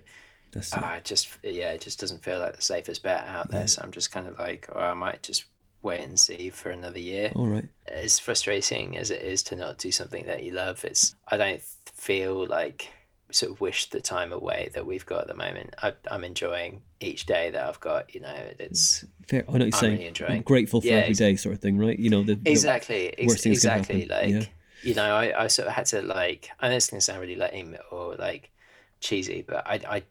That's 0.51 0.73
it. 0.73 0.83
I 0.83 0.99
just 1.05 1.29
yeah, 1.41 1.71
it 1.71 1.79
just 1.79 1.97
doesn't 1.97 2.21
feel 2.21 2.39
like 2.39 2.57
the 2.57 2.61
safest 2.61 3.01
bet 3.01 3.25
out 3.25 3.49
there. 3.49 3.65
So 3.65 3.81
I'm 3.81 3.91
just 3.91 4.11
kind 4.11 4.27
of 4.27 4.37
like, 4.37 4.67
oh, 4.75 4.79
I 4.79 4.93
might 4.93 5.23
just 5.23 5.45
wait 5.81 6.01
and 6.01 6.19
see 6.19 6.49
for 6.49 6.69
another 6.69 6.99
year. 6.99 7.31
All 7.33 7.47
right. 7.47 7.69
As 7.87 8.19
frustrating 8.19 8.97
as 8.97 9.09
it 9.09 9.21
is 9.21 9.41
to 9.43 9.55
not 9.55 9.77
do 9.77 9.89
something 9.89 10.25
that 10.25 10.43
you 10.43 10.51
love, 10.51 10.83
it's 10.83 11.15
I 11.29 11.37
don't 11.37 11.61
feel 11.93 12.45
like 12.45 12.91
sort 13.31 13.51
of 13.51 13.59
wish 13.61 13.89
the 13.89 13.99
time 14.01 14.31
away 14.31 14.69
that 14.73 14.85
we've 14.85 15.05
got 15.05 15.21
at 15.21 15.27
the 15.27 15.33
moment. 15.35 15.73
I, 15.83 15.93
I'm 16.09 16.23
enjoying 16.23 16.81
each 17.01 17.25
day 17.25 17.49
that 17.51 17.67
I've 17.67 17.79
got. 17.79 18.13
You 18.15 18.21
know, 18.21 18.35
it's 18.59 19.05
Fair. 19.27 19.43
I 19.47 19.51
know 19.53 19.57
you're 19.57 19.65
I'm 19.65 19.71
saying. 19.71 19.93
really 19.93 20.07
enjoying- 20.07 20.31
I'm 20.31 20.41
grateful 20.43 20.81
for 20.81 20.87
Yeah, 20.87 20.93
every 20.95 21.09
ex- 21.09 21.17
day, 21.19 21.35
sort 21.35 21.55
of 21.55 21.61
thing, 21.61 21.77
right? 21.77 21.97
You 21.99 22.09
know, 22.09 22.23
the, 22.23 22.35
the- 22.35 22.49
exactly 22.51 23.09
ex- 23.17 23.27
worst 23.27 23.43
things 23.43 23.57
exactly 23.57 24.05
like 24.05 24.29
yeah. 24.29 24.43
you 24.83 24.93
know 24.95 25.13
I, 25.15 25.43
I 25.43 25.47
sort 25.47 25.67
of 25.67 25.73
had 25.73 25.85
to 25.87 26.01
like 26.01 26.49
I 26.59 26.69
know 26.69 26.75
it's 26.75 26.89
gonna 26.89 27.01
sound 27.01 27.19
really 27.19 27.35
lame 27.35 27.75
or 27.91 28.15
like 28.15 28.49
cheesy 28.99 29.43
but 29.47 29.65
I 29.67 29.79
I 29.87 30.03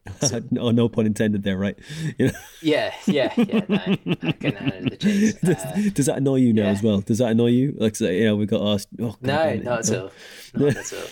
no, 0.51 0.71
no 0.71 0.89
pun 0.89 1.07
intended 1.07 1.43
there, 1.43 1.57
right? 1.57 1.77
You 2.19 2.27
know, 2.29 2.33
yeah 2.63 2.95
yeah 3.07 3.33
yeah 3.37 3.61
no 3.69 3.77
I 3.77 3.97
can 4.33 4.57
handle 4.57 4.91
the 4.91 4.97
cheese 4.97 5.35
does, 5.43 5.57
uh, 5.57 5.91
does 5.93 6.07
that 6.07 6.19
annoy 6.19 6.37
you 6.37 6.53
now 6.53 6.65
yeah. 6.65 6.71
as 6.71 6.83
well? 6.83 7.01
Does 7.01 7.19
that 7.19 7.31
annoy 7.33 7.49
you? 7.49 7.75
Like, 7.77 7.99
you 8.01 8.25
know, 8.25 8.37
we 8.37 8.47
got 8.47 8.63
asked. 8.75 8.89
Oh, 9.01 9.17
God, 9.21 9.23
no 9.23 9.55
not 9.57 9.91
at 9.91 9.99
all 9.99 10.11
not 10.55 10.77
at 10.77 10.93
all 10.93 11.07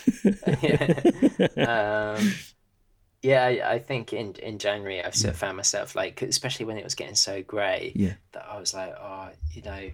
um 2.17 2.35
yeah 3.23 3.45
I, 3.45 3.73
I 3.75 3.79
think 3.79 4.13
in 4.13 4.35
in 4.35 4.59
January 4.59 5.03
I've 5.03 5.15
sort 5.15 5.35
of 5.35 5.39
found 5.39 5.57
myself 5.57 5.95
like 5.97 6.23
especially 6.23 6.67
when 6.67 6.79
it 6.79 6.85
was 6.85 6.95
getting 6.95 7.15
so 7.15 7.43
grey 7.43 7.93
Yeah. 7.95 8.15
that 8.33 8.47
I 8.49 8.59
was 8.59 8.75
like 8.75 8.95
oh 9.01 9.29
you 9.53 9.63
know 9.63 9.91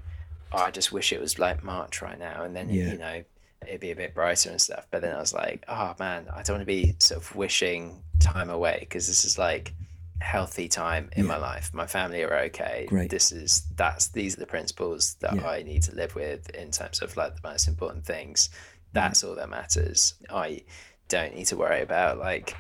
oh, 0.53 0.59
I 0.59 0.71
just 0.71 0.93
wish 0.93 1.13
it 1.13 1.21
was 1.21 1.39
like 1.39 1.63
March 1.63 2.03
right 2.03 2.19
now 2.19 2.43
and 2.43 2.55
then 2.55 2.69
Yeah. 2.69 2.93
you 2.93 2.99
know 2.99 3.23
it'd 3.67 3.81
be 3.81 3.91
a 3.91 3.97
bit 3.97 4.15
brighter 4.15 4.51
and 4.51 4.61
stuff 4.61 4.87
but 4.91 5.03
then 5.03 5.15
I 5.15 5.21
was 5.21 5.35
like 5.35 5.65
oh 5.69 5.95
man 5.99 6.27
I 6.33 6.43
don't 6.43 6.57
want 6.57 6.63
to 6.63 6.67
be 6.67 6.95
sort 6.99 7.21
of 7.23 7.35
wishing 7.37 8.03
time 8.19 8.51
away 8.51 8.79
because 8.81 9.07
this 9.07 9.25
is 9.25 9.39
like 9.39 9.75
healthy 10.21 10.69
time 10.69 11.09
in 11.17 11.27
my 11.27 11.39
life 11.39 11.71
my 11.73 11.87
family 11.87 12.23
are 12.23 12.35
okay 12.41 12.85
Great. 12.89 13.11
this 13.11 13.33
is 13.33 13.63
that's 13.77 14.09
these 14.09 14.37
are 14.37 14.41
the 14.41 14.47
principles 14.47 15.15
that 15.21 15.35
Yeah. 15.35 15.49
I 15.49 15.63
need 15.63 15.83
to 15.85 15.95
live 15.95 16.15
with 16.15 16.51
in 16.51 16.71
terms 16.71 17.01
of 17.01 17.17
like 17.17 17.35
the 17.41 17.49
most 17.49 17.69
important 17.69 18.05
things 18.05 18.51
that's 18.93 19.23
all 19.23 19.37
that 19.37 19.49
matters. 19.49 20.15
I 20.31 20.65
don't 21.09 21.35
need 21.37 21.47
to 21.47 21.57
worry 21.57 21.81
about 21.81 22.19
like 22.19 22.57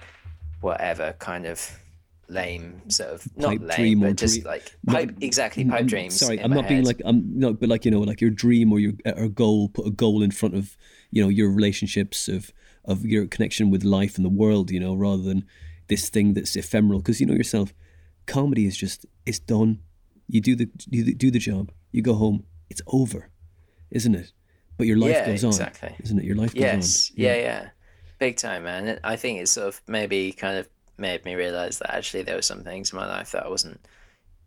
whatever 0.60 1.12
kind 1.18 1.44
of 1.44 1.68
lame 2.30 2.88
sort 2.88 3.10
of 3.10 3.36
not 3.36 3.48
Pipe 3.50 3.60
lame, 3.60 3.76
dream 3.76 4.02
or 4.02 4.08
but 4.08 4.16
just 4.16 4.34
dream- 4.34 4.46
like 4.46 4.76
No, 4.86 4.92
pipe 4.94 5.14
exactly 5.20 5.64
pipe 5.64 5.86
dreams. 5.86 6.18
Sorry, 6.18 6.38
I'm 6.42 6.52
not 6.52 6.68
being 6.68 6.78
head. 6.84 6.86
like 6.86 7.02
I'm 7.04 7.38
not, 7.38 7.60
but 7.60 7.68
like 7.68 7.84
you 7.84 7.90
know, 7.90 8.00
like 8.00 8.20
your 8.20 8.30
dream 8.30 8.72
or 8.72 8.78
your 8.78 8.92
or 9.04 9.28
goal. 9.28 9.68
Put 9.68 9.86
a 9.86 9.90
goal 9.90 10.22
in 10.22 10.30
front 10.30 10.54
of 10.54 10.76
you 11.10 11.22
know 11.22 11.28
your 11.28 11.50
relationships 11.50 12.28
of 12.28 12.52
of 12.84 13.04
your 13.04 13.26
connection 13.26 13.70
with 13.70 13.84
life 13.84 14.16
and 14.16 14.24
the 14.24 14.30
world. 14.30 14.70
You 14.70 14.80
know, 14.80 14.94
rather 14.94 15.22
than 15.22 15.44
this 15.88 16.08
thing 16.08 16.34
that's 16.34 16.56
ephemeral. 16.56 17.00
Because 17.00 17.20
you 17.20 17.26
know 17.26 17.34
yourself, 17.34 17.74
comedy 18.26 18.66
is 18.66 18.76
just 18.76 19.04
it's 19.26 19.38
done. 19.40 19.80
You 20.28 20.40
do 20.40 20.54
the 20.56 20.68
you 20.88 21.14
do 21.14 21.30
the 21.30 21.38
job. 21.40 21.72
You 21.92 22.02
go 22.02 22.14
home. 22.14 22.44
It's 22.70 22.82
over, 22.86 23.30
isn't 23.90 24.14
it? 24.14 24.32
But 24.78 24.86
your 24.86 24.96
life 24.96 25.10
Yeah, 25.16 25.26
goes 25.26 25.44
on, 25.44 25.50
exactly. 25.50 25.94
isn't 26.04 26.18
it? 26.20 26.24
Your 26.24 26.36
life 26.36 26.54
goes 26.54 26.62
Yes, 26.62 27.10
on. 27.10 27.22
yeah, 27.24 27.34
yeah, 27.36 27.68
big 28.18 28.36
time, 28.36 28.62
man. 28.62 28.98
I 29.04 29.16
think 29.16 29.40
it's 29.40 29.50
sort 29.50 29.68
of 29.68 29.80
maybe 29.88 30.32
kind 30.32 30.56
of 30.56 30.68
made 31.00 31.24
me 31.24 31.34
realize 31.34 31.78
that 31.78 31.94
actually 31.94 32.22
there 32.22 32.36
were 32.36 32.42
some 32.42 32.62
things 32.62 32.92
in 32.92 32.98
my 32.98 33.06
life 33.06 33.32
that 33.32 33.44
I 33.44 33.48
wasn't 33.48 33.80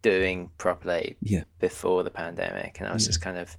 doing 0.02 0.52
properly 0.58 1.18
yeah, 1.22 1.44
before 1.60 2.04
the 2.04 2.12
pandemic, 2.12 2.80
and 2.80 2.88
I 2.88 2.94
was 2.94 3.06
just 3.06 3.22
kind 3.22 3.38
of, 3.38 3.58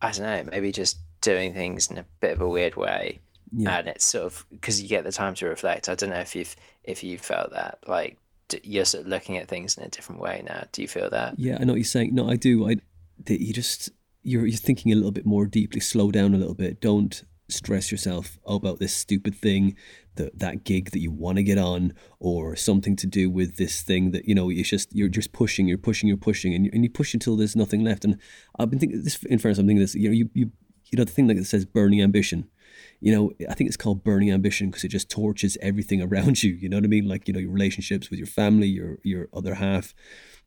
I 0.00 0.12
don't 0.12 0.22
know, 0.22 0.50
maybe 0.50 0.72
just 0.72 0.98
doing 1.20 1.54
things 1.54 1.90
in 1.90 1.98
a 1.98 2.04
bit 2.20 2.32
of 2.32 2.40
a 2.40 2.48
weird 2.48 2.76
way, 2.76 3.20
yeah. 3.56 3.78
and 3.78 3.88
it's 3.88 4.04
sort 4.04 4.24
of 4.24 4.46
because 4.50 4.80
you 4.80 4.88
get 4.88 5.04
the 5.04 5.12
time 5.12 5.34
to 5.34 5.46
reflect. 5.46 5.88
I 5.88 5.94
don't 5.94 6.10
know 6.10 6.16
if 6.16 6.36
you've 6.36 6.54
if 6.84 7.02
you 7.02 7.18
felt 7.18 7.52
that 7.52 7.78
like 7.86 8.18
d- 8.48 8.60
you're 8.62 8.84
sort 8.84 9.04
of 9.04 9.08
looking 9.08 9.36
at 9.38 9.48
things 9.48 9.76
in 9.76 9.84
a 9.84 9.88
different 9.88 10.20
way 10.20 10.42
now. 10.46 10.64
Do 10.72 10.82
you 10.82 10.88
feel 10.88 11.10
that? 11.10 11.38
Yeah, 11.38 11.56
I 11.60 11.64
know 11.64 11.72
what 11.72 11.78
you're 11.78 11.84
saying. 11.84 12.14
No, 12.14 12.30
I 12.30 12.36
do. 12.36 12.68
I 12.68 12.76
that 13.24 13.40
you 13.40 13.52
just 13.52 13.90
you're 14.22 14.46
you're 14.46 14.56
thinking 14.56 14.92
a 14.92 14.96
little 14.96 15.10
bit 15.10 15.26
more 15.26 15.46
deeply. 15.46 15.80
Slow 15.80 16.10
down 16.10 16.34
a 16.34 16.38
little 16.38 16.54
bit. 16.54 16.80
Don't 16.80 17.24
stress 17.48 17.92
yourself 17.92 18.38
about 18.46 18.78
this 18.78 18.94
stupid 18.94 19.34
thing, 19.34 19.76
that 20.16 20.38
that 20.38 20.64
gig 20.64 20.90
that 20.90 21.00
you 21.00 21.10
want 21.10 21.36
to 21.36 21.42
get 21.42 21.58
on, 21.58 21.94
or 22.20 22.56
something 22.56 22.96
to 22.96 23.06
do 23.06 23.30
with 23.30 23.56
this 23.56 23.82
thing 23.82 24.10
that 24.12 24.26
you 24.26 24.34
know. 24.34 24.50
It's 24.50 24.68
just 24.68 24.94
you're 24.94 25.08
just 25.08 25.32
pushing, 25.32 25.66
you're 25.66 25.78
pushing, 25.78 26.08
you're 26.08 26.16
pushing, 26.16 26.54
and 26.54 26.66
you, 26.66 26.70
and 26.72 26.84
you 26.84 26.90
push 26.90 27.14
until 27.14 27.36
there's 27.36 27.56
nothing 27.56 27.82
left. 27.82 28.04
And 28.04 28.18
I've 28.58 28.70
been 28.70 28.78
thinking 28.78 29.02
this. 29.02 29.22
In 29.24 29.38
fairness, 29.38 29.58
I'm 29.58 29.66
thinking 29.66 29.80
this. 29.82 29.94
You 29.94 30.08
know, 30.08 30.14
you 30.14 30.30
you 30.34 30.50
you 30.90 30.98
know 30.98 31.04
the 31.04 31.12
thing 31.12 31.26
like 31.26 31.38
that 31.38 31.46
says 31.46 31.64
burning 31.64 32.02
ambition. 32.02 32.48
You 33.00 33.12
know, 33.12 33.32
I 33.48 33.54
think 33.54 33.68
it's 33.68 33.76
called 33.76 34.04
burning 34.04 34.30
ambition 34.30 34.70
because 34.70 34.84
it 34.84 34.88
just 34.88 35.10
torches 35.10 35.58
everything 35.60 36.00
around 36.12 36.42
you. 36.42 36.52
You 36.52 36.68
know 36.68 36.76
what 36.76 36.84
I 36.84 36.88
mean? 36.88 37.08
Like 37.08 37.26
you 37.26 37.34
know 37.34 37.40
your 37.40 37.50
relationships 37.50 38.10
with 38.10 38.18
your 38.18 38.28
family, 38.28 38.68
your 38.68 38.98
your 39.02 39.28
other 39.32 39.54
half, 39.54 39.94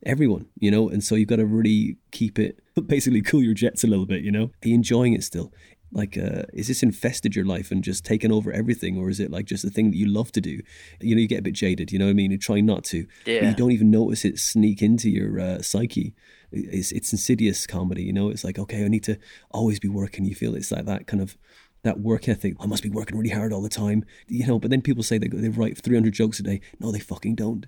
everyone. 0.06 0.47
You 0.58 0.71
know, 0.71 0.89
and 0.89 1.04
so 1.04 1.15
you've 1.15 1.30
got 1.30 1.38
to 1.38 1.45
really 1.45 1.97
keep 2.12 2.39
it 2.39 2.60
basically 2.88 3.21
cool 3.21 3.43
your 3.43 3.54
jets 3.54 3.84
a 3.84 3.88
little 3.88 4.06
bit. 4.06 4.23
You 4.23 4.32
know, 4.32 4.51
are 4.63 4.67
you 4.67 4.75
enjoying 4.75 5.13
it 5.13 5.23
still? 5.23 5.51
Like, 5.91 6.17
uh, 6.17 6.43
is 6.54 6.67
this 6.67 6.84
infested 6.84 7.36
your 7.36 7.45
life 7.45 7.71
and 7.71 7.84
just 7.84 8.04
taken 8.04 8.32
over 8.32 8.52
everything, 8.52 8.98
or 8.98 9.10
is 9.10 9.19
it 9.19 9.32
like 9.32 9.45
just 9.45 9.63
a 9.63 9.69
thing 9.69 9.91
that 9.91 9.98
you 9.98 10.08
love 10.08 10.32
to 10.34 10.41
do? 10.41 10.60
You 11.00 11.15
know, 11.15 11.21
you 11.21 11.28
get 11.28 11.39
a 11.39 11.43
bit 11.43 11.54
jaded. 11.54 11.91
You 11.91 12.00
know 12.00 12.06
what 12.06 12.12
I 12.12 12.15
mean? 12.15 12.32
You 12.32 12.38
try 12.38 12.60
not 12.60 12.84
to, 12.86 13.06
but 13.24 13.32
Yeah. 13.32 13.50
you 13.50 13.56
don't 13.56 13.71
even 13.71 13.91
notice 13.91 14.26
it 14.26 14.38
sneak 14.39 14.82
into 14.82 15.10
your 15.10 15.39
uh, 15.39 15.62
psyche. 15.62 16.13
It's 16.52 16.91
it's 16.91 17.12
insidious 17.13 17.65
comedy. 17.67 18.04
You 18.04 18.13
know, 18.13 18.30
it's 18.30 18.43
like 18.43 18.60
okay, 18.60 18.84
I 18.84 18.88
need 18.89 19.04
to 19.04 19.17
always 19.52 19.80
be 19.80 19.88
working. 19.88 20.26
You 20.26 20.36
feel 20.36 20.56
it's 20.56 20.71
like 20.71 20.86
that 20.86 21.08
kind 21.08 21.21
of 21.21 21.38
that 21.84 22.00
work 22.00 22.28
ethic. 22.28 22.56
I 22.60 22.65
must 22.65 22.84
be 22.84 22.89
working 22.89 23.17
really 23.17 23.30
hard 23.34 23.54
all 23.54 23.62
the 23.62 23.69
time. 23.69 24.04
You 24.28 24.48
know, 24.48 24.60
but 24.60 24.71
then 24.71 24.82
people 24.82 25.04
say 25.04 25.17
they 25.17 25.28
they 25.28 25.50
write 25.50 25.78
three 25.78 25.95
hundred 25.95 26.13
jokes 26.13 26.39
a 26.39 26.43
day. 26.43 26.62
No, 26.80 26.91
they 26.91 27.00
fucking 27.00 27.36
don't. 27.36 27.67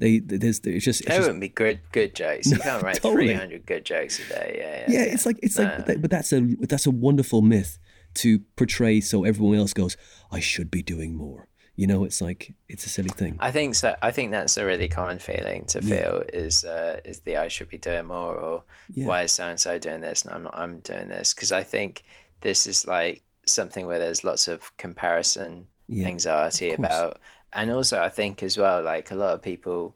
They 0.00 0.18
there's 0.18 0.60
it's 0.64 0.84
just 0.84 1.02
it's 1.02 1.18
wouldn't 1.18 1.40
be 1.40 1.48
good 1.48 1.80
good 1.92 2.14
jokes. 2.14 2.50
You 2.50 2.58
can't 2.58 2.82
write 2.86 2.96
totally. 2.96 3.26
three 3.28 3.34
hundred 3.34 3.66
good 3.66 3.84
jokes 3.84 4.18
a 4.18 4.28
day. 4.28 4.56
Yeah, 4.58 4.92
yeah. 4.92 5.00
yeah, 5.06 5.12
it's 5.12 5.26
like 5.26 5.38
it's 5.42 5.58
like, 5.58 5.78
No. 5.78 5.84
but, 5.86 6.00
but 6.02 6.10
that's 6.10 6.32
a 6.32 6.40
that's 6.60 6.86
a 6.86 6.90
wonderful 6.90 7.42
myth 7.42 7.78
to 8.14 8.40
portray, 8.56 9.00
so 9.00 9.24
everyone 9.24 9.56
else 9.58 9.72
goes, 9.72 9.96
I 10.32 10.40
should 10.40 10.70
be 10.70 10.82
doing 10.82 11.14
more. 11.14 11.46
You 11.76 11.86
know, 11.86 12.04
it's 12.04 12.20
like 12.20 12.54
it's 12.68 12.84
a 12.86 12.88
silly 12.88 13.10
thing. 13.10 13.36
I 13.40 13.50
think 13.52 13.74
so. 13.74 13.94
I 14.02 14.10
think 14.10 14.32
that's 14.32 14.56
a 14.56 14.64
really 14.66 14.88
common 14.88 15.18
feeling 15.18 15.64
to 15.66 15.80
feel 15.82 16.22
is 16.32 16.64
uh, 16.64 17.00
is 17.04 17.20
the 17.20 17.36
I 17.36 17.48
should 17.48 17.68
be 17.68 17.78
doing 17.78 18.06
more 18.06 18.34
or 18.34 18.64
Yeah. 18.92 19.06
why 19.06 19.22
is 19.22 19.32
so 19.32 19.44
and 19.46 19.60
so 19.60 19.78
doing 19.78 20.00
this 20.00 20.24
and 20.24 20.34
I'm 20.34 20.42
not 20.44 20.58
I'm 20.58 20.80
doing 20.80 21.08
this 21.08 21.32
because 21.34 21.52
I 21.52 21.62
think 21.62 22.02
this 22.40 22.66
is 22.66 22.86
like 22.86 23.22
something 23.46 23.86
where 23.86 23.98
there's 23.98 24.24
lots 24.24 24.48
of 24.48 24.76
comparison 24.76 25.66
Yeah, 25.88 26.06
anxiety 26.08 26.72
about 26.72 27.18
and 27.52 27.70
also 27.70 28.00
I 28.00 28.08
think 28.08 28.42
as 28.42 28.56
well 28.56 28.82
like 28.82 29.10
a 29.10 29.14
lot 29.14 29.34
of 29.34 29.42
people 29.42 29.94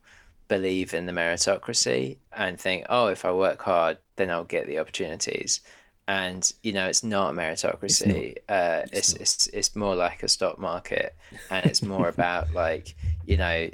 believe 0.48 0.92
in 0.92 1.06
the 1.06 1.12
meritocracy 1.12 2.18
and 2.32 2.60
think 2.60 2.86
oh 2.88 3.06
if 3.06 3.24
I 3.24 3.32
work 3.32 3.62
hard 3.62 3.98
then 4.16 4.30
I'll 4.30 4.44
get 4.44 4.66
the 4.66 4.78
opportunities. 4.78 5.60
And 6.06 6.50
you 6.62 6.72
know 6.72 6.86
it's 6.86 7.02
not 7.02 7.32
a 7.32 7.36
meritocracy. 7.36 8.36
uh 8.48 8.82
it's 8.92 9.14
it's 9.14 9.46
it's 9.48 9.74
more 9.74 9.94
like 9.94 10.22
a 10.22 10.28
stock 10.28 10.58
market 10.58 11.16
and 11.50 11.64
it's 11.66 11.82
more 11.82 12.08
about 12.08 12.52
like 12.52 12.94
you 13.24 13.36
know 13.36 13.70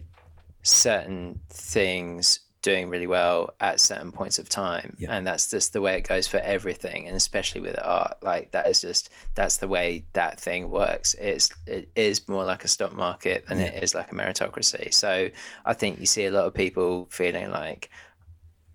certain 0.63 1.41
things 1.49 2.41
doing 2.63 2.89
really 2.91 3.07
well 3.07 3.55
at 3.61 3.81
certain 3.81 4.13
points 4.13 4.39
of 4.39 4.49
time 4.49 4.95
Yeah. 4.99 5.17
and 5.17 5.27
that's 5.27 5.51
just 5.51 5.73
the 5.73 5.81
way 5.81 5.97
it 5.97 6.07
goes 6.07 6.27
for 6.29 6.37
everything 6.39 7.07
and 7.07 7.17
especially 7.17 7.61
with 7.63 7.79
art 7.83 8.19
like 8.23 8.51
that 8.51 8.67
is 8.69 8.81
just 8.83 9.09
that's 9.35 9.57
the 9.57 9.69
way 9.69 10.05
that 10.13 10.39
thing 10.39 10.69
works 10.71 11.15
it's 11.15 11.49
it 11.67 11.89
is 11.97 12.29
more 12.29 12.45
like 12.45 12.63
a 12.65 12.69
stock 12.69 12.93
market 12.95 13.47
than 13.49 13.59
it 13.61 13.83
is 13.83 13.95
like 13.95 14.13
a 14.13 14.15
meritocracy 14.15 14.93
so 14.93 15.31
i 15.65 15.73
think 15.73 15.99
you 16.01 16.07
see 16.07 16.27
a 16.27 16.31
lot 16.31 16.45
of 16.45 16.53
people 16.55 17.07
feeling 17.11 17.51
like 17.51 17.89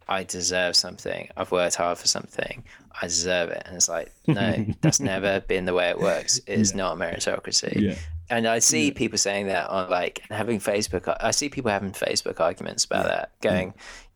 I 0.08 0.24
deserve 0.24 0.76
something. 0.76 1.30
I've 1.36 1.52
worked 1.52 1.74
hard 1.74 1.98
for 1.98 2.08
something. 2.08 2.64
I 3.02 3.08
deserve 3.08 3.50
it. 3.50 3.64
And 3.66 3.76
it's 3.76 3.90
like, 3.90 4.12
no, 4.28 4.64
that's 4.82 5.00
never 5.00 5.40
been 5.40 5.66
the 5.66 5.74
way 5.74 5.90
it 5.90 6.00
works. 6.00 6.40
It's 6.46 6.76
not 6.76 6.96
a 6.96 7.00
meritocracy. 7.00 7.98
Yeah. 8.30 8.38
And 8.38 8.48
I 8.48 8.60
see 8.60 8.92
people 8.92 9.18
saying 9.18 9.48
that 9.48 9.70
on 9.70 9.90
like 9.90 10.22
having 10.30 10.60
Facebook. 10.60 11.16
I 11.20 11.32
see 11.32 11.50
people 11.50 11.72
having 11.72 11.92
Facebook 11.92 12.40
arguments 12.40 12.86
about 12.86 13.06
that, 13.06 13.40
mm. 13.40 13.42
going, 13.42 13.74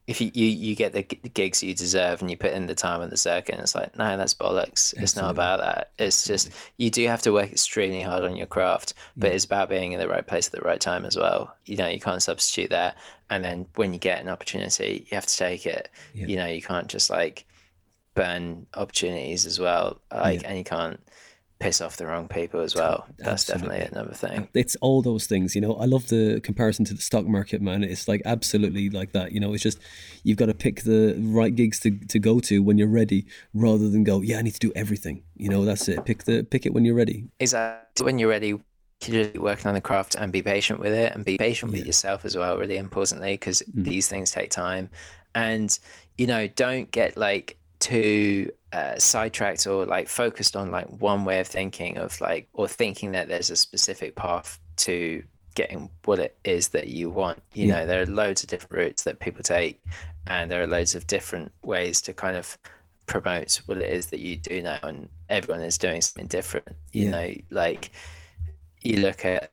if 0.07 0.19
you, 0.19 0.31
you, 0.33 0.47
you 0.47 0.75
get 0.75 0.93
the 0.93 1.03
gigs 1.03 1.61
you 1.61 1.75
deserve 1.75 2.19
and 2.21 2.31
you 2.31 2.35
put 2.35 2.53
in 2.53 2.65
the 2.65 2.73
time 2.73 3.01
and 3.01 3.11
the 3.11 3.17
circuit, 3.17 3.53
and 3.53 3.61
it's 3.61 3.75
like, 3.75 3.95
no, 3.95 4.17
that's 4.17 4.33
bollocks. 4.33 4.91
It's 4.97 5.15
not 5.15 5.29
about 5.29 5.59
that. 5.59 5.91
It's 5.99 6.25
just, 6.25 6.49
you 6.77 6.89
do 6.89 7.05
have 7.05 7.21
to 7.21 7.31
work 7.31 7.51
extremely 7.51 8.01
hard 8.01 8.23
on 8.23 8.35
your 8.35 8.47
craft, 8.47 8.95
but 9.15 9.31
it's 9.31 9.45
about 9.45 9.69
being 9.69 9.91
in 9.91 9.99
the 9.99 10.07
right 10.07 10.25
place 10.25 10.47
at 10.47 10.53
the 10.53 10.61
right 10.61 10.81
time 10.81 11.05
as 11.05 11.15
well. 11.15 11.55
You 11.65 11.77
know, 11.77 11.87
you 11.87 11.99
can't 11.99 12.23
substitute 12.23 12.71
that. 12.71 12.97
And 13.29 13.43
then 13.43 13.67
when 13.75 13.93
you 13.93 13.99
get 13.99 14.19
an 14.19 14.29
opportunity, 14.29 15.05
you 15.11 15.15
have 15.15 15.27
to 15.27 15.37
take 15.37 15.67
it. 15.67 15.89
You 16.15 16.37
know, 16.37 16.47
you 16.47 16.63
can't 16.63 16.87
just 16.87 17.11
like 17.11 17.45
burn 18.15 18.65
opportunities 18.73 19.45
as 19.45 19.59
well. 19.59 20.01
Like, 20.11 20.41
and 20.43 20.57
you 20.57 20.63
can't 20.63 20.99
piss 21.59 21.81
off 21.81 21.97
the 21.97 22.05
wrong 22.05 22.27
people 22.27 22.61
as 22.61 22.75
well. 22.75 23.05
That's 23.17 23.45
definitely 23.45 23.81
another 23.81 24.13
thing. 24.13 24.47
it's 24.53 24.75
all 24.77 25.01
those 25.01 25.27
things 25.27 25.55
you 25.55 25.61
know 25.61 25.75
i 25.75 25.85
love 25.85 26.07
the 26.07 26.39
comparison 26.41 26.85
to 26.85 26.93
the 26.93 27.01
stock 27.01 27.25
market 27.25 27.61
man 27.61 27.83
it's 27.83 28.07
like 28.07 28.21
absolutely 28.25 28.89
like 28.89 29.11
that 29.11 29.31
you 29.31 29.39
know 29.39 29.53
it's 29.53 29.63
just 29.63 29.79
you've 30.23 30.37
got 30.37 30.45
to 30.47 30.53
pick 30.53 30.81
the 30.81 31.15
right 31.19 31.55
gigs 31.55 31.79
to, 31.79 31.91
to 32.07 32.19
go 32.19 32.39
to 32.39 32.63
when 32.63 32.77
you're 32.77 32.87
ready 32.87 33.25
rather 33.53 33.89
than 33.89 34.03
go 34.03 34.21
yeah 34.21 34.37
i 34.37 34.41
need 34.41 34.53
to 34.53 34.59
do 34.59 34.71
everything 34.75 35.23
you 35.35 35.49
know 35.49 35.65
that's 35.65 35.87
it 35.87 36.03
pick 36.05 36.23
the 36.23 36.43
pick 36.43 36.65
it 36.65 36.73
when 36.73 36.85
you're 36.85 36.95
ready 36.95 37.29
Exactly. 37.39 38.05
When 38.05 38.19
you're 38.19 38.29
ready, 38.29 38.59
just 39.01 39.37
working 39.37 39.67
on 39.67 39.73
the 39.73 39.81
craft 39.81 40.15
and 40.15 40.31
be 40.31 40.41
patient 40.41 40.79
with 40.79 40.93
it 40.93 41.13
and 41.13 41.23
be 41.23 41.37
patient 41.37 41.71
with 41.71 41.85
yourself 41.85 42.25
as 42.25 42.35
well, 42.35 42.57
really 42.57 42.77
importantly, 42.77 43.33
because 43.33 43.61
mm-hmm. 43.61 43.83
these 43.83 44.07
things 44.07 44.31
take 44.31 44.51
time. 44.51 44.89
And, 45.35 45.77
you 46.17 46.27
know, 46.27 46.47
don't 46.47 46.91
get 46.91 47.17
like 47.17 47.57
too 47.79 48.51
uh, 48.73 48.97
sidetracked 48.97 49.65
or 49.67 49.85
like 49.85 50.07
focused 50.07 50.55
on 50.55 50.71
like 50.71 50.87
one 50.87 51.25
way 51.25 51.39
of 51.39 51.47
thinking 51.47 51.97
of 51.97 52.19
like, 52.21 52.47
or 52.53 52.67
thinking 52.67 53.11
that 53.13 53.27
there's 53.27 53.49
a 53.49 53.55
specific 53.55 54.15
path 54.15 54.59
to 54.77 55.23
getting 55.55 55.89
what 56.05 56.19
it 56.19 56.37
is 56.43 56.69
that 56.69 56.87
you 56.87 57.09
want. 57.09 57.41
You 57.53 57.67
Yeah. 57.67 57.79
know, 57.79 57.85
there 57.87 58.01
are 58.01 58.05
loads 58.05 58.43
of 58.43 58.49
different 58.49 58.73
routes 58.73 59.03
that 59.03 59.19
people 59.19 59.43
take, 59.43 59.81
and 60.27 60.49
there 60.51 60.61
are 60.61 60.67
loads 60.67 60.95
of 60.95 61.07
different 61.07 61.51
ways 61.63 62.01
to 62.01 62.13
kind 62.13 62.37
of 62.37 62.57
promote 63.07 63.55
what 63.65 63.77
it 63.79 63.91
is 63.91 64.05
that 64.07 64.19
you 64.19 64.35
do 64.35 64.61
now 64.61 64.77
and 64.83 65.09
everyone 65.29 65.63
is 65.63 65.79
doing 65.79 65.99
something 65.99 66.27
different 66.27 66.67
you 66.91 67.05
Yeah. 67.05 67.11
know 67.11 67.33
like 67.49 67.89
you 68.81 68.97
look 68.97 69.25
at 69.25 69.51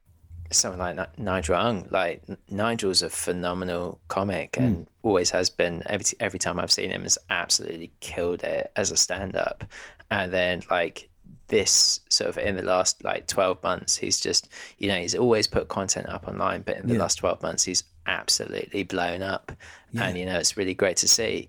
someone 0.53 0.97
like 0.97 1.18
Nigel 1.18 1.57
Ng 1.57 1.88
like 1.90 2.22
Nigel's 2.51 3.03
a 3.03 3.11
phenomenal 3.11 4.01
comic 4.09 4.57
hmm. 4.57 4.62
and 4.62 4.86
always 5.03 5.30
has 5.30 5.51
been. 5.51 5.82
Every 5.86 6.07
every 6.20 6.38
time 6.38 6.59
I've 6.59 6.72
seen 6.72 6.90
him 6.90 7.03
has 7.03 7.18
absolutely 7.30 7.92
killed 8.01 8.42
it 8.42 8.70
as 8.76 8.90
a 8.90 8.97
stand 8.97 9.36
up 9.36 9.64
and 10.11 10.32
then 10.32 10.62
like 10.70 11.09
this 11.49 12.01
sort 12.09 12.28
of 12.30 12.38
in 12.38 12.57
the 12.57 12.62
last 12.62 13.05
like 13.05 13.28
12 13.28 13.62
months 13.62 13.97
he's 13.97 14.18
just 14.18 14.49
you 14.78 14.88
know 14.88 14.97
he's 14.97 15.14
always 15.14 15.47
put 15.47 15.68
content 15.68 16.09
up 16.09 16.26
online 16.26 16.62
but 16.62 16.76
in 16.76 16.88
the 16.88 16.94
Yeah. 16.94 17.01
last 17.01 17.16
12 17.16 17.40
months 17.40 17.62
he's 17.62 17.84
absolutely 18.07 18.82
blown 18.82 19.22
up. 19.22 19.53
And 19.99 20.18
you 20.18 20.26
know 20.26 20.38
it's 20.38 20.57
really 20.57 20.74
great 20.74 20.99
to 20.99 21.09
see. 21.09 21.49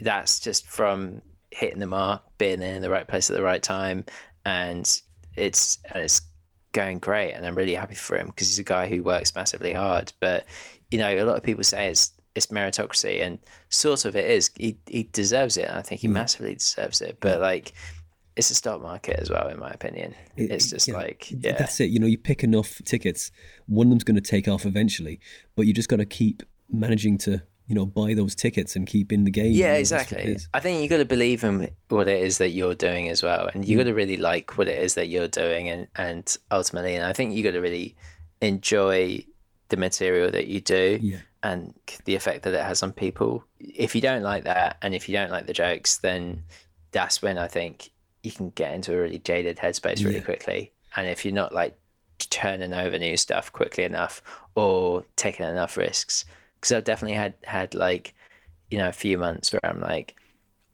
That's 0.00 0.40
just 0.40 0.66
from 0.66 1.20
hitting 1.50 1.78
the 1.78 1.86
mark, 1.86 2.22
being 2.38 2.62
in 2.62 2.80
the 2.80 2.88
right 2.90 3.06
place 3.06 3.28
at 3.30 3.36
the 3.36 3.42
right 3.42 3.62
time, 3.62 4.06
and 4.46 5.00
it's 5.36 5.78
and 5.92 6.04
it's 6.04 6.22
going 6.72 6.98
great. 6.98 7.32
And 7.32 7.46
I'm 7.46 7.54
really 7.54 7.74
happy 7.74 7.94
for 7.94 8.16
him 8.16 8.26
because 8.26 8.48
he's 8.48 8.58
a 8.58 8.64
guy 8.64 8.88
who 8.88 9.02
works 9.02 9.34
massively 9.34 9.72
hard. 9.72 10.12
But 10.20 10.44
you 10.90 10.98
know, 10.98 11.10
a 11.10 11.24
lot 11.24 11.36
of 11.36 11.42
people 11.42 11.64
say 11.64 11.88
it's 11.88 12.12
it's 12.34 12.46
meritocracy, 12.46 13.22
and 13.22 13.38
sort 13.68 14.04
of 14.04 14.16
it 14.16 14.30
is. 14.30 14.50
He 14.56 14.76
he 14.86 15.04
deserves 15.12 15.56
it. 15.56 15.68
And 15.68 15.78
I 15.78 15.82
think 15.82 16.00
he 16.00 16.08
mm. 16.08 16.12
massively 16.12 16.54
deserves 16.54 17.00
it. 17.00 17.18
But 17.20 17.40
like, 17.40 17.72
it's 18.36 18.50
a 18.50 18.54
stock 18.54 18.82
market 18.82 19.18
as 19.18 19.30
well, 19.30 19.48
in 19.48 19.58
my 19.58 19.70
opinion. 19.70 20.14
It's 20.36 20.70
just 20.70 20.88
yeah, 20.88 20.94
like 20.94 21.30
yeah, 21.30 21.56
That's 21.56 21.80
it. 21.80 21.90
You 21.90 22.00
know, 22.00 22.06
you 22.06 22.18
pick 22.18 22.42
enough 22.42 22.80
tickets, 22.84 23.30
one 23.66 23.88
of 23.88 23.90
them's 23.90 24.04
going 24.04 24.16
to 24.16 24.22
take 24.22 24.48
off 24.48 24.64
eventually, 24.64 25.20
but 25.54 25.66
you 25.66 25.74
just 25.74 25.88
got 25.88 25.96
to 25.96 26.06
keep 26.06 26.42
managing 26.70 27.18
to, 27.18 27.42
you 27.66 27.74
know, 27.74 27.86
buy 27.86 28.12
those 28.14 28.34
tickets 28.34 28.74
and 28.76 28.86
keep 28.86 29.12
in 29.12 29.24
the 29.24 29.30
game. 29.30 29.52
yeah, 29.52 29.76
You 29.76 29.82
know, 29.84 29.88
that's 29.88 29.90
what 30.12 30.20
it 30.20 30.28
exactly. 30.28 30.48
I 30.54 30.60
think 30.60 30.82
you 30.82 30.88
got 30.88 30.96
to 30.98 31.04
believe 31.04 31.44
in 31.44 31.70
what 31.88 32.08
it 32.08 32.22
is 32.22 32.38
that 32.38 32.50
you're 32.50 32.74
doing 32.74 33.08
as 33.08 33.22
well, 33.22 33.48
and 33.54 33.64
Mm. 33.64 33.68
you 33.68 33.76
got 33.78 33.84
to 33.84 33.94
really 33.94 34.16
like 34.16 34.58
what 34.58 34.68
it 34.68 34.82
is 34.82 34.94
that 34.94 35.08
you're 35.08 35.28
doing, 35.28 35.68
and 35.68 35.86
and 35.96 36.36
ultimately, 36.50 36.94
and 36.96 37.04
I 37.04 37.12
think 37.12 37.34
you 37.34 37.42
got 37.42 37.52
to 37.52 37.60
really 37.60 37.94
enjoy 38.40 39.24
the 39.68 39.76
material 39.76 40.30
that 40.30 40.46
you 40.48 40.60
do. 40.60 40.98
Yeah. 41.02 41.18
and 41.44 41.74
the 42.04 42.14
effect 42.14 42.44
that 42.44 42.54
it 42.54 42.62
has 42.62 42.84
on 42.84 42.92
people. 42.92 43.42
If 43.58 43.96
you 43.96 44.00
don't 44.00 44.22
like 44.22 44.44
that, 44.44 44.76
and 44.80 44.94
if 44.94 45.08
you 45.08 45.12
don't 45.12 45.32
like 45.32 45.46
the 45.48 45.52
jokes, 45.52 45.96
then 45.96 46.44
that's 46.92 47.20
when 47.20 47.36
I 47.36 47.48
think 47.48 47.90
you 48.22 48.30
can 48.30 48.50
get 48.50 48.72
into 48.72 48.94
a 48.94 49.00
really 49.00 49.18
jaded 49.18 49.56
headspace 49.56 50.04
really 50.04 50.18
Yeah. 50.18 50.22
quickly. 50.22 50.70
And 50.94 51.08
if 51.08 51.24
you're 51.24 51.34
not 51.34 51.52
like 51.52 51.76
turning 52.30 52.72
over 52.72 52.96
new 52.96 53.16
stuff 53.16 53.50
quickly 53.52 53.82
enough 53.82 54.22
or 54.54 55.04
taking 55.16 55.44
enough 55.44 55.76
risks, 55.76 56.24
because 56.62 56.72
I've 56.72 56.84
definitely 56.84 57.16
had 57.16 57.34
had 57.42 57.74
like 57.74 58.14
you 58.70 58.78
know 58.78 58.88
a 58.88 58.92
few 58.92 59.18
months 59.18 59.52
where 59.52 59.64
I'm 59.64 59.80
like, 59.80 60.16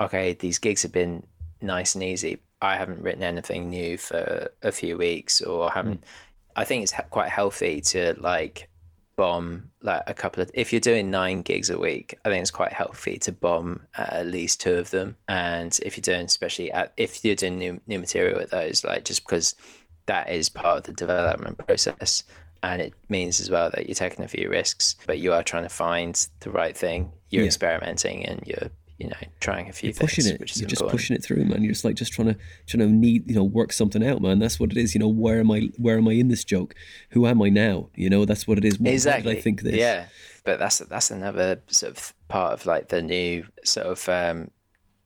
okay, 0.00 0.34
these 0.34 0.58
gigs 0.58 0.82
have 0.82 0.92
been 0.92 1.26
nice 1.60 1.94
and 1.94 2.04
easy. 2.04 2.38
I 2.60 2.76
haven't 2.76 3.02
written 3.02 3.22
anything 3.22 3.70
new 3.70 3.96
for 3.96 4.50
a 4.62 4.70
few 4.70 4.98
weeks, 4.98 5.40
or 5.40 5.70
haven't. 5.70 6.04
Hmm. 6.04 6.10
I 6.56 6.64
think 6.64 6.82
it's 6.82 6.94
quite 7.10 7.30
healthy 7.30 7.80
to 7.80 8.14
like 8.18 8.68
bomb 9.16 9.70
like 9.82 10.04
a 10.06 10.14
couple 10.14 10.40
of 10.40 10.50
if 10.54 10.72
you're 10.72 10.78
doing 10.78 11.10
nine 11.10 11.42
gigs 11.42 11.70
a 11.70 11.78
week 11.78 12.16
i 12.24 12.28
think 12.28 12.40
it's 12.40 12.52
quite 12.52 12.72
healthy 12.72 13.18
to 13.18 13.32
bomb 13.32 13.80
at 13.96 14.28
least 14.28 14.60
two 14.60 14.74
of 14.74 14.90
them 14.90 15.16
and 15.26 15.80
if 15.82 15.96
you're 15.96 16.02
doing 16.02 16.24
especially 16.24 16.70
at, 16.70 16.92
if 16.96 17.24
you're 17.24 17.34
doing 17.34 17.58
new, 17.58 17.80
new 17.88 17.98
material 17.98 18.38
with 18.38 18.50
those 18.50 18.84
like 18.84 19.04
just 19.04 19.26
because 19.26 19.56
that 20.06 20.30
is 20.30 20.48
part 20.48 20.78
of 20.78 20.84
the 20.84 20.92
development 20.92 21.58
process 21.58 22.22
and 22.62 22.82
it 22.82 22.92
means 23.08 23.40
as 23.40 23.50
well 23.50 23.70
that 23.70 23.86
you're 23.86 23.94
taking 23.94 24.24
a 24.24 24.28
few 24.28 24.48
risks 24.50 24.96
but 25.06 25.18
you 25.18 25.32
are 25.32 25.42
trying 25.42 25.62
to 25.62 25.68
find 25.68 26.28
the 26.40 26.50
right 26.50 26.76
thing 26.76 27.12
you're 27.30 27.42
Yeah. 27.42 27.46
experimenting 27.46 28.24
and 28.26 28.42
you're 28.46 28.70
you 28.98 29.06
know 29.06 29.16
trying 29.38 29.68
a 29.68 29.72
few 29.72 29.90
You're 29.90 29.94
pushing 29.94 30.24
things 30.24 30.34
it. 30.34 30.40
which 30.40 30.52
is 30.56 30.60
You're 30.60 30.68
just 30.68 30.86
pushing 30.88 31.14
it 31.14 31.22
through, 31.22 31.44
man. 31.44 31.62
You're 31.62 31.72
just 31.72 31.84
like 31.84 31.94
just 31.94 32.12
trying 32.12 32.34
to 32.34 32.36
trying 32.66 32.80
to 32.80 32.88
need 32.92 33.28
you 33.30 33.36
know 33.36 33.44
work 33.44 33.72
something 33.72 34.04
out, 34.04 34.20
man. 34.20 34.40
That's 34.40 34.58
what 34.58 34.72
it 34.72 34.76
is. 34.76 34.92
You 34.92 34.98
know, 34.98 35.06
where 35.08 35.38
am 35.38 35.52
I? 35.52 35.70
Where 35.76 35.98
am 35.98 36.08
I 36.08 36.14
in 36.14 36.26
this 36.26 36.42
joke? 36.44 36.74
Who 37.10 37.24
am 37.24 37.40
I 37.40 37.48
now? 37.48 37.90
You 37.94 38.10
know, 38.10 38.24
that's 38.24 38.48
what 38.48 38.58
it 38.58 38.64
is. 38.64 38.80
What, 38.80 38.92
exactly 38.92 39.36
I 39.36 39.40
think 39.40 39.62
this? 39.62 39.76
yeah 39.76 40.06
but 40.42 40.58
that's 40.58 40.78
that's 40.78 41.12
another 41.12 41.60
sort 41.68 41.92
of 41.96 42.12
part 42.26 42.54
of 42.54 42.66
like 42.66 42.88
the 42.88 43.00
new 43.00 43.46
sort 43.62 43.86
of 43.86 44.08
um 44.08 44.50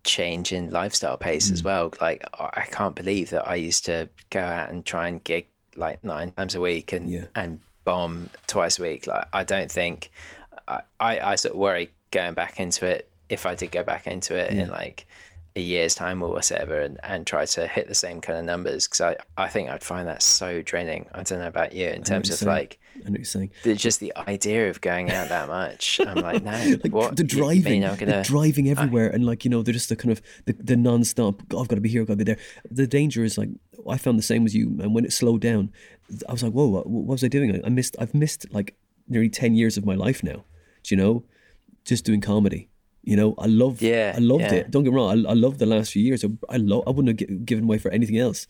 change 0.05 0.53
in 0.53 0.71
lifestyle 0.71 1.17
pace 1.19 1.49
Mm. 1.51 1.53
as 1.53 1.63
well 1.63 1.93
like 2.01 2.25
i 2.39 2.51
I 2.63 2.67
can't 2.71 2.95
believe 2.97 3.31
that 3.31 3.47
i 3.47 3.55
used 3.55 3.85
to 3.87 4.09
go 4.31 4.41
out 4.41 4.71
and 4.71 4.85
try 4.85 5.07
and 5.09 5.23
gig 5.23 5.47
like 5.77 6.03
nine 6.05 6.31
times 6.33 6.55
a 6.55 6.61
week 6.61 6.93
and 6.93 7.11
Yeah. 7.11 7.25
and 7.35 7.61
bomb 7.85 8.31
twice 8.47 8.79
a 8.79 8.83
week 8.83 9.07
like 9.07 9.27
i 9.33 9.43
don't 9.43 9.71
think 9.71 10.11
i 10.69 10.81
i, 11.01 11.19
I 11.33 11.35
sort 11.35 11.55
of 11.55 11.59
worry 11.61 11.91
going 12.11 12.35
back 12.35 12.61
into 12.61 12.87
it 12.87 13.11
if 13.29 13.45
i 13.47 13.55
did 13.55 13.73
go 13.73 13.83
back 13.83 14.07
into 14.07 14.37
it 14.37 14.53
in 14.53 14.69
like 14.71 15.07
a 15.55 15.61
year's 15.61 15.95
time 15.95 16.23
or 16.23 16.31
whatever 16.31 16.81
and, 16.81 16.99
and 17.03 17.27
try 17.27 17.45
to 17.45 17.67
hit 17.67 17.87
the 17.87 17.95
same 17.95 18.21
kind 18.21 18.39
of 18.39 18.45
numbers 18.45 18.87
because 18.87 19.01
I, 19.01 19.17
I 19.37 19.49
think 19.49 19.69
I'd 19.69 19.83
find 19.83 20.09
that 20.09 20.23
so 20.23 20.63
draining. 20.63 21.07
I 21.13 21.23
don't 21.23 21.41
know 21.41 21.47
about 21.47 21.75
you 21.75 21.89
in 21.89 22.03
terms 22.03 22.31
of 22.31 22.37
saying. 22.37 22.51
like 22.51 22.79
I 23.05 23.11
know 23.11 23.17
you're 23.17 23.25
saying. 23.25 23.51
the, 23.63 23.75
just 23.75 24.01
the 24.01 24.13
idea 24.17 24.71
of 24.71 24.81
going 24.81 25.11
out 25.11 25.29
that 25.29 25.49
much. 25.49 26.01
I'm 26.01 26.17
like, 26.17 26.43
no, 26.45 26.77
like 26.83 26.93
what? 26.93 27.17
the 27.17 27.25
driving, 27.25 27.85
I'm 27.85 27.97
the 27.97 28.23
driving 28.25 28.69
everywhere, 28.69 29.09
and 29.09 29.27
like 29.27 29.45
you 29.45 29.51
know, 29.51 29.63
they're 29.63 29.75
just 29.75 29.89
the 29.89 29.97
kind 29.97 30.13
of 30.13 30.23
the, 30.47 30.53
the 30.55 30.77
non-stop. 30.77 31.43
"Oh, 31.53 31.61
I've 31.61 31.69
got 31.69 31.77
to 31.77 31.81
be 31.81 31.89
here, 31.89 32.03
I've 32.03 32.09
got 32.09 32.15
to 32.15 32.25
be 32.25 32.25
there. 32.25 32.39
The 32.71 32.87
danger 32.87 33.25
is 33.25 33.37
like 33.37 33.51
I 33.89 33.99
found 33.99 34.19
the 34.19 34.23
same 34.23 34.47
as 34.47 34.55
you, 34.55 34.69
and 34.81 34.95
when 34.95 35.05
it 35.05 35.13
slowed 35.13 35.41
down, 35.41 35.73
I 36.29 36.33
was 36.33 36.43
like, 36.43 36.53
whoa, 36.53 36.67
what, 36.67 36.87
what 36.87 37.07
was 37.07 37.25
I 37.25 37.29
doing? 37.29 37.55
I, 37.55 37.67
I 37.67 37.71
missed, 37.71 37.97
I've 37.99 38.15
missed 38.15 38.47
like 38.53 38.75
nearly 39.09 39.29
ten 39.29 39.55
years 39.55 39.77
of 39.77 39.85
my 39.85 39.95
life 39.95 40.23
now. 40.23 40.45
Do 40.85 40.95
you 40.95 40.97
know, 40.97 41.25
just 41.85 42.05
doing 42.05 42.21
comedy. 42.21 42.69
You 43.05 43.17
know, 43.17 43.35
I 43.39 43.47
loved, 43.47 43.83
Yeah, 43.83 44.13
I 44.17 44.21
loved 44.21 44.45
yeah. 44.45 44.55
it. 44.55 44.71
Don't 44.71 44.85
get 44.85 44.91
me 44.93 44.97
wrong, 44.97 45.27
I, 45.27 45.31
I 45.31 45.35
loved 45.35 45.59
the 45.59 45.67
last 45.67 45.93
few 45.93 46.03
years. 46.03 46.25
I, 46.25 46.29
I 46.49 46.57
love, 46.59 46.85
I 46.87 46.91
wouldn't 46.91 47.21
have 47.21 47.45
given 47.45 47.65
away 47.65 47.79
for 47.79 47.91
anything 47.91 48.17
else. 48.19 48.47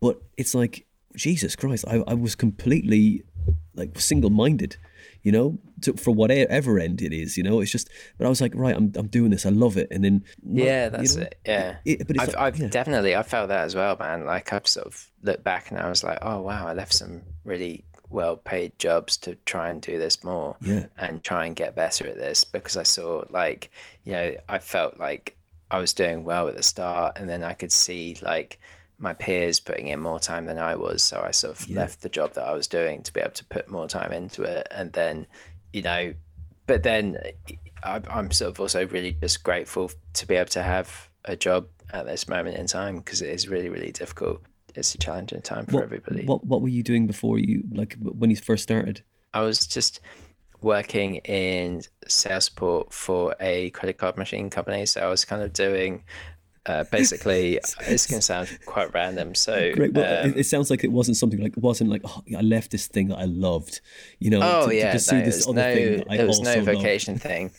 But 0.00 0.20
it's 0.36 0.54
like 0.54 0.86
Jesus 1.16 1.56
Christ, 1.56 1.84
I, 1.88 2.02
I 2.06 2.14
was 2.14 2.34
completely 2.34 3.22
like 3.74 3.98
single-minded 4.00 4.76
you 5.22 5.30
know 5.30 5.58
to, 5.82 5.92
for 5.94 6.12
whatever 6.12 6.78
end 6.78 7.02
it 7.02 7.12
is 7.12 7.36
you 7.36 7.42
know 7.42 7.60
it's 7.60 7.70
just 7.70 7.88
but 8.18 8.26
i 8.26 8.28
was 8.28 8.40
like 8.40 8.52
right 8.54 8.74
i'm, 8.74 8.90
I'm 8.96 9.06
doing 9.08 9.30
this 9.30 9.44
i 9.46 9.50
love 9.50 9.76
it 9.76 9.86
and 9.90 10.02
then 10.02 10.24
yeah, 10.42 10.84
you 10.86 10.90
that's 10.90 11.16
know, 11.16 11.22
it. 11.22 11.38
Yeah. 11.46 11.76
it- 11.84 12.06
but 12.08 12.18
I've, 12.20 12.28
like- 12.28 12.36
I've 12.36 12.58
yeah. 12.58 12.68
definitely, 12.68 13.14
I 13.14 13.22
felt 13.22 13.48
that 13.48 13.64
as 13.64 13.74
well, 13.74 13.96
man. 13.98 14.24
Like 14.24 14.52
I've 14.52 14.66
sort 14.66 14.86
of 14.86 15.10
looked 15.22 15.44
back 15.44 15.70
and 15.70 15.78
I 15.78 15.88
was 15.88 16.02
like, 16.02 16.18
oh 16.22 16.40
wow, 16.40 16.66
I 16.66 16.72
left 16.72 16.92
some 16.94 17.22
really 17.44 17.84
well 18.10 18.36
paid 18.36 18.78
jobs 18.78 19.16
to 19.18 19.34
try 19.46 19.68
and 19.70 19.80
do 19.82 19.98
this 19.98 20.22
more 20.24 20.56
Yeah. 20.60 20.86
and 20.96 21.22
try 21.22 21.46
and 21.46 21.56
get 21.56 21.74
better 21.74 22.06
at 22.06 22.16
this 22.16 22.44
because 22.44 22.76
I 22.76 22.82
saw 22.84 23.24
like, 23.30 23.70
you 24.04 24.12
know, 24.12 24.34
I 24.48 24.58
felt 24.58 24.98
like 24.98 25.36
I 25.70 25.78
was 25.78 25.92
doing 25.92 26.24
well 26.24 26.48
at 26.48 26.56
the 26.56 26.62
start 26.62 27.18
and 27.18 27.28
then 27.28 27.42
I 27.42 27.52
could 27.52 27.72
see 27.72 28.16
like 28.22 28.58
my 28.98 29.12
peers 29.12 29.60
putting 29.60 29.88
in 29.88 30.00
more 30.00 30.20
time 30.20 30.46
than 30.46 30.58
I 30.58 30.76
was. 30.76 31.02
So 31.02 31.20
I 31.20 31.30
sort 31.32 31.58
of 31.60 31.68
left 31.70 32.02
the 32.02 32.08
job 32.08 32.34
that 32.34 32.44
I 32.46 32.54
was 32.54 32.66
doing 32.66 33.02
to 33.02 33.12
be 33.12 33.20
able 33.20 33.32
to 33.32 33.44
put 33.46 33.68
more 33.68 33.88
time 33.88 34.12
into 34.12 34.42
it. 34.44 34.66
And 34.70 34.92
then, 34.92 35.26
you 35.72 35.82
know, 35.82 36.14
but 36.66 36.82
then 36.82 37.18
uh, 37.24 37.52
I, 37.82 38.00
I'm 38.08 38.30
sort 38.30 38.52
of 38.52 38.60
also 38.60 38.86
really 38.86 39.12
just 39.20 39.42
grateful 39.44 39.90
to 40.14 40.26
be 40.26 40.36
able 40.36 40.48
to 40.50 40.62
have 40.62 41.10
a 41.24 41.36
job 41.36 41.66
at 41.92 42.06
this 42.06 42.28
moment 42.28 42.56
in 42.56 42.66
time 42.66 42.98
because 42.98 43.20
it 43.20 43.30
is 43.30 43.48
really, 43.48 43.68
really 43.68 43.92
difficult. 43.92 44.42
It's 44.76 44.94
a 44.94 44.98
challenging 44.98 45.42
time 45.42 45.66
for 45.66 45.76
what, 45.76 45.84
everybody. 45.84 46.24
what 46.24 46.44
what 46.44 46.62
were 46.62 46.68
you 46.68 46.82
doing 46.82 47.06
before 47.06 47.38
you 47.38 47.64
like 47.72 47.96
when 48.00 48.30
you 48.30 48.36
first 48.36 48.62
started 48.62 49.02
I 49.34 49.40
was 49.40 49.66
just 49.66 50.00
working 50.62 51.16
in 51.16 51.82
sales 52.08 52.46
support 52.46 52.92
for 52.92 53.34
a 53.40 53.70
credit 53.70 53.98
card 53.98 54.16
machine 54.16 54.50
company. 54.50 54.86
So 54.86 55.00
I 55.00 55.08
was 55.08 55.24
kind 55.24 55.42
of 55.42 55.52
doing 55.52 56.04
uh, 56.66 56.84
basically, 56.90 57.60
it's 57.80 58.06
going 58.06 58.18
to 58.18 58.22
sound 58.22 58.58
quite 58.66 58.92
random. 58.92 59.34
So, 59.34 59.72
Great. 59.74 59.92
Well, 59.92 60.24
um, 60.24 60.30
it, 60.30 60.38
it 60.38 60.44
sounds 60.44 60.68
like 60.70 60.82
it 60.84 60.90
wasn't 60.90 61.16
something 61.16 61.40
like 61.40 61.56
it 61.56 61.62
wasn't 61.62 61.90
like 61.90 62.02
oh, 62.04 62.22
I 62.36 62.40
left 62.40 62.72
this 62.72 62.88
thing 62.88 63.08
that 63.08 63.18
I 63.18 63.24
loved, 63.24 63.80
you 64.18 64.30
know. 64.30 64.40
Oh 64.42 64.64
to, 64.64 64.70
to 64.70 64.76
yeah, 64.76 64.92
just 64.92 65.12
no, 65.12 65.18
it 65.18 65.26
was 65.26 65.46
other 65.46 65.54
no, 65.54 65.74
thing 65.74 66.18
it 66.18 66.26
was 66.26 66.40
no 66.40 66.54
loved. 66.54 66.66
vocation 66.66 67.18
thing. 67.18 67.52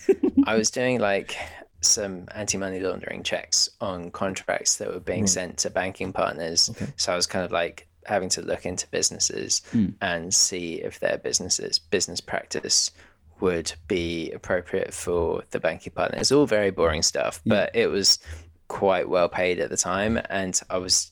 I 0.45 0.55
was 0.55 0.69
doing 0.69 0.99
like 0.99 1.37
some 1.87 2.27
anti-money 2.33 2.79
laundering 2.79 3.23
checks 3.23 3.69
on 3.81 4.11
contracts 4.11 4.77
that 4.77 4.93
were 4.93 4.99
being 4.99 5.21
hmm. 5.21 5.27
sent 5.27 5.57
to 5.59 5.69
banking 5.69 6.13
partners. 6.13 6.71
So 6.97 7.13
I 7.13 7.15
was 7.15 7.27
kind 7.27 7.45
of 7.45 7.51
like 7.51 7.87
having 8.05 8.29
to 8.29 8.41
look 8.41 8.65
into 8.65 8.87
businesses 8.87 9.61
Hmm. 9.71 9.89
and 10.01 10.33
see 10.33 10.75
if 10.75 10.99
their 10.99 11.17
businesses 11.17 11.79
business 11.79 12.21
practice 12.21 12.91
would 13.39 13.73
be 13.87 14.31
appropriate 14.31 14.93
for 14.93 15.43
the 15.51 15.59
banking 15.59 15.93
partner. 15.93 16.17
It's 16.19 16.31
all 16.31 16.45
very 16.45 16.71
boring 16.71 17.03
stuff, 17.03 17.41
hmm. 17.43 17.49
but 17.49 17.75
it 17.75 17.87
was 17.87 18.19
quite 18.67 19.09
well 19.09 19.29
paid 19.29 19.59
at 19.59 19.69
the 19.69 19.77
time, 19.77 20.19
and 20.29 20.59
I 20.69 20.77
was 20.77 21.11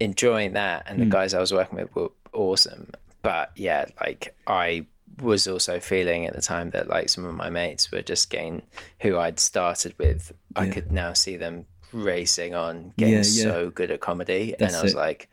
enjoying 0.00 0.52
that. 0.52 0.84
And 0.86 1.00
the 1.00 1.04
hmm. 1.04 1.10
guys 1.10 1.34
I 1.34 1.40
was 1.40 1.52
working 1.52 1.78
with 1.78 1.94
were 1.94 2.10
awesome. 2.32 2.90
But 3.22 3.50
yeah, 3.56 3.86
like 4.00 4.34
I 4.46 4.86
was 5.20 5.46
also 5.48 5.80
feeling 5.80 6.26
at 6.26 6.34
the 6.34 6.42
time 6.42 6.70
that 6.70 6.88
like 6.88 7.08
some 7.08 7.24
of 7.24 7.34
my 7.34 7.50
mates 7.50 7.90
were 7.90 8.02
just 8.02 8.30
getting 8.30 8.62
who 9.00 9.16
I'd 9.18 9.38
started 9.40 9.94
with. 9.98 10.32
I 10.54 10.68
could 10.68 10.92
now 10.92 11.12
see 11.12 11.36
them 11.36 11.66
racing 11.92 12.54
on, 12.54 12.92
getting 12.96 13.14
Yeah, 13.14 13.18
yeah. 13.24 13.42
so 13.42 13.70
good 13.70 13.90
at 13.90 14.00
comedy, 14.00 14.54
That's 14.58 14.74
and 14.74 14.80
I 14.80 14.82
was 14.84 14.92
it. 14.94 14.96
like. 14.96 15.28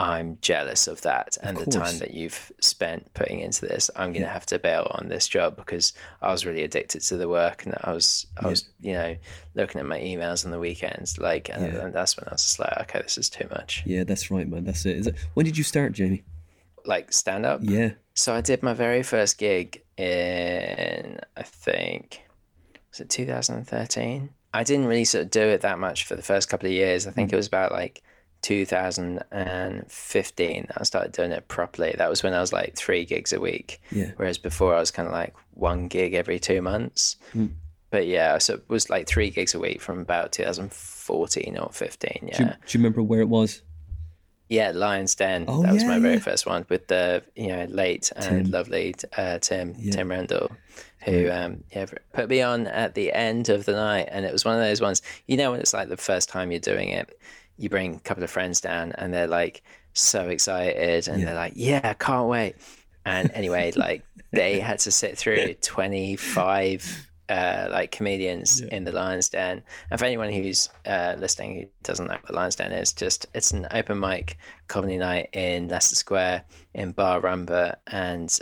I'm 0.00 0.38
jealous 0.42 0.86
of 0.86 1.00
that 1.00 1.36
and 1.42 1.56
the 1.56 1.66
time 1.68 1.98
that 1.98 2.14
you've 2.14 2.52
spent 2.60 3.12
putting 3.14 3.40
into 3.40 3.62
this. 3.66 3.90
I'm 3.96 4.12
going 4.12 4.22
to 4.22 4.28
have 4.28 4.46
to 4.46 4.58
bail 4.60 4.86
on 4.94 5.08
this 5.08 5.26
job 5.26 5.56
because 5.56 5.92
I 6.22 6.30
was 6.30 6.46
really 6.46 6.62
addicted 6.62 7.00
to 7.00 7.16
the 7.16 7.28
work 7.28 7.64
and 7.66 7.74
I 7.82 7.92
was, 7.94 8.24
I 8.40 8.46
was, 8.46 8.68
you 8.80 8.92
know, 8.92 9.16
looking 9.56 9.80
at 9.80 9.86
my 9.88 9.98
emails 9.98 10.44
on 10.44 10.52
the 10.52 10.60
weekends, 10.60 11.18
like, 11.18 11.48
and, 11.52 11.72
Yeah. 11.72 11.80
and 11.86 11.92
that's 11.92 12.16
when 12.16 12.28
I 12.28 12.30
was 12.34 12.44
just 12.44 12.60
like, 12.60 12.78
okay, 12.82 13.02
this 13.02 13.18
is 13.18 13.28
too 13.28 13.48
much. 13.50 13.82
Yeah, 13.86 14.04
that's 14.04 14.30
right, 14.30 14.46
man. 14.48 14.62
That's 14.62 14.86
it. 14.86 14.98
Is 14.98 15.06
it. 15.08 15.16
When 15.34 15.44
did 15.44 15.58
you 15.58 15.64
start, 15.64 15.94
Jamie? 15.94 16.22
Like 16.84 17.12
stand 17.12 17.44
up. 17.44 17.62
Yeah. 17.64 17.94
So 18.18 18.34
I 18.34 18.40
did 18.40 18.64
my 18.64 18.74
very 18.74 19.04
first 19.04 19.38
gig 19.38 19.84
in, 19.96 21.20
I 21.36 21.42
think, 21.44 22.24
was 22.90 22.98
it 22.98 23.10
2013? 23.10 24.30
I 24.52 24.64
didn't 24.64 24.86
really 24.86 25.04
sort 25.04 25.26
of 25.26 25.30
do 25.30 25.42
it 25.42 25.60
that 25.60 25.78
much 25.78 26.04
for 26.04 26.16
the 26.16 26.22
first 26.22 26.48
couple 26.48 26.66
of 26.66 26.72
years. 26.72 27.06
I 27.06 27.12
think 27.12 27.30
mm. 27.30 27.34
it 27.34 27.36
was 27.36 27.46
about 27.46 27.70
like 27.70 28.02
2015 28.42 30.66
that 30.66 30.80
I 30.80 30.82
started 30.82 31.12
doing 31.12 31.30
it 31.30 31.46
properly. 31.46 31.94
That 31.96 32.10
was 32.10 32.24
when 32.24 32.34
I 32.34 32.40
was 32.40 32.52
like 32.52 32.74
three 32.74 33.04
gigs 33.04 33.32
a 33.32 33.38
week. 33.38 33.80
Yeah. 33.92 34.10
Whereas 34.16 34.36
before 34.36 34.74
I 34.74 34.80
was 34.80 34.90
kind 34.90 35.06
of 35.06 35.12
like 35.12 35.36
one 35.52 35.86
gig 35.86 36.14
every 36.14 36.40
two 36.40 36.60
months. 36.60 37.18
Mm. 37.36 37.52
But 37.90 38.08
yeah, 38.08 38.38
so 38.38 38.54
it 38.54 38.68
was 38.68 38.90
like 38.90 39.06
three 39.06 39.30
gigs 39.30 39.54
a 39.54 39.60
week 39.60 39.80
from 39.80 40.00
about 40.00 40.32
2014 40.32 41.56
or 41.56 41.70
15. 41.72 42.18
Do, 42.20 42.26
you, 42.26 42.32
Yeah. 42.32 42.56
do 42.66 42.76
you 42.76 42.80
remember 42.80 43.00
where 43.00 43.20
it 43.20 43.28
was? 43.28 43.62
Yeah, 44.48 44.72
Lions 44.74 45.14
Den. 45.14 45.44
Oh, 45.46 45.62
that 45.62 45.72
was 45.72 45.82
yeah, 45.82 45.88
my 45.88 45.98
very 45.98 46.14
yeah. 46.14 46.20
first 46.20 46.46
one 46.46 46.64
with 46.68 46.86
the 46.88 47.22
you 47.36 47.48
know 47.48 47.66
late 47.68 48.10
and 48.16 48.44
Tim. 48.44 48.50
lovely 48.50 48.94
uh, 49.16 49.38
Tim 49.38 49.74
Yeah. 49.78 49.92
Tim 49.92 50.10
Randall, 50.10 50.50
who 51.04 51.30
um, 51.30 51.64
yeah 51.74 51.86
put 52.12 52.28
me 52.28 52.40
on 52.42 52.66
at 52.66 52.94
the 52.94 53.12
end 53.12 53.48
of 53.48 53.64
the 53.66 53.72
night, 53.72 54.08
and 54.10 54.24
it 54.24 54.32
was 54.32 54.44
one 54.44 54.54
of 54.54 54.60
those 54.60 54.80
ones. 54.80 55.02
You 55.26 55.36
know 55.36 55.50
when 55.50 55.60
it's 55.60 55.74
like 55.74 55.88
the 55.88 55.96
first 55.96 56.28
time 56.28 56.50
you're 56.50 56.60
doing 56.60 56.88
it, 56.88 57.18
you 57.58 57.68
bring 57.68 57.96
a 57.96 58.00
couple 58.00 58.24
of 58.24 58.30
friends 58.30 58.60
down, 58.60 58.92
and 58.92 59.12
they're 59.12 59.26
like 59.26 59.62
so 59.92 60.28
excited, 60.28 61.08
and 61.08 61.26
they're 61.26 61.34
like, 61.34 61.52
"Yeah, 61.56 61.80
I 61.84 61.94
can't 61.94 62.28
wait." 62.28 62.56
And 63.04 63.30
anyway, 63.32 63.72
like 63.76 64.04
they 64.32 64.60
had 64.60 64.78
to 64.80 64.90
sit 64.90 65.16
through 65.18 65.54
25 65.54 67.07
uh, 67.28 67.68
like 67.70 67.90
comedians 67.90 68.60
Yeah. 68.60 68.74
in 68.76 68.84
the 68.84 68.92
Lions 68.92 69.28
Den. 69.28 69.62
And 69.90 69.98
for 69.98 70.06
anyone 70.06 70.32
who's 70.32 70.68
uh, 70.86 71.14
listening 71.18 71.60
who 71.60 71.66
doesn't 71.82 72.06
know 72.06 72.14
what 72.14 72.26
the 72.26 72.32
Lions 72.34 72.56
Den 72.56 72.72
is, 72.72 72.92
just 72.92 73.26
it's 73.34 73.50
an 73.50 73.66
open 73.70 74.00
mic 74.00 74.38
comedy 74.68 74.96
night 74.96 75.28
in 75.32 75.68
Leicester 75.68 75.96
Square 75.96 76.44
in 76.74 76.92
Bar 76.92 77.20
Rumba, 77.20 77.76
and 77.86 78.36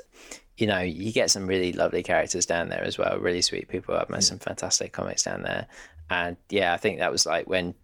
you 0.57 0.67
know 0.67 0.81
you 0.81 1.13
get 1.13 1.31
some 1.31 1.47
really 1.47 1.73
lovely 1.73 2.03
characters 2.03 2.47
down 2.47 2.69
there 2.69 2.83
as 2.85 2.97
well. 2.99 3.19
Really 3.19 3.43
sweet 3.43 3.69
people. 3.69 3.97
I've 3.97 4.09
met 4.11 4.25
some 4.25 4.39
fantastic 4.39 4.93
comics 4.93 5.23
down 5.25 5.43
there, 5.43 5.67
and 6.11 6.37
yeah, 6.49 6.73
I 6.73 6.77
think 6.77 6.99
that 6.99 7.13
was 7.13 7.27
like 7.27 7.47
when 7.49 7.75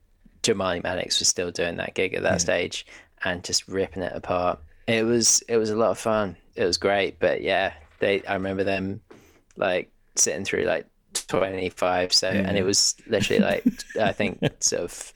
Jamali 0.42 0.82
Maddix 0.82 1.18
was 1.18 1.28
still 1.28 1.50
doing 1.50 1.76
that 1.76 1.94
gig 1.94 2.14
at 2.14 2.22
that 2.22 2.40
stage 2.40 2.84
and 3.24 3.44
just 3.44 3.68
ripping 3.68 4.02
it 4.02 4.12
apart. 4.14 4.58
It 4.88 5.04
was 5.04 5.42
it 5.48 5.56
was 5.56 5.70
a 5.70 5.76
lot 5.76 5.90
of 5.90 5.98
fun. 5.98 6.36
It 6.56 6.64
was 6.64 6.76
great, 6.78 7.18
but 7.20 7.42
yeah, 7.42 7.72
they 8.00 8.22
I 8.24 8.34
remember 8.34 8.64
them 8.64 9.00
like 9.56 9.90
sitting 10.16 10.44
through 10.44 10.64
like 10.64 10.86
25 11.12 12.12
so 12.12 12.28
and 12.28 12.56
it 12.56 12.62
was 12.64 12.94
literally 13.06 13.42
like 13.42 13.64
I 14.00 14.12
think 14.12 14.40
sort 14.60 14.82
of 14.82 15.12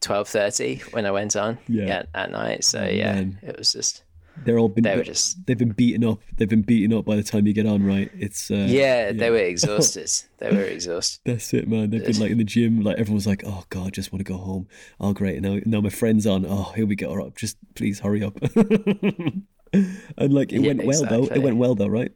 12:30 0.00 0.92
when 0.92 1.06
I 1.06 1.10
went 1.10 1.36
on 1.36 1.58
Yeah. 1.68 1.86
yeah, 1.86 2.02
at 2.14 2.30
night 2.30 2.64
so 2.64 2.84
yeah 2.84 3.14
man. 3.14 3.38
it 3.42 3.56
was 3.58 3.72
just 3.72 4.02
They're 4.44 4.58
all 4.58 4.68
been 4.70 4.84
they 4.84 4.96
were 4.96 5.02
just 5.04 5.44
they've 5.46 5.58
been 5.58 5.72
beaten 5.72 6.04
up. 6.04 6.20
They've 6.36 6.48
been 6.48 6.62
beaten 6.62 6.96
up 6.96 7.04
by 7.04 7.16
the 7.16 7.22
time 7.22 7.46
you 7.46 7.52
get 7.52 7.66
on, 7.66 7.84
right? 7.84 8.10
It's 8.14 8.50
uh, 8.50 8.66
yeah, 8.70 9.12
they 9.12 9.28
were 9.30 9.36
exhausted 9.54 10.10
they 10.38 10.50
were 10.50 10.64
exhausted 10.64 11.20
That's 11.26 11.52
it, 11.52 11.68
man. 11.68 11.90
They've 11.90 12.04
been 12.04 12.18
like 12.18 12.30
in 12.30 12.38
the 12.38 12.44
gym, 12.44 12.80
like 12.80 12.96
everyone's 12.96 13.26
like, 13.26 13.42
"Oh 13.44 13.64
God, 13.68 13.92
just 13.92 14.12
want 14.12 14.24
to 14.24 14.32
go 14.32 14.38
home." 14.38 14.66
Oh, 14.98 15.12
great! 15.12 15.42
Now, 15.42 15.58
now 15.66 15.80
my 15.82 15.90
friend's 15.90 16.26
on. 16.26 16.46
Oh, 16.48 16.72
here 16.74 16.86
we 16.86 16.96
go. 16.96 17.08
All 17.10 17.18
right, 17.18 17.36
just 17.36 17.58
please 17.74 18.00
hurry 18.00 18.22
up. 18.24 18.38
and 19.72 20.32
like 20.32 20.52
it 20.52 20.60
Yeah, 20.60 20.68
went 20.68 20.84
well 20.84 21.04
though. 21.04 21.24
It 21.26 21.42
went 21.42 21.56
well 21.56 21.74
though, 21.74 21.86
right? 21.88 22.12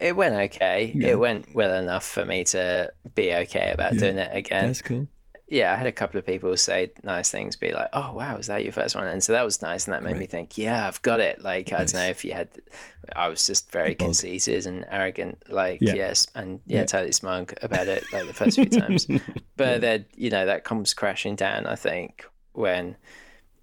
It 0.00 0.14
went 0.16 0.34
okay 0.34 0.92
Yeah. 0.94 1.08
it 1.08 1.18
went 1.18 1.54
well 1.54 1.74
enough 1.74 2.04
for 2.04 2.24
me 2.24 2.44
to 2.44 2.92
be 3.14 3.34
okay 3.34 3.72
about 3.72 3.94
Yeah. 3.94 4.00
doing 4.00 4.18
it 4.18 4.30
again 4.36 4.66
That's 4.68 4.82
cool. 4.82 5.08
yeah, 5.50 5.72
I 5.72 5.76
had 5.76 5.86
a 5.86 5.92
couple 5.92 6.18
of 6.18 6.26
people 6.26 6.54
say 6.58 6.92
nice 7.02 7.30
things, 7.30 7.56
be 7.56 7.72
like, 7.72 7.88
"Oh 7.94 8.12
wow, 8.12 8.36
is 8.36 8.48
that 8.48 8.64
your 8.64 8.72
first 8.72 8.94
one?" 8.94 9.06
And 9.06 9.24
so 9.24 9.32
that 9.32 9.46
was 9.46 9.62
nice, 9.62 9.86
and 9.86 9.94
that 9.94 10.02
made 10.02 10.18
me 10.18 10.26
think, 10.26 10.58
"Yeah, 10.58 10.86
I've 10.86 11.00
got 11.00 11.20
it." 11.20 11.40
Like 11.42 11.72
I 11.72 11.78
don't 11.78 11.94
know 11.94 12.04
if 12.10 12.22
you 12.22 12.32
had, 12.34 12.50
I 13.16 13.28
was 13.28 13.46
just 13.46 13.72
very 13.72 13.94
conceited 13.94 14.66
and 14.66 14.84
arrogant, 14.90 15.42
like 15.48 15.80
Yeah. 15.80 15.94
yes, 15.94 16.26
and 16.34 16.60
yeah, 16.66 16.80
Yeah. 16.80 16.84
totally 16.84 17.12
smug 17.12 17.54
about 17.62 17.88
it, 17.88 18.04
like 18.12 18.26
the 18.26 18.34
first 18.34 18.56
few 18.56 18.66
times. 18.82 19.06
But 19.56 19.80
then 19.80 20.04
you 20.14 20.28
know 20.28 20.44
that 20.44 20.64
comes 20.64 20.92
crashing 20.92 21.34
down. 21.36 21.64
I 21.64 21.76
think 21.76 22.26
when 22.52 22.96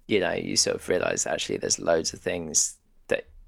you 0.08 0.18
know 0.18 0.32
you 0.32 0.56
sort 0.56 0.74
of 0.74 0.88
realize 0.88 1.24
actually 1.24 1.58
there's 1.58 1.78
loads 1.78 2.12
of 2.12 2.18
things 2.18 2.78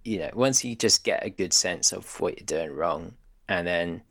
you 0.08 0.18
know 0.18 0.30
once 0.34 0.64
you 0.64 0.74
just 0.74 1.04
get 1.04 1.24
a 1.24 1.30
good 1.30 1.52
sense 1.52 1.92
of 1.92 2.18
what 2.20 2.38
you're 2.38 2.46
doing 2.46 2.74
wrong, 2.74 3.14
and 3.48 3.66
then 3.66 4.02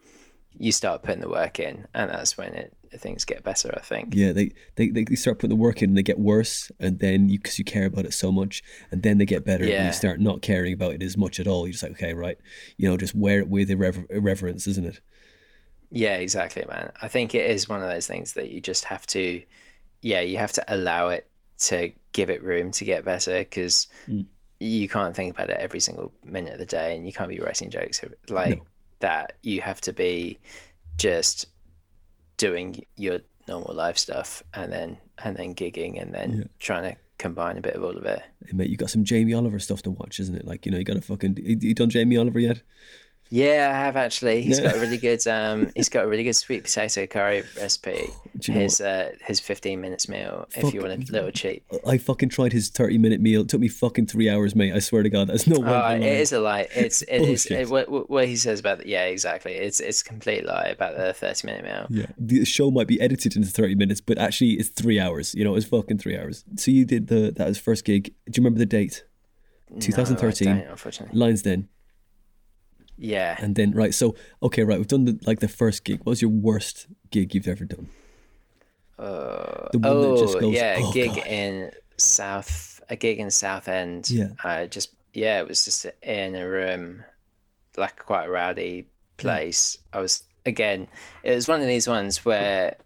you 0.58 0.72
start 0.72 1.04
putting 1.04 1.22
the 1.22 1.30
work 1.30 1.60
in, 1.60 1.88
and 1.94 2.10
that's 2.10 2.38
when 2.38 2.54
it 2.54 2.74
things 2.98 3.26
get 3.26 3.44
better. 3.44 3.74
I 3.76 3.82
think. 3.82 4.16
Yeah, 4.16 4.32
they, 4.32 4.52
they 4.76 4.90
they 4.90 5.16
start 5.16 5.40
putting 5.40 5.56
the 5.58 5.64
work 5.64 5.82
in 5.82 5.90
and 5.90 5.98
they 5.98 6.04
get 6.04 6.20
worse, 6.20 6.72
and 6.80 7.00
then 7.00 7.30
you 7.30 7.40
because 7.40 7.58
you 7.60 7.66
care 7.66 7.86
about 7.86 8.06
it 8.06 8.14
so 8.14 8.32
much, 8.32 8.64
and 8.92 9.04
then 9.04 9.18
they 9.18 9.26
get 9.26 9.44
better, 9.46 9.64
and 9.64 9.86
you 9.88 9.92
start 9.92 10.20
not 10.20 10.42
caring 10.42 10.74
about 10.74 10.94
it 10.94 11.04
as 11.04 11.18
much 11.18 11.40
at 11.40 11.48
all. 11.48 11.66
You're 11.66 11.74
just 11.74 11.84
like, 11.84 11.94
okay, 11.94 12.14
right, 12.14 12.38
you 12.78 12.88
know, 12.90 12.98
just 12.98 13.16
wear 13.16 13.40
it 13.40 13.50
with 13.50 13.70
irrever- 13.70 14.08
irreverence, 14.10 14.68
isn't 14.68 14.86
it? 14.86 15.02
Yeah, 15.90 16.16
exactly, 16.16 16.66
man. 16.68 16.92
I 17.02 17.08
think 17.08 17.34
it 17.34 17.50
is 17.50 17.70
one 17.70 17.82
of 17.82 17.90
those 17.90 18.08
things 18.08 18.34
that 18.34 18.50
you 18.50 18.60
just 18.62 18.86
have 18.86 19.08
to, 19.08 19.42
yeah, 20.02 20.22
you 20.22 20.38
have 20.38 20.52
to 20.54 20.66
allow 20.68 21.10
it 21.10 21.30
to 21.60 21.92
give 22.12 22.30
it 22.30 22.44
room 22.44 22.72
to 22.72 22.86
get 22.86 23.06
better 23.06 23.40
because 23.40 23.88
Mm. 24.08 24.26
You 24.60 24.90
can't 24.90 25.16
think 25.16 25.34
about 25.36 25.50
it 25.50 25.58
every 25.60 25.80
single 25.80 26.12
minute 26.24 26.54
of 26.54 26.60
the 26.60 26.66
day 26.66 26.96
and 26.96 27.06
you 27.06 27.14
can't 27.14 27.30
be 27.30 27.40
writing 27.40 27.70
jokes 27.70 28.02
like 28.30 28.58
No. 28.58 28.66
that. 29.00 29.34
You 29.44 29.62
have 29.62 29.80
to 29.82 29.94
be 29.94 30.40
just 30.98 31.46
doing 32.38 32.84
your 32.96 33.20
normal 33.48 33.74
life 33.74 33.98
stuff 33.98 34.44
and 34.54 34.72
then 34.72 34.98
and 35.24 35.36
then 35.38 35.56
gigging 35.56 36.02
and 36.02 36.14
then 36.14 36.32
Yeah. 36.40 36.44
trying 36.60 36.92
to 36.92 36.98
combine 37.18 37.58
a 37.58 37.62
bit 37.62 37.76
of 37.76 37.84
all 37.84 37.98
of 37.98 38.06
it. 38.06 38.22
Hey, 38.46 38.54
mate, 38.54 38.70
you 38.70 38.78
got 38.78 38.90
some 38.92 39.04
Jamie 39.04 39.34
Oliver 39.34 39.58
stuff 39.60 39.82
to 39.84 39.92
watch, 39.92 40.20
isn't 40.20 40.36
it? 40.36 40.46
Like, 40.46 40.66
you 40.66 40.72
know, 40.72 40.78
you 40.78 40.84
got 40.84 40.94
to 40.96 41.02
fucking. 41.02 41.38
You, 41.42 41.58
you 41.60 41.74
done 41.74 41.90
Jamie 41.90 42.18
Oliver 42.18 42.40
yet? 42.40 42.62
Yeah, 43.30 43.72
I 43.74 43.78
have 43.86 43.96
actually. 43.98 44.42
He's 44.42 44.60
Yeah. 44.60 44.68
got 44.68 44.76
a 44.78 44.80
really 44.80 44.98
good 44.98 45.26
um 45.28 45.70
he's 45.76 45.90
got 45.90 46.06
a 46.06 46.08
really 46.08 46.24
good 46.24 46.36
sweet 46.36 46.64
potato 46.64 47.06
curry 47.08 47.44
recipe. 47.60 48.08
You 48.40 48.54
know 48.54 48.60
his 48.60 48.80
uh 48.82 49.14
his 49.26 49.40
15 49.40 49.82
minutes 49.82 50.08
meal 50.08 50.48
if 50.56 50.72
you 50.72 50.82
want 50.82 50.94
a 51.10 51.12
little 51.12 51.32
cheat. 51.32 51.64
I 51.88 51.98
fucking 51.98 52.30
tried 52.30 52.54
his 52.54 52.70
30 52.70 53.00
minute 53.00 53.20
meal. 53.20 53.42
It 53.42 53.50
took 53.50 53.60
me 53.60 53.68
fucking 53.68 54.06
three 54.06 54.30
hours, 54.30 54.56
mate. 54.56 54.74
I 54.74 54.80
swear 54.80 55.02
to 55.02 55.10
God. 55.10 55.28
That's 55.30 55.48
no 55.48 55.60
way. 55.60 55.68
Oh, 55.68 55.72
lie. 55.72 55.96
is 55.98 56.32
a 56.32 56.40
lie. 56.40 56.68
It's 56.76 57.02
it 57.02 57.22
is 57.24 57.48
it, 57.48 57.68
what, 57.68 58.10
what- 58.12 58.28
he 58.28 58.36
says 58.36 58.60
about 58.60 58.78
the, 58.80 58.88
yeah 58.88 59.06
exactly. 59.06 59.54
It's 59.54 59.80
it's 59.80 60.02
a 60.02 60.06
complete 60.06 60.46
lie 60.46 60.68
about 60.68 60.96
the 60.96 61.14
30 61.14 61.48
minute 61.48 61.64
meal. 61.66 61.88
Yeah, 61.90 62.06
the 62.20 62.46
show 62.46 62.70
might 62.70 62.88
be 62.88 63.02
edited 63.02 63.36
into 63.36 63.50
30 63.50 63.74
minutes, 63.74 64.02
but 64.02 64.20
actually 64.20 64.52
it's 64.54 64.70
three 64.70 65.00
hours. 65.00 65.34
You 65.34 65.44
know, 65.44 65.56
it's 65.56 65.66
fucking 65.66 65.98
three 65.98 66.16
hours. 66.18 66.46
So 66.58 66.70
you 66.70 66.86
did 66.86 67.08
the, 67.08 67.32
that 67.38 67.48
was 67.48 67.58
first 67.58 67.86
gig. 67.86 68.04
Do 68.06 68.12
you 68.40 68.44
remember 68.44 68.60
the 68.60 68.66
date? 68.68 69.04
No, 69.72 69.78
I 69.78 69.80
2013. 69.80 70.48
don't, 70.48 70.68
unfortunately. 70.68 71.18
Lions 71.20 71.42
Den. 71.42 71.70
Yeah. 72.98 73.36
And 73.40 73.56
then, 73.56 73.72
right, 73.72 73.94
so, 73.94 74.16
okay, 74.42 74.64
right, 74.64 74.78
we've 74.78 74.88
done 74.88 75.06
the, 75.06 75.20
like 75.26 75.40
the 75.40 75.48
first 75.48 75.84
gig. 75.84 76.00
What 76.00 76.12
was 76.12 76.22
your 76.22 76.32
worst 76.32 76.88
gig 77.12 77.36
you've 77.36 77.48
ever 77.48 77.66
done? 77.66 77.90
Uh, 78.98 79.70
The 79.72 79.80
one 79.80 80.02
that 80.02 80.08
oh 80.08 80.18
just 80.18 80.40
goes, 80.40 80.54
yeah, 80.54 80.80
a 80.80 80.84
"Oh, 80.84 80.92
gig 80.92 81.16
God." 81.16 81.28
in 81.28 81.72
South 81.98 82.82
a 82.90 82.96
gig 82.96 83.20
in 83.20 83.30
South 83.30 83.68
End. 83.68 84.10
Yeah. 84.10 84.30
I 84.44 84.66
just 84.68 84.96
yeah, 85.14 85.40
it 85.40 85.48
was 85.48 85.66
just 85.66 85.86
in 86.02 86.36
a 86.36 86.48
room, 86.48 87.04
like 87.76 87.98
quite 87.98 88.26
a 88.26 88.30
rowdy 88.30 88.88
place. 89.18 89.78
I 89.94 90.00
was 90.00 90.24
again, 90.46 90.88
it 91.24 91.36
was 91.36 91.48
one 91.48 91.62
of 91.62 91.68
these 91.68 91.88
ones 91.88 92.24
where 92.26 92.78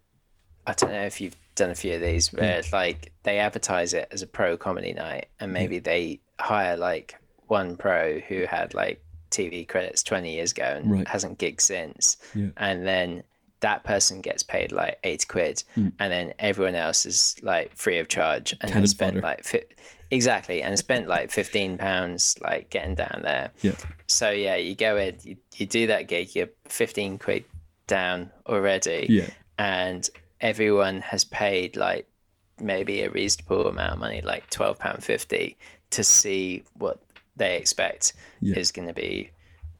I 0.66 0.72
don't 0.74 0.92
know 0.92 1.04
if 1.04 1.20
you've 1.20 1.36
done 1.54 1.70
a 1.70 1.74
few 1.74 1.94
of 1.94 2.00
these 2.00 2.32
where 2.32 2.58
it's 2.58 2.72
like 2.72 3.12
they 3.24 3.38
advertise 3.38 3.92
it 3.92 4.08
as 4.10 4.22
a 4.22 4.26
pro 4.26 4.56
comedy 4.56 4.94
night 4.94 5.26
and 5.38 5.52
maybe 5.52 5.78
they 5.78 6.20
hire 6.40 6.76
like 6.76 7.14
one 7.46 7.76
pro 7.76 8.18
who 8.20 8.46
had 8.46 8.72
like 8.72 9.01
TV 9.32 9.66
credits 9.66 10.02
20 10.02 10.32
years 10.32 10.52
ago 10.52 10.64
and 10.76 10.90
Right. 10.90 11.08
hasn't 11.08 11.38
gigged 11.38 11.60
since 11.60 12.16
Yeah. 12.34 12.48
and 12.56 12.86
then 12.86 13.22
that 13.60 13.84
person 13.84 14.20
gets 14.20 14.42
paid 14.42 14.72
like 14.72 14.98
80 15.04 15.26
quid 15.26 15.64
hmm. 15.74 15.88
and 15.98 16.12
then 16.12 16.34
everyone 16.38 16.74
else 16.74 17.06
is 17.06 17.36
like 17.42 17.74
free 17.76 17.98
of 17.98 18.08
charge 18.08 18.52
and. 18.60 18.70
Cannon 18.72 18.86
spent 18.88 19.14
fodder. 19.14 19.26
like 19.26 19.44
fi- 19.44 19.64
exactly 20.10 20.62
and 20.62 20.76
spent 20.78 21.06
like 21.08 21.30
15 21.30 21.78
pounds 21.78 22.36
like 22.42 22.70
getting 22.70 22.94
down 22.94 23.20
there 23.22 23.50
Yeah. 23.62 23.76
so 24.08 24.30
yeah 24.30 24.56
you 24.56 24.74
go 24.74 24.96
in 24.96 25.16
you, 25.22 25.36
you 25.56 25.66
do 25.66 25.86
that 25.86 26.08
gig 26.08 26.34
you're 26.34 26.50
15 26.68 27.18
quid 27.18 27.44
down 27.86 28.30
already 28.46 29.06
Yeah. 29.08 29.30
and 29.58 30.08
everyone 30.40 31.00
has 31.00 31.24
paid 31.24 31.76
like 31.76 32.06
maybe 32.60 33.02
a 33.02 33.10
reasonable 33.10 33.66
amount 33.68 33.92
of 33.94 33.98
money 34.00 34.20
like 34.22 34.50
12 34.50 34.78
pound 34.78 35.02
50 35.04 35.56
to 35.90 36.02
see 36.04 36.64
what 36.76 37.00
they 37.36 37.56
expect 37.56 38.12
Yeah. 38.40 38.58
is 38.58 38.72
going 38.72 38.88
to 38.88 38.94
be 38.94 39.30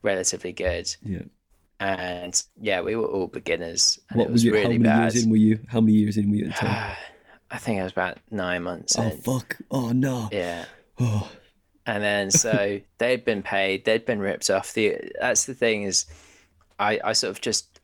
relatively 0.02 0.52
good 0.52 0.94
Yeah. 1.04 1.22
and 1.80 2.42
yeah 2.60 2.80
we 2.80 2.96
were 2.96 3.06
all 3.06 3.26
beginners 3.28 3.98
What 4.12 4.26
was 4.28 4.32
was 4.32 4.44
you, 4.44 4.56
how 4.56 4.62
many 4.68 4.78
bad 4.78 5.12
years 5.14 5.24
in 5.24 5.30
were 5.30 5.36
you? 5.36 5.58
How 5.68 5.80
many 5.80 5.92
years 5.94 6.16
in 6.16 6.30
were 6.30 6.36
you 6.36 6.46
at 6.46 6.54
the 6.54 6.66
time? 6.66 6.96
i 7.50 7.58
think 7.58 7.80
i 7.80 7.82
was 7.82 7.92
about 7.92 8.18
nine 8.30 8.62
months 8.62 8.98
oh, 8.98 9.02
in 9.02 9.16
fuck. 9.18 9.58
Oh, 9.70 9.90
no. 9.92 10.28
yeah 10.32 10.64
Oh, 10.98 11.30
and 11.86 12.02
then 12.02 12.30
so 12.30 12.80
they'd 12.98 13.24
been 13.24 13.42
paid 13.42 13.84
they'd 13.84 14.06
been 14.06 14.20
ripped 14.20 14.48
off 14.50 14.72
the 14.74 14.96
that's 15.20 15.44
the 15.44 15.54
thing 15.54 15.82
is 15.82 16.06
i 16.78 16.98
i 17.04 17.12
sort 17.12 17.30
of 17.30 17.40
just 17.40 17.80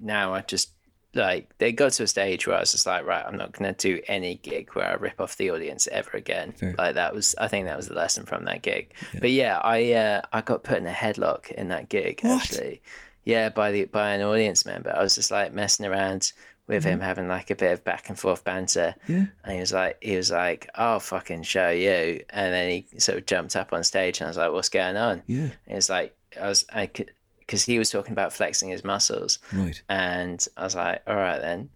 now 0.00 0.34
i 0.34 0.40
just 0.42 0.72
like 1.18 1.50
they 1.58 1.72
got 1.72 1.92
to 1.92 2.02
a 2.04 2.06
stage 2.06 2.46
where 2.46 2.56
i 2.56 2.60
was 2.60 2.72
just 2.72 2.86
like 2.86 3.04
right 3.04 3.24
i'm 3.26 3.36
not 3.36 3.52
going 3.52 3.74
to 3.74 3.88
do 3.96 4.00
any 4.08 4.36
gig 4.36 4.70
where 4.74 4.86
i 4.86 4.94
rip 4.94 5.20
off 5.20 5.36
the 5.36 5.50
audience 5.50 5.86
ever 5.92 6.10
again 6.12 6.52
Fair. 6.52 6.74
like 6.78 6.94
that 6.94 7.14
was 7.14 7.34
i 7.38 7.48
think 7.48 7.66
that 7.66 7.76
was 7.76 7.88
the 7.88 7.94
lesson 7.94 8.24
from 8.24 8.44
that 8.46 8.62
gig 8.62 8.92
but 9.20 9.30
yeah 9.30 9.58
i 9.58 9.92
uh 9.92 10.22
i 10.32 10.40
got 10.40 10.64
put 10.64 10.78
in 10.78 10.86
a 10.86 10.92
headlock 10.92 11.50
in 11.52 11.68
that 11.68 11.88
gig 11.88 12.20
What? 12.22 12.42
actually 12.42 12.80
yeah 13.24 13.50
by 13.50 13.70
the 13.72 13.84
by 13.84 14.10
an 14.14 14.22
audience 14.22 14.64
member 14.64 14.94
i 14.96 15.02
was 15.02 15.14
just 15.16 15.30
like 15.30 15.52
messing 15.52 15.84
around 15.84 16.32
with 16.66 16.84
him 16.84 17.00
having 17.00 17.28
like 17.28 17.50
a 17.50 17.54
bit 17.54 17.72
of 17.72 17.82
back 17.82 18.10
and 18.10 18.18
forth 18.18 18.44
banter 18.44 18.94
yeah. 19.08 19.24
and 19.42 19.54
he 19.54 19.58
was 19.58 19.72
like, 19.72 19.96
he 20.02 20.14
was 20.18 20.30
like, 20.30 20.68
"I'll 20.74 21.00
fucking 21.00 21.44
show 21.44 21.70
you." 21.70 22.22
And 22.28 22.52
then 22.52 22.68
he 22.70 22.86
sort 22.98 23.16
of 23.16 23.24
jumped 23.24 23.56
up 23.56 23.72
on 23.72 23.82
stage, 23.84 24.20
and 24.20 24.26
I 24.26 24.28
was 24.28 24.36
like, 24.36 24.52
"What's 24.52 24.68
going 24.68 24.98
on?" 24.98 25.22
Yeah. 25.26 25.44
And 25.44 25.52
he 25.66 25.74
was 25.76 25.88
like, 25.88 26.14
"I 26.38 26.46
was, 26.46 26.66
I 26.70 26.84
could, 26.84 27.10
because 27.48 27.64
he 27.64 27.78
was 27.78 27.88
talking 27.90 28.12
about 28.12 28.32
flexing 28.32 28.68
his 28.68 28.84
muscles, 28.84 29.38
Right. 29.52 29.80
and 29.88 30.46
I 30.56 30.64
was 30.64 30.74
like, 30.76 31.02
all 31.06 31.16
right 31.16 31.40
then." 31.40 31.70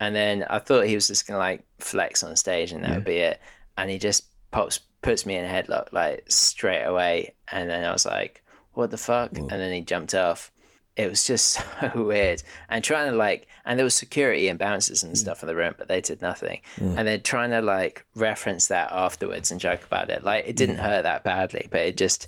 And 0.00 0.14
then 0.16 0.44
I 0.48 0.58
thought 0.58 0.86
he 0.86 0.94
was 0.94 1.06
just 1.08 1.26
gonna 1.26 1.38
like 1.38 1.62
flex 1.78 2.22
on 2.24 2.34
stage, 2.36 2.72
and 2.72 2.82
that 2.84 2.94
would 2.94 3.04
be 3.04 3.18
it. 3.18 3.40
And 3.76 3.90
he 3.90 3.98
just 3.98 4.24
pops 4.50 4.80
puts 5.02 5.24
me 5.26 5.36
in 5.36 5.44
a 5.44 5.48
headlock 5.48 5.92
like 5.92 6.24
straight 6.28 6.84
away, 6.84 7.34
and 7.52 7.68
then 7.70 7.84
I 7.84 7.92
was 7.92 8.06
like, 8.06 8.42
"What 8.72 8.90
the 8.90 8.96
fuck?" 8.98 9.36
And 9.36 9.50
then 9.50 9.72
he 9.72 9.80
jumped 9.82 10.14
off. 10.14 10.50
It 10.96 11.08
was 11.08 11.24
just 11.24 11.60
so 11.80 11.92
weird, 12.04 12.42
and 12.68 12.82
trying 12.82 13.10
to 13.10 13.16
like, 13.16 13.46
and 13.64 13.78
there 13.78 13.84
was 13.84 13.94
security 13.94 14.48
and 14.48 14.58
bouncers 14.58 15.02
and 15.04 15.16
stuff 15.18 15.42
in 15.42 15.46
the 15.46 15.54
room, 15.54 15.74
but 15.78 15.86
they 15.88 16.00
did 16.00 16.20
nothing. 16.22 16.60
And 16.78 17.06
then 17.06 17.20
trying 17.22 17.50
to 17.50 17.60
like 17.60 18.04
reference 18.16 18.66
that 18.68 18.90
afterwards 18.92 19.50
and 19.52 19.60
joke 19.60 19.84
about 19.84 20.10
it, 20.10 20.24
like 20.24 20.46
it 20.48 20.56
didn't 20.56 20.78
hurt 20.78 21.02
that 21.02 21.22
badly, 21.22 21.68
but 21.70 21.80
it 21.80 21.96
just. 21.96 22.26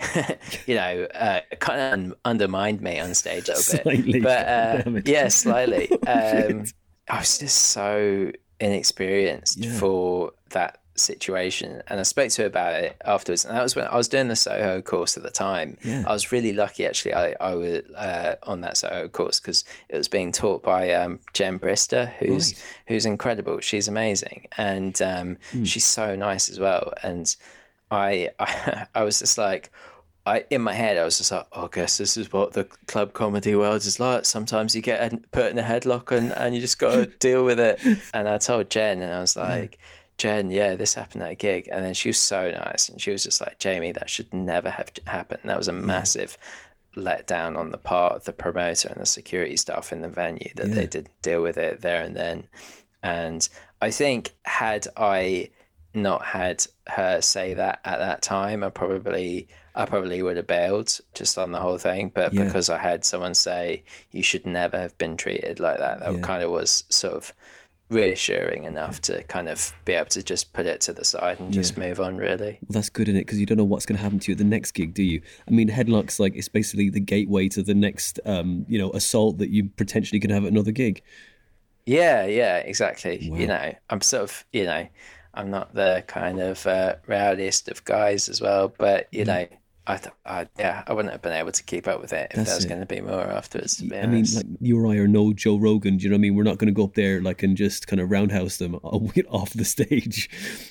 you 0.66 0.74
know, 0.74 1.06
uh, 1.14 1.40
kind 1.58 2.08
of 2.10 2.18
undermined 2.24 2.80
me 2.80 2.98
on 3.00 3.14
stage 3.14 3.48
a 3.48 3.52
little 3.54 3.84
bit, 4.02 4.22
but 4.22 4.48
uh, 4.48 5.00
yeah, 5.04 5.28
slightly. 5.28 5.88
Um, 6.06 6.64
I 7.08 7.18
was 7.18 7.38
just 7.38 7.56
so 7.56 8.30
inexperienced 8.60 9.58
Yeah. 9.58 9.72
for 9.78 10.32
that 10.50 10.78
situation, 10.96 11.82
and 11.88 11.98
I 11.98 12.02
spoke 12.02 12.30
to 12.32 12.42
her 12.42 12.46
about 12.48 12.74
it 12.82 12.96
afterwards. 13.04 13.44
And 13.44 13.56
that 13.56 13.62
was 13.62 13.74
when 13.74 13.86
I 13.86 13.96
was 13.96 14.06
doing 14.08 14.28
the 14.28 14.36
Soho 14.36 14.80
course 14.82 15.16
at 15.16 15.22
the 15.22 15.30
time. 15.30 15.76
Yeah. 15.82 16.04
I 16.06 16.12
was 16.12 16.30
really 16.30 16.52
lucky, 16.52 16.86
actually. 16.86 17.14
I 17.14 17.34
I 17.40 17.54
was 17.54 17.82
uh, 17.96 18.36
on 18.44 18.60
that 18.60 18.76
Soho 18.76 19.08
course 19.08 19.40
because 19.40 19.64
it 19.88 19.96
was 19.96 20.08
being 20.08 20.30
taught 20.32 20.62
by 20.62 20.92
um, 20.92 21.18
Jen 21.32 21.58
Brister, 21.58 22.12
who's 22.18 22.52
Right. 22.52 22.62
who's 22.88 23.06
incredible. 23.06 23.60
She's 23.60 23.88
amazing, 23.88 24.46
and 24.56 25.00
um, 25.02 25.36
Hmm. 25.52 25.64
she's 25.64 25.84
so 25.84 26.14
nice 26.16 26.48
as 26.50 26.60
well. 26.60 26.92
And 27.02 27.34
I, 27.90 28.30
I 28.38 28.86
I 28.94 29.02
was 29.04 29.18
just 29.18 29.36
like. 29.38 29.70
I, 30.26 30.44
in 30.50 30.60
my 30.60 30.74
head, 30.74 30.98
I 30.98 31.04
was 31.04 31.18
just 31.18 31.32
like, 31.32 31.46
oh, 31.52 31.64
I 31.64 31.68
guess 31.72 31.98
this 31.98 32.16
is 32.16 32.32
what 32.32 32.52
the 32.52 32.64
club 32.86 33.14
comedy 33.14 33.54
world 33.54 33.78
is 33.78 33.98
like. 33.98 34.26
Sometimes 34.26 34.74
you 34.74 34.82
get 34.82 35.30
put 35.32 35.50
in 35.50 35.58
a 35.58 35.62
headlock 35.62 36.16
and, 36.16 36.32
and 36.32 36.54
you 36.54 36.60
just 36.60 36.78
got 36.78 36.94
to 36.94 37.06
deal 37.18 37.44
with 37.44 37.58
it. 37.58 37.80
And 38.12 38.28
I 38.28 38.38
told 38.38 38.70
Jen, 38.70 39.00
and 39.00 39.12
I 39.12 39.20
was 39.20 39.36
like, 39.36 39.78
Jen, 40.18 40.50
yeah, 40.50 40.74
this 40.74 40.92
happened 40.94 41.22
at 41.22 41.32
a 41.32 41.34
gig. 41.34 41.68
And 41.72 41.84
then 41.84 41.94
she 41.94 42.10
was 42.10 42.18
so 42.18 42.50
nice. 42.50 42.88
And 42.90 43.00
she 43.00 43.10
was 43.10 43.24
just 43.24 43.40
like, 43.40 43.58
Jamie, 43.58 43.92
that 43.92 44.10
should 44.10 44.32
never 44.34 44.68
have 44.68 44.92
happened. 45.06 45.40
That 45.44 45.56
was 45.56 45.68
a 45.68 45.72
massive 45.72 46.36
letdown 46.96 47.56
on 47.56 47.70
the 47.70 47.78
part 47.78 48.14
of 48.14 48.24
the 48.24 48.32
promoter 48.32 48.88
and 48.88 49.00
the 49.00 49.06
security 49.06 49.56
staff 49.56 49.92
in 49.92 50.02
the 50.02 50.08
venue 50.08 50.50
that 50.56 50.72
they 50.72 50.86
didn't 50.86 51.22
deal 51.22 51.40
with 51.40 51.56
it 51.56 51.80
there 51.80 52.02
and 52.02 52.14
then. 52.14 52.46
And 53.02 53.48
I 53.80 53.90
think, 53.90 54.32
had 54.44 54.86
I 54.96 55.50
not 55.94 56.24
had 56.24 56.66
her 56.88 57.20
say 57.20 57.54
that 57.54 57.80
at 57.84 57.98
that 57.98 58.22
time, 58.22 58.62
I 58.62 58.68
probably 58.68 59.48
I 59.80 59.86
probably 59.86 60.22
would 60.22 60.36
have 60.36 60.46
bailed 60.46 60.98
just 61.14 61.38
on 61.38 61.52
the 61.52 61.58
whole 61.60 61.78
thing. 61.78 62.10
But 62.14 62.32
Yeah. 62.32 62.44
because 62.44 62.68
I 62.70 62.78
had 62.78 63.04
someone 63.04 63.34
say 63.34 63.82
you 64.12 64.22
should 64.22 64.46
never 64.46 64.78
have 64.78 64.96
been 64.98 65.16
treated 65.16 65.60
like 65.60 65.78
that, 65.78 66.00
that 66.00 66.12
Yeah. 66.14 66.20
kind 66.20 66.42
of 66.42 66.50
was 66.50 66.84
sort 66.88 67.14
of 67.14 67.32
reassuring 67.88 68.62
enough 68.64 69.00
to 69.02 69.22
kind 69.24 69.48
of 69.48 69.72
be 69.84 69.92
able 69.94 70.06
to 70.08 70.22
just 70.22 70.52
put 70.52 70.64
it 70.64 70.80
to 70.80 70.92
the 70.92 71.04
side 71.04 71.40
and 71.40 71.52
just 71.52 71.76
move 71.76 71.98
on. 72.00 72.16
Really, 72.16 72.58
Well, 72.62 72.68
that's 72.70 72.88
good 72.88 73.08
in 73.08 73.16
it 73.16 73.20
because 73.26 73.40
you 73.40 73.46
don't 73.46 73.58
know 73.58 73.64
what's 73.64 73.84
going 73.84 73.96
to 73.96 74.02
happen 74.02 74.20
to 74.20 74.30
you 74.30 74.34
at 74.34 74.38
the 74.38 74.44
next 74.44 74.72
gig, 74.72 74.94
do 74.94 75.02
you? 75.02 75.20
I 75.48 75.50
mean, 75.50 75.68
headlocks 75.68 76.20
like 76.20 76.36
it's 76.36 76.48
basically 76.48 76.88
the 76.90 77.00
gateway 77.00 77.48
to 77.48 77.62
the 77.64 77.74
next, 77.74 78.20
um, 78.24 78.64
you 78.68 78.78
know, 78.78 78.90
assault 78.92 79.38
that 79.38 79.50
you 79.50 79.64
potentially 79.76 80.20
can 80.20 80.30
have 80.30 80.44
at 80.44 80.52
another 80.52 80.70
gig. 80.72 81.02
yeah, 81.86 82.26
yeah, 82.26 82.58
exactly. 82.58 83.18
You 83.24 83.46
know, 83.48 83.74
I'm 83.88 84.00
sort 84.02 84.22
of 84.24 84.44
you 84.52 84.64
know. 84.64 84.86
I'm 85.32 85.48
not 85.48 85.74
the 85.76 86.02
kind 86.08 86.40
of 86.40 86.66
uh, 86.66 86.96
rowdiest 87.06 87.68
of 87.68 87.84
guys 87.84 88.28
as 88.28 88.40
well, 88.40 88.72
but 88.76 89.06
you 89.12 89.24
know, 89.24 89.46
I, 89.90 89.96
th- 89.96 90.14
I 90.24 90.48
yeah, 90.58 90.84
I 90.86 90.92
wouldn't 90.92 91.12
have 91.12 91.22
been 91.22 91.32
able 91.32 91.52
to 91.52 91.62
keep 91.62 91.88
up 91.88 92.00
with 92.00 92.12
it 92.12 92.28
if 92.30 92.36
That's 92.36 92.48
there 92.48 92.56
was 92.56 92.64
going 92.66 92.80
to 92.80 92.86
be 92.86 93.00
more 93.00 93.22
afterwards. 93.22 93.76
To 93.76 93.84
be 93.84 93.96
I 93.96 94.06
mean, 94.06 94.24
like 94.34 94.46
you 94.60 94.78
or 94.78 94.86
I 94.86 94.96
are 94.96 95.08
no 95.08 95.32
Joe 95.32 95.56
Rogan. 95.56 95.96
Do 95.96 96.04
you 96.04 96.10
know 96.10 96.14
what 96.14 96.18
I 96.18 96.22
mean? 96.22 96.34
We're 96.34 96.44
not 96.44 96.58
going 96.58 96.68
to 96.68 96.72
go 96.72 96.84
up 96.84 96.94
there 96.94 97.20
like 97.20 97.42
and 97.42 97.56
just 97.56 97.86
kind 97.86 98.00
of 98.00 98.10
roundhouse 98.10 98.58
them 98.58 98.74
off 98.82 99.52
the 99.52 99.64
stage. 99.64 100.30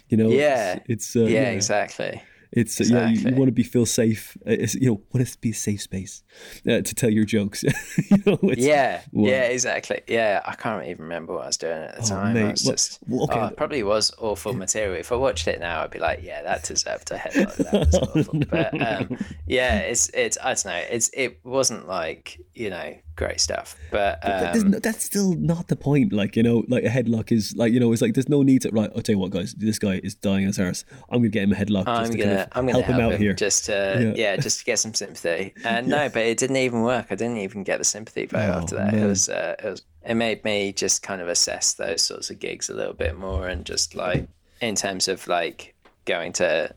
You 0.10 0.18
know? 0.18 0.30
Yeah. 0.30 0.80
It's, 0.88 1.16
it's 1.16 1.16
uh, 1.16 1.26
yeah, 1.26 1.50
exactly. 1.50 2.22
It's 2.52 2.82
uh, 2.82 2.86
yeah, 2.88 3.10
you, 3.10 3.30
you 3.30 3.36
want 3.36 3.48
to 3.50 3.52
be 3.52 3.62
feel 3.64 3.86
safe. 3.86 4.36
Uh, 4.46 4.52
it's, 4.52 4.74
you 4.74 4.90
know, 4.90 5.02
want 5.14 5.28
to 5.28 5.38
be 5.40 5.52
a 5.52 5.54
safe 5.54 5.82
space 5.84 6.24
uh, 6.68 6.82
to 6.82 6.96
tell 6.96 7.10
your 7.12 7.24
jokes. 7.26 7.64
you 8.10 8.18
know, 8.26 8.40
Yeah, 8.58 9.02
Wow. 9.12 9.30
yeah, 9.30 9.44
exactly. 9.44 10.02
Yeah, 10.08 10.42
I 10.44 10.56
can't 10.56 10.84
even 10.88 11.04
remember 11.04 11.34
what 11.36 11.44
I 11.44 11.48
was 11.48 11.58
doing 11.58 11.74
at 11.84 11.96
the 11.98 12.02
Oh, 12.02 12.10
time. 12.10 12.34
mate, 12.34 12.46
I 12.46 12.52
was 12.52 12.66
what- 12.66 12.72
just, 12.74 13.00
well, 13.08 13.24
okay. 13.26 13.40
oh, 13.40 13.46
it 13.48 13.58
probably 13.58 13.84
was 13.84 14.12
awful 14.18 14.54
material. 14.54 14.96
If 15.00 15.12
I 15.12 15.16
watched 15.16 15.48
it 15.48 15.60
now, 15.60 15.84
I'd 15.84 15.92
be 15.92 16.00
like, 16.00 16.22
yeah, 16.24 16.42
that 16.42 16.64
deserved 16.64 17.12
a 17.12 17.18
headlock. 17.18 17.56
That 17.58 17.74
was 17.86 17.96
awful. 18.28 18.40
But 18.50 18.82
um, 18.82 19.18
yeah, 19.46 19.78
it's 19.80 20.10
it's 20.10 20.38
I 20.42 20.54
don't 20.56 20.66
know. 20.66 20.84
It's 20.90 21.12
it 21.14 21.40
wasn't 21.46 21.88
like 21.88 22.40
you 22.56 22.72
know 22.72 22.96
great 23.20 23.40
stuff, 23.42 23.76
but 23.92 24.18
um, 24.24 24.72
no, 24.72 24.80
that's 24.80 25.04
still 25.04 25.34
not 25.34 25.68
the 25.68 25.76
point. 25.76 26.14
Like 26.14 26.36
you 26.38 26.42
know, 26.44 26.64
like 26.68 26.84
a 26.86 26.88
headlock 26.90 27.32
is 27.32 27.54
like 27.56 27.72
you 27.74 27.80
know, 27.80 27.92
it's 27.92 28.02
like 28.02 28.14
there's 28.16 28.30
no 28.30 28.42
need 28.42 28.62
to. 28.64 28.70
Right, 28.72 28.90
I'll 28.96 29.02
tell 29.02 29.14
you 29.16 29.20
what, 29.20 29.32
guys. 29.32 29.54
This 29.54 29.78
guy 29.78 30.00
is 30.04 30.16
dying 30.16 30.46
as 30.46 30.58
ours. 30.60 30.86
I'm 31.10 31.20
gonna 31.20 31.30
get 31.30 31.44
him 31.44 31.52
a 31.52 31.56
headlock 31.56 31.84
I'm 31.88 32.10
to 32.12 32.18
gonna 32.18 32.24
kind 32.30 32.40
of 32.40 32.48
I'm 32.58 32.66
gonna 32.66 32.82
help 32.84 32.86
him 32.86 33.00
out 33.06 33.20
here. 33.20 33.34
just 33.34 33.66
to 33.66 33.74
Yeah. 34.16 34.32
yeah. 34.32 34.36
just 34.38 34.60
to 34.60 34.66
get 34.66 34.80
some 34.80 34.94
sympathy. 34.94 35.54
And 35.64 35.88
no, 35.96 36.10
but 36.10 36.24
it 36.24 36.38
didn't 36.40 36.58
even 36.58 36.82
work. 36.82 37.08
I 37.12 37.16
didn't 37.16 37.38
even 37.38 37.64
get 37.64 37.78
the 37.78 37.84
sympathy 37.86 38.26
vote 38.26 38.40
Oh, 38.40 38.60
after 38.64 38.76
that. 38.78 38.94
man. 38.94 39.04
It 39.04 39.08
was 39.08 39.30
uh, 39.30 39.56
it 39.64 39.70
was 39.70 39.82
it 40.06 40.16
made 40.16 40.44
me 40.46 40.72
just 40.72 41.04
kind 41.04 41.22
of 41.22 41.28
assess 41.28 41.74
those 41.74 42.02
sorts 42.02 42.30
of 42.30 42.40
gigs 42.40 42.70
a 42.70 42.74
little 42.74 42.94
bit 42.94 43.18
more 43.18 43.48
and 43.48 43.66
just 43.66 43.96
like 43.96 44.28
in 44.62 44.76
terms 44.76 45.08
of 45.10 45.28
like 45.28 45.76
going 46.06 46.32
to 46.34 46.74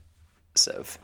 sort 0.56 0.76
of 0.76 0.98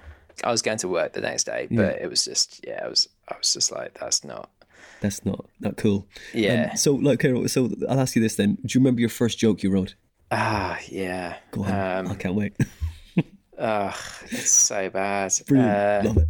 I 0.44 0.50
was 0.50 0.62
going 0.62 0.78
to 0.78 0.88
work 0.88 1.12
the 1.14 1.20
next 1.20 1.44
day, 1.44 1.68
but 1.70 1.96
it 2.00 2.08
was 2.10 2.24
just 2.24 2.64
yeah, 2.66 2.80
I 2.84 2.88
was 2.88 3.08
I 3.28 3.36
was 3.38 3.52
just 3.54 3.70
like 3.72 3.98
that's 3.98 4.24
not 4.24 4.50
That's 5.00 5.24
not 5.24 5.46
not 5.60 5.76
cool. 5.76 6.06
yeah 6.34 6.70
Um, 6.72 6.76
so 6.76 6.94
like, 6.94 7.24
okay, 7.24 7.46
so 7.46 7.70
I'll 7.88 8.00
ask 8.00 8.16
you 8.16 8.22
this 8.22 8.36
then. 8.36 8.54
Do 8.56 8.60
you 8.78 8.80
remember 8.80 9.00
your 9.00 9.10
first 9.10 9.38
joke 9.38 9.62
you 9.62 9.70
wrote? 9.70 9.94
ah 10.30 10.78
yeah 10.88 11.36
Go 11.52 11.64
on. 11.64 11.70
I 11.70 11.98
um 11.98 12.16
can't 12.16 12.34
wait. 12.34 12.54
ugh, 13.58 13.94
it's 14.30 14.50
so 14.50 14.90
bad 14.90 15.32
Brilliant. 15.46 15.76
Uh, 15.76 16.00
Love 16.04 16.16
it. 16.18 16.28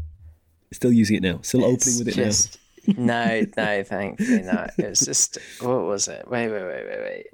Still 0.73 0.93
using 0.93 1.17
it 1.17 1.23
now. 1.23 1.41
Still 1.43 1.65
opening 1.65 1.99
with 1.99 2.09
it 2.09 2.17
now. 2.17 2.95
no, 3.03 3.47
no, 3.57 3.83
thankfully 3.85 4.43
not. 4.43 4.71
It 4.79 4.89
was 4.89 5.01
just 5.01 5.39
what 5.61 5.85
was 5.85 6.09
it? 6.09 6.29
Wait, 6.31 6.49
wait, 6.51 6.63
wait, 6.63 6.87
wait, 6.87 7.01
wait. 7.03 7.27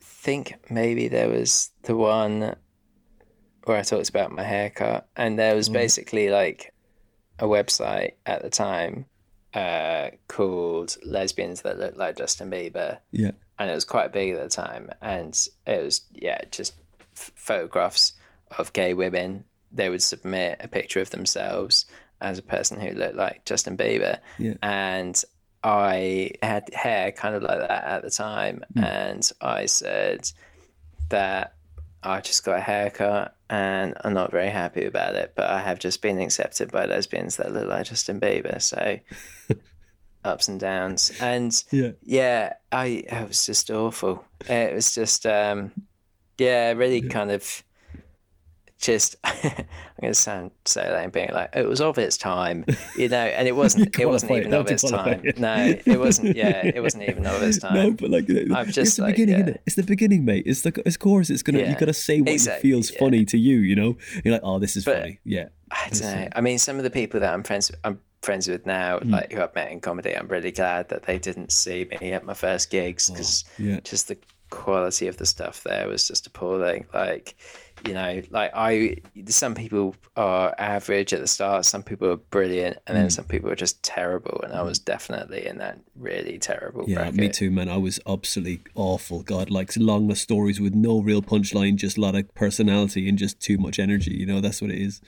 Think 0.00 0.54
maybe 0.70 1.08
there 1.08 1.28
was 1.28 1.70
the 1.82 1.96
one 1.96 2.54
where 3.64 3.76
I 3.78 3.82
talked 3.82 4.08
about 4.10 4.32
my 4.32 4.42
haircut, 4.42 5.08
and 5.16 5.38
there 5.38 5.54
was 5.54 5.68
basically 5.68 6.28
like 6.30 6.72
a 7.38 7.44
website 7.46 8.12
at 8.26 8.42
the 8.42 8.50
time 8.50 9.06
uh, 9.54 10.10
called 10.28 10.96
Lesbians 11.04 11.62
That 11.62 11.78
Look 11.78 11.96
Like 11.96 12.16
Justin 12.16 12.50
Bieber, 12.50 12.98
Yeah. 13.10 13.32
and 13.58 13.70
it 13.70 13.74
was 13.74 13.84
quite 13.84 14.12
big 14.12 14.34
at 14.34 14.42
the 14.42 14.48
time, 14.48 14.90
and 15.00 15.36
it 15.66 15.82
was 15.84 16.02
yeah, 16.12 16.40
just 16.50 16.74
f- 17.16 17.32
photographs 17.34 18.12
of 18.58 18.72
gay 18.72 18.94
women. 18.94 19.44
They 19.72 19.88
would 19.88 20.02
submit 20.02 20.60
a 20.62 20.68
picture 20.68 21.00
of 21.00 21.10
themselves 21.10 21.86
as 22.20 22.38
a 22.38 22.42
person 22.42 22.80
who 22.80 22.90
looked 22.92 23.16
like 23.16 23.44
Justin 23.44 23.76
Bieber, 23.76 24.18
Yeah. 24.38 24.54
and 24.62 25.22
I 25.62 26.32
had 26.42 26.72
hair 26.72 27.12
kind 27.12 27.34
of 27.34 27.42
like 27.42 27.58
that 27.58 27.84
at 27.84 28.02
the 28.02 28.10
time, 28.10 28.64
and 28.76 29.28
I 29.40 29.66
said 29.66 30.30
that 31.10 31.54
I 32.02 32.20
just 32.20 32.44
got 32.44 32.58
a 32.58 32.60
haircut 32.60 33.36
and 33.50 33.94
I'm 34.02 34.14
not 34.14 34.30
very 34.30 34.48
happy 34.48 34.84
about 34.86 35.14
it, 35.16 35.32
but 35.36 35.50
I 35.50 35.60
have 35.60 35.78
just 35.78 36.00
been 36.02 36.18
accepted 36.20 36.70
by 36.72 36.86
lesbians 36.86 37.36
that 37.36 37.52
look 37.52 37.68
like 37.68 37.86
Justin 37.86 38.20
Bieber, 38.20 38.60
so 38.62 38.98
ups 40.24 40.48
and 40.48 40.60
downs. 40.60 41.12
And 41.20 41.52
Yeah. 41.70 41.90
yeah, 42.02 42.54
I 42.72 43.04
it 43.10 43.28
was 43.28 43.44
just 43.46 43.70
awful. 43.70 44.24
It 44.48 44.74
was 44.74 44.94
just 44.94 45.26
um 45.26 45.72
yeah, 46.38 46.72
really 46.72 47.02
kind 47.02 47.30
of 47.30 47.62
just 48.80 49.16
I'm 49.24 49.66
gonna 50.00 50.14
sound 50.14 50.50
so 50.64 50.80
lame 50.82 51.10
being 51.10 51.30
like 51.32 51.50
it 51.54 51.68
was 51.68 51.80
of 51.80 51.98
its 51.98 52.16
time, 52.16 52.64
you 52.96 53.08
know, 53.08 53.16
and 53.18 53.46
it 53.46 53.52
wasn't 53.56 53.98
it 53.98 54.06
wasn't 54.06 54.32
it, 54.32 54.38
even 54.38 54.54
of 54.54 54.70
its 54.70 54.82
time. 54.90 55.20
it. 55.24 55.38
No, 55.38 55.74
it 55.84 55.98
wasn't 56.00 56.36
yeah, 56.36 56.64
it 56.66 56.80
wasn't 56.82 57.08
even 57.08 57.26
of 57.26 57.42
its 57.42 57.58
time. 57.64 57.74
No, 57.74 57.90
but 57.92 58.10
like 58.10 58.28
I'm 58.30 58.66
it's 58.66 58.74
just 58.74 58.96
the 58.96 59.02
like, 59.04 59.16
beginning, 59.16 59.38
yeah. 59.38 59.44
innit? 59.54 59.58
It's 59.66 59.76
the 59.76 59.82
beginning, 59.82 60.24
mate. 60.24 60.44
It's 60.46 60.62
the 60.62 60.82
of 60.84 60.98
course 60.98 61.30
it's 61.30 61.42
gonna 61.42 61.58
you 61.60 61.76
gotta 61.78 61.92
say 61.92 62.20
what 62.20 62.32
Exactly, 62.32 62.70
feels 62.70 62.90
yeah. 62.90 62.98
funny 62.98 63.24
to 63.26 63.38
you, 63.38 63.58
you 63.58 63.76
know? 63.76 63.96
You're 64.24 64.32
like, 64.32 64.42
oh, 64.44 64.58
this 64.58 64.76
is 64.76 64.84
But- 64.84 64.98
funny. 65.00 65.20
Yeah. 65.24 65.48
I 65.72 65.88
don't 65.90 66.00
know. 66.00 66.28
I 66.34 66.40
mean, 66.40 66.58
some 66.58 66.78
of 66.78 66.82
the 66.82 66.90
people 66.90 67.20
that 67.20 67.32
I'm 67.32 67.44
friends 67.44 67.70
I'm 67.84 68.00
friends 68.22 68.48
with 68.48 68.66
now, 68.66 68.98
Hmm. 68.98 69.10
like 69.10 69.32
who 69.32 69.40
I've 69.40 69.54
met 69.54 69.70
in 69.70 69.80
comedy, 69.80 70.16
I'm 70.16 70.26
really 70.28 70.50
glad 70.52 70.88
that 70.88 71.04
they 71.04 71.18
didn't 71.18 71.52
see 71.52 71.86
me 72.00 72.12
at 72.12 72.24
my 72.24 72.34
first 72.34 72.70
gigs 72.70 73.08
because 73.08 73.44
Oh, 73.48 73.62
yeah. 73.62 73.80
just 73.84 74.08
the 74.08 74.18
quality 74.64 75.06
of 75.08 75.16
the 75.16 75.26
stuff 75.26 75.62
there 75.64 75.88
was 75.88 76.06
just 76.06 76.26
appalling. 76.26 76.86
Like, 76.92 77.34
you 77.86 77.94
know, 77.94 78.20
like 78.30 78.50
I, 78.54 78.96
some 79.26 79.54
people 79.54 79.94
are 80.16 80.54
average 80.58 81.14
at 81.14 81.20
the 81.20 81.26
start, 81.26 81.64
some 81.64 81.82
people 81.82 82.08
are 82.10 82.16
brilliant, 82.16 82.76
and 82.86 82.96
Hmm. 82.96 83.02
then 83.02 83.10
some 83.10 83.24
people 83.24 83.48
are 83.50 83.56
just 83.56 83.82
terrible. 83.82 84.40
And 84.44 84.52
I 84.52 84.62
was 84.62 84.78
definitely 84.78 85.46
in 85.46 85.58
that 85.58 85.78
really 85.96 86.38
terrible 86.38 86.84
Yeah, 86.86 86.96
bracket. 86.96 87.14
me 87.14 87.28
too, 87.30 87.50
man. 87.50 87.68
I 87.68 87.78
was 87.78 87.98
absolutely 88.06 88.60
awful. 88.74 89.22
God, 89.22 89.50
like 89.50 89.72
long 89.76 90.14
stories 90.14 90.60
with 90.60 90.74
no 90.74 91.00
real 91.00 91.22
punchline, 91.22 91.76
just 91.76 91.96
a 91.96 92.00
lot 92.00 92.14
of 92.14 92.32
personality 92.34 93.08
and 93.08 93.16
just 93.18 93.40
too 93.40 93.56
much 93.56 93.78
energy. 93.78 94.12
You 94.12 94.26
know, 94.26 94.40
that's 94.40 94.60
what 94.60 94.70
it 94.70 94.78
is. 94.78 95.00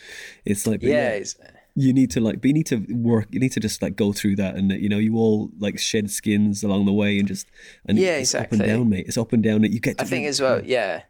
It's 0.45 0.67
like, 0.67 0.81
but 0.81 0.89
Yeah, 0.89 1.11
it's, 1.11 1.37
you 1.75 1.93
need 1.93 2.11
to 2.13 2.21
like, 2.21 2.41
but 2.41 2.49
you 2.49 2.55
need 2.55 2.67
to 2.67 2.85
work. 2.91 3.29
You 3.31 3.41
need 3.41 3.53
to 3.53 3.61
just 3.61 3.81
like 3.83 3.97
go 3.97 4.13
through 4.13 4.37
that, 4.37 4.57
and 4.57 4.71
you 4.73 4.89
know, 4.89 4.99
you 4.99 5.17
all 5.17 5.51
like 5.59 5.79
shed 5.79 6.11
skins 6.11 6.63
along 6.63 6.87
the 6.87 6.93
way, 6.93 7.19
and 7.19 7.27
just 7.29 7.47
and 7.87 7.99
Yeah, 7.99 8.17
it's 8.17 8.35
up 8.35 8.53
and 8.53 8.61
down, 8.63 8.89
mate. 8.89 9.07
It's 9.09 9.17
up 9.19 9.33
and 9.33 9.43
down. 9.43 9.63
That 9.63 9.71
you 9.73 9.81
get. 9.81 9.99
To 9.99 10.05
I 10.05 10.07
think 10.07 10.27
as 10.27 10.41
well, 10.41 10.65
yeah. 10.65 11.03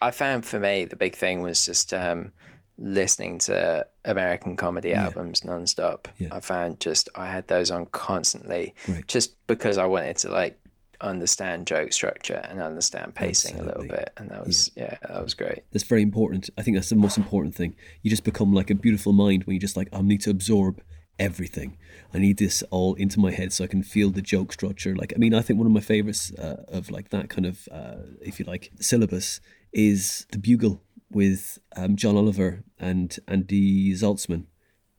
I 0.00 0.10
found 0.10 0.44
for 0.44 0.58
me 0.58 0.84
the 0.84 0.96
big 0.96 1.14
thing 1.14 1.42
was 1.42 1.64
just 1.64 1.94
um, 1.94 2.32
listening 2.76 3.38
to 3.38 3.86
American 4.04 4.56
comedy 4.56 4.88
Yeah. 4.90 5.04
albums 5.04 5.42
nonstop. 5.42 6.06
Yeah. 6.18 6.28
I 6.32 6.40
found 6.40 6.80
just 6.80 7.08
I 7.14 7.26
had 7.30 7.46
those 7.48 7.70
on 7.70 7.86
constantly, 7.86 8.74
Right. 8.88 9.06
just 9.06 9.36
because 9.46 9.78
I 9.78 9.86
wanted 9.86 10.16
to 10.18 10.30
like 10.30 10.58
understand 11.02 11.66
joke 11.66 11.92
structure 11.92 12.40
and 12.48 12.60
understand 12.60 13.14
pacing 13.14 13.58
a 13.58 13.62
little 13.62 13.84
bit, 13.84 14.12
and 14.16 14.30
that 14.30 14.46
was 14.46 14.70
yeah, 14.76 14.96
that 15.08 15.22
was 15.22 15.34
great. 15.34 15.64
That's 15.72 15.84
very 15.84 16.02
important. 16.02 16.48
I 16.56 16.62
think 16.62 16.76
that's 16.76 16.88
the 16.88 16.96
most 16.96 17.18
important 17.18 17.54
thing. 17.54 17.74
You 18.02 18.10
just 18.10 18.24
become 18.24 18.52
like 18.52 18.70
a 18.70 18.74
beautiful 18.74 19.12
mind 19.12 19.44
when 19.44 19.54
you 19.54 19.60
just 19.60 19.76
like, 19.76 19.88
I 19.92 20.00
need 20.02 20.22
to 20.22 20.30
absorb 20.30 20.80
everything. 21.18 21.76
I 22.14 22.18
need 22.18 22.38
this 22.38 22.62
all 22.70 22.94
into 22.94 23.20
my 23.20 23.30
head 23.30 23.52
so 23.52 23.64
I 23.64 23.66
can 23.66 23.82
feel 23.82 24.10
the 24.10 24.22
joke 24.22 24.52
structure. 24.52 24.96
Like, 24.96 25.12
I 25.14 25.18
mean, 25.18 25.34
I 25.34 25.42
think 25.42 25.58
one 25.58 25.66
of 25.66 25.72
my 25.72 25.80
favorites 25.80 26.32
uh, 26.34 26.64
of 26.68 26.90
like 26.90 27.10
that 27.10 27.28
kind 27.28 27.46
of, 27.46 27.68
uh, 27.70 27.96
if 28.20 28.38
you 28.38 28.46
like, 28.46 28.72
syllabus 28.80 29.40
is 29.72 30.26
The 30.32 30.38
Bugle 30.38 30.82
with 31.10 31.58
um, 31.76 31.96
John 31.96 32.16
Oliver 32.16 32.64
and 32.78 33.16
Andy 33.28 33.92
Zaltzman. 33.92 34.46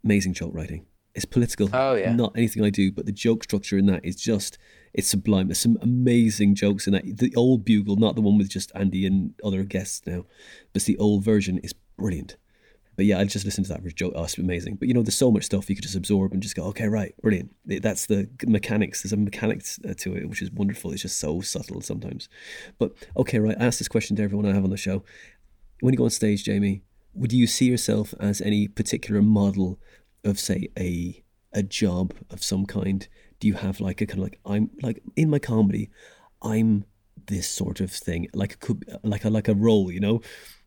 Amazing 0.04 0.34
joke 0.34 0.52
writing. 0.54 0.86
It's 1.16 1.26
political. 1.26 1.70
Oh, 1.74 1.96
yeah. 1.96 2.14
Not 2.14 2.34
anything 2.36 2.64
I 2.64 2.70
do, 2.70 2.92
but 2.92 3.06
the 3.06 3.12
joke 3.12 3.44
structure 3.44 3.78
in 3.78 3.86
that 3.88 4.04
is 4.04 4.16
just, 4.16 4.58
it's 4.94 5.08
sublime. 5.08 5.48
There's 5.48 5.60
some 5.60 5.78
amazing 5.82 6.56
jokes 6.56 6.88
in 6.88 6.94
that. 6.94 7.18
The 7.18 7.36
old 7.36 7.66
Bugle, 7.66 7.96
not 7.96 8.16
the 8.16 8.22
one 8.22 8.38
with 8.38 8.50
just 8.50 8.72
Andy 8.76 9.06
and 9.06 9.34
other 9.44 9.64
guests 9.64 10.06
now, 10.06 10.26
but 10.72 10.84
the 10.84 10.98
old 10.98 11.24
version 11.24 11.58
is 11.60 11.74
brilliant. 11.98 12.38
But 12.96 13.06
yeah, 13.06 13.20
I 13.20 13.26
just 13.26 13.44
listened 13.44 13.66
to 13.68 13.74
that 13.74 13.96
joke. 13.96 14.14
Oh, 14.16 14.24
it's 14.24 14.38
amazing. 14.38 14.76
But 14.76 14.88
you 14.88 14.94
know, 14.94 15.02
there's 15.02 15.16
so 15.16 15.32
much 15.32 15.46
stuff 15.46 15.68
you 15.70 15.76
could 15.76 15.84
just 15.84 15.96
absorb 15.96 16.32
and 16.32 16.44
just 16.44 16.56
go, 16.56 16.66
okay, 16.66 16.88
right, 16.88 17.16
brilliant. 17.22 17.52
That's 17.66 18.06
the 18.06 18.30
mechanics. 18.46 19.02
There's 19.02 19.14
a 19.14 19.18
mechanics 19.18 19.80
uh, 19.88 19.96
to 19.98 20.16
it, 20.16 20.30
which 20.30 20.44
is 20.44 20.52
wonderful. 20.52 20.92
It's 20.92 21.02
just 21.02 21.20
so 21.20 21.42
subtle 21.42 21.82
sometimes. 21.82 22.30
But 22.78 22.94
okay, 23.18 23.40
right. 23.40 23.58
I 23.60 23.66
ask 23.66 23.80
this 23.80 23.88
question 23.88 24.16
to 24.18 24.24
everyone 24.24 24.46
I 24.46 24.54
have 24.54 24.64
on 24.64 24.70
the 24.70 24.78
show. 24.78 25.04
When 25.80 25.94
you 25.94 25.98
go 25.98 26.04
on 26.04 26.12
stage, 26.12 26.44
Jamie, 26.44 26.84
would 27.16 27.34
you 27.34 27.48
see 27.48 27.66
yourself 27.66 28.14
as 28.20 28.42
any 28.42 28.68
particular 28.68 29.22
model 29.24 29.80
of, 30.24 30.40
say, 30.40 30.70
a 30.78 31.24
a 31.52 31.64
job 31.64 32.14
of 32.30 32.44
some 32.44 32.66
kind? 32.68 33.08
Do 33.44 33.48
you 33.50 33.56
have 33.56 33.82
like 33.82 34.00
a 34.00 34.06
kind 34.06 34.20
of 34.20 34.24
like 34.24 34.40
I'm 34.46 34.70
like 34.82 35.04
in 35.18 35.30
my 35.30 35.38
comedy, 35.38 35.90
I'm 36.42 36.86
this 37.28 37.46
sort 37.46 37.82
of 37.82 37.92
thing, 37.92 38.30
like 38.34 38.58
could 38.62 38.86
like 39.04 39.26
a 39.26 39.30
like 39.30 39.50
a 39.50 39.54
role, 39.54 39.92
you 39.92 40.00
know, 40.00 40.22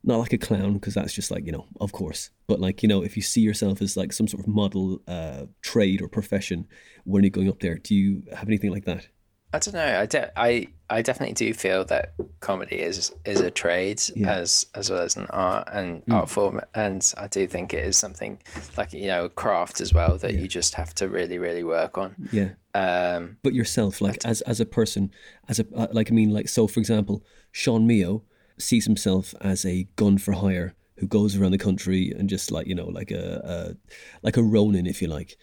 not 0.04 0.18
like 0.18 0.34
a 0.34 0.36
clown 0.36 0.74
because 0.74 0.92
that's 0.92 1.14
just 1.14 1.30
like 1.30 1.46
you 1.46 1.52
know, 1.52 1.64
of 1.80 1.92
course, 1.92 2.28
but 2.46 2.60
like 2.60 2.82
you 2.82 2.88
know, 2.90 3.00
if 3.02 3.16
you 3.16 3.22
see 3.22 3.40
yourself 3.40 3.80
as 3.80 3.96
like 3.96 4.12
some 4.12 4.28
sort 4.28 4.42
of 4.42 4.48
model 4.48 5.00
uh, 5.08 5.46
trade 5.62 6.02
or 6.02 6.08
profession 6.08 6.68
when 7.04 7.22
you're 7.22 7.30
going 7.30 7.48
up 7.48 7.60
there, 7.60 7.78
do 7.78 7.94
you 7.94 8.24
have 8.36 8.46
anything 8.46 8.70
like 8.70 8.84
that? 8.84 9.08
I 9.52 9.58
don't 9.58 9.74
know. 9.74 10.00
I, 10.00 10.06
de- 10.06 10.38
I 10.38 10.68
I 10.90 11.02
definitely 11.02 11.34
do 11.34 11.54
feel 11.54 11.84
that 11.86 12.12
comedy 12.40 12.76
is 12.76 13.12
is 13.24 13.40
a 13.40 13.50
trade 13.50 14.02
Yeah. 14.14 14.32
as 14.34 14.66
as 14.74 14.90
well 14.90 15.00
as 15.00 15.16
an 15.16 15.26
art 15.30 15.68
and 15.72 16.02
art 16.10 16.28
form, 16.28 16.60
and 16.74 17.12
I 17.16 17.26
do 17.28 17.46
think 17.46 17.72
it 17.72 17.84
is 17.84 17.96
something 17.96 18.38
like 18.76 18.92
you 18.92 19.06
know 19.06 19.28
craft 19.28 19.80
as 19.80 19.94
well 19.94 20.18
that 20.18 20.34
you 20.34 20.46
just 20.48 20.74
have 20.74 20.94
to 20.96 21.08
really 21.08 21.38
really 21.38 21.64
work 21.64 21.96
on. 21.96 22.14
Yeah, 22.32 22.50
Um, 22.74 23.38
but 23.42 23.54
yourself, 23.54 24.00
like 24.00 24.24
as 24.24 24.40
as 24.42 24.60
a 24.60 24.66
person, 24.66 25.10
as 25.48 25.58
a 25.60 25.66
uh, 25.74 25.86
like 25.92 26.10
I 26.10 26.14
mean, 26.14 26.30
like 26.30 26.48
so. 26.48 26.66
For 26.66 26.80
example, 26.80 27.24
Sean 27.52 27.86
Mio 27.86 28.24
sees 28.58 28.84
himself 28.84 29.34
as 29.40 29.64
a 29.64 29.86
gun 29.96 30.18
for 30.18 30.32
hire 30.32 30.74
who 30.98 31.06
goes 31.06 31.36
around 31.36 31.52
the 31.52 31.58
country 31.58 32.10
and 32.18 32.28
just 32.28 32.50
like 32.50 32.66
you 32.66 32.74
know, 32.74 32.86
like 32.88 33.10
a, 33.10 33.40
a 33.44 33.76
like 34.22 34.36
a 34.36 34.42
Ronin, 34.42 34.86
if 34.86 35.00
you 35.00 35.08
like. 35.08 35.36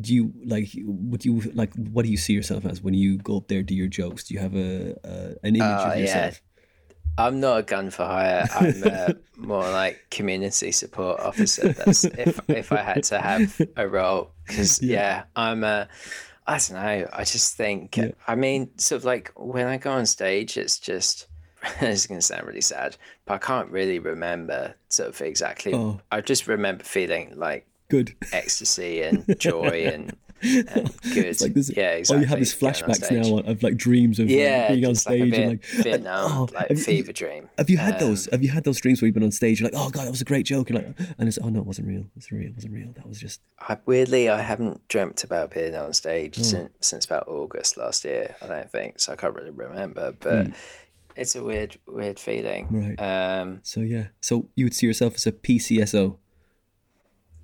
Do 0.00 0.14
you 0.14 0.32
like? 0.44 0.70
Would 0.84 1.24
you 1.24 1.40
like? 1.54 1.74
What 1.74 2.04
do 2.04 2.10
you 2.10 2.16
see 2.16 2.32
yourself 2.32 2.64
as 2.64 2.82
when 2.82 2.94
you 2.94 3.18
go 3.18 3.36
up 3.38 3.48
there 3.48 3.62
do 3.62 3.74
your 3.74 3.88
jokes? 3.88 4.24
Do 4.24 4.34
you 4.34 4.40
have 4.40 4.54
a, 4.54 4.96
a 5.04 5.46
an 5.46 5.56
image 5.56 5.62
Oh, 5.62 5.90
of 5.90 5.96
yeah. 5.96 6.00
yourself? 6.02 6.40
I'm 7.18 7.40
not 7.40 7.58
a 7.58 7.62
gun 7.62 7.90
for 7.90 8.04
hire. 8.04 8.46
I'm 8.54 8.82
uh, 8.84 9.12
more 9.36 9.62
like 9.62 10.06
community 10.10 10.70
support 10.72 11.20
officer. 11.20 11.72
That's 11.72 12.04
if 12.04 12.40
if 12.48 12.72
I 12.72 12.82
had 12.82 13.04
to 13.04 13.18
have 13.18 13.60
a 13.76 13.88
role, 13.88 14.32
because 14.46 14.82
yeah. 14.82 15.24
I'm 15.34 15.64
a. 15.64 15.88
I 16.46 16.58
don't 16.58 16.72
know. 16.74 17.08
I 17.12 17.24
just 17.24 17.56
think. 17.56 17.98
I 18.26 18.34
mean, 18.34 18.70
sort 18.78 19.00
of 19.00 19.04
like 19.04 19.32
when 19.36 19.66
I 19.66 19.78
go 19.78 19.92
on 19.92 20.06
stage, 20.06 20.56
it's 20.56 20.78
just. 20.78 21.26
this 21.80 22.00
is 22.00 22.06
going 22.06 22.20
to 22.20 22.24
sound 22.26 22.46
really 22.46 22.60
sad, 22.60 22.96
but 23.24 23.34
I 23.34 23.38
can't 23.38 23.70
really 23.70 23.98
remember 23.98 24.74
sort 24.90 25.08
of 25.08 25.20
exactly. 25.22 25.74
Oh. 25.74 26.00
I 26.12 26.20
just 26.20 26.46
remember 26.46 26.84
feeling 26.84 27.32
like 27.34 27.66
Good. 27.88 28.16
ecstasy 28.32 29.02
and 29.02 29.24
joy 29.38 29.90
and, 29.92 30.16
and 30.42 30.94
good. 31.14 31.40
Like 31.40 31.54
this. 31.54 31.70
yeah, 31.74 31.90
Oh, 31.92 31.96
exactly. 31.96 32.20
you 32.20 32.26
have 32.26 32.38
these 32.38 32.54
flashbacks 32.54 33.10
now 33.10 33.38
of 33.38 33.62
like 33.62 33.76
dreams 33.76 34.18
of 34.18 34.26
like, 34.28 34.36
being 34.68 34.84
on 34.84 34.92
just 34.94 35.06
like 35.06 35.16
stage 35.18 35.30
bit, 35.30 35.40
and 35.40 35.50
like 35.52 35.64
Vietnam, 35.64 36.30
oh, 36.32 36.48
like 36.52 36.68
have 36.68 36.82
fever 36.82 37.12
dream. 37.12 37.48
Have 37.58 37.70
you 37.70 37.78
had 37.78 37.94
Um, 37.94 38.00
those? 38.08 38.26
Have 38.32 38.42
you 38.42 38.50
had 38.50 38.64
those 38.64 38.78
dreams 38.80 39.00
where 39.00 39.06
you've 39.06 39.14
been 39.14 39.22
on 39.22 39.30
stage? 39.32 39.60
You're 39.60 39.70
like, 39.70 39.80
oh 39.80 39.88
god, 39.90 40.04
that 40.06 40.10
was 40.10 40.20
a 40.20 40.24
great 40.26 40.46
joke. 40.46 40.68
You're 40.68 40.80
like, 40.80 40.98
and 41.18 41.28
it's 41.28 41.38
oh 41.42 41.48
no, 41.48 41.60
it 41.60 41.66
wasn't 41.66 41.88
real. 41.88 42.04
It's 42.16 42.30
real. 42.30 42.48
It 42.48 42.54
wasn't 42.54 42.74
real. 42.74 42.92
That 42.96 43.06
was 43.08 43.18
just 43.20 43.40
I, 43.60 43.78
weirdly, 43.86 44.28
I 44.28 44.42
haven't 44.42 44.86
dreamt 44.88 45.24
about 45.24 45.52
being 45.54 45.74
on 45.74 45.92
stage 45.94 46.36
since 46.36 46.70
since 46.80 47.04
about 47.06 47.28
August 47.28 47.76
last 47.76 48.04
year. 48.04 48.36
I 48.42 48.46
don't 48.46 48.70
think 48.70 49.00
so. 49.00 49.12
I 49.12 49.16
can't 49.16 49.34
really 49.34 49.50
remember, 49.50 50.12
but 50.20 50.48
it's 51.16 51.34
a 51.34 51.42
weird, 51.42 51.78
weird 51.86 52.18
feeling. 52.18 52.66
Right. 52.70 53.40
Um. 53.40 53.60
so. 53.62 53.80
Yeah. 53.80 54.08
So 54.20 54.48
you 54.54 54.66
would 54.66 54.74
see 54.74 54.86
yourself 54.86 55.14
as 55.14 55.26
a 55.26 55.32
PCSO. 55.32 56.18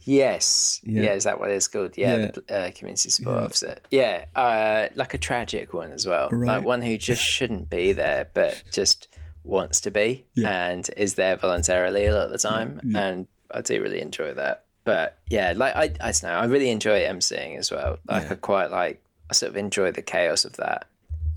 Yes. 0.05 0.81
Yeah. 0.85 1.03
Yeah. 1.03 1.13
Is 1.15 1.25
that 1.25 1.39
what 1.41 1.51
it's 1.51 1.69
called? 1.69 1.97
Yeah. 1.97 2.17
Yeah. 2.17 2.31
The 2.31 2.55
uh, 2.59 2.71
community 2.75 3.11
support 3.11 3.43
officer. 3.43 3.79
Yeah. 3.91 4.25
Uh, 4.35 4.89
like 4.95 5.15
a 5.15 5.19
tragic 5.19 5.73
one 5.75 5.93
as 5.93 6.07
well. 6.07 6.29
Right. 6.31 6.57
Like 6.57 6.65
one 6.65 6.83
who 6.83 6.97
just 6.99 7.23
shouldn't 7.23 7.71
be 7.71 7.93
there, 7.93 8.29
but 8.35 8.63
just 8.73 9.09
wants 9.45 9.81
to 9.83 9.91
be 9.91 10.25
Yeah. 10.35 10.69
and 10.69 10.89
is 10.97 11.15
there 11.15 11.37
voluntarily 11.37 12.07
a 12.07 12.15
lot 12.15 12.27
of 12.27 12.31
the 12.33 12.39
time. 12.39 12.81
And 12.95 13.27
I 13.51 13.61
do 13.61 13.83
really 13.83 14.01
enjoy 14.01 14.35
that. 14.35 14.65
But 14.85 15.19
yeah, 15.29 15.53
like 15.57 15.77
I, 15.77 15.83
I 16.01 16.13
don't 16.13 16.23
know, 16.25 16.31
I 16.31 16.45
really 16.47 16.71
enjoy 16.71 17.03
emceeing 17.03 17.57
as 17.59 17.71
well. 17.71 17.99
Like 18.09 18.31
I 18.31 18.35
quite 18.35 18.71
like, 18.71 19.03
I 19.31 19.35
sort 19.35 19.51
of 19.51 19.57
enjoy 19.57 19.93
the 19.93 20.03
chaos 20.03 20.45
of 20.45 20.57
that. 20.57 20.87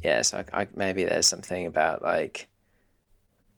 Yeah, 0.03 0.21
so 0.23 0.43
I, 0.53 0.61
I, 0.61 0.67
maybe 0.75 1.03
there's 1.03 1.27
something 1.27 1.65
about 1.65 2.01
like 2.03 2.47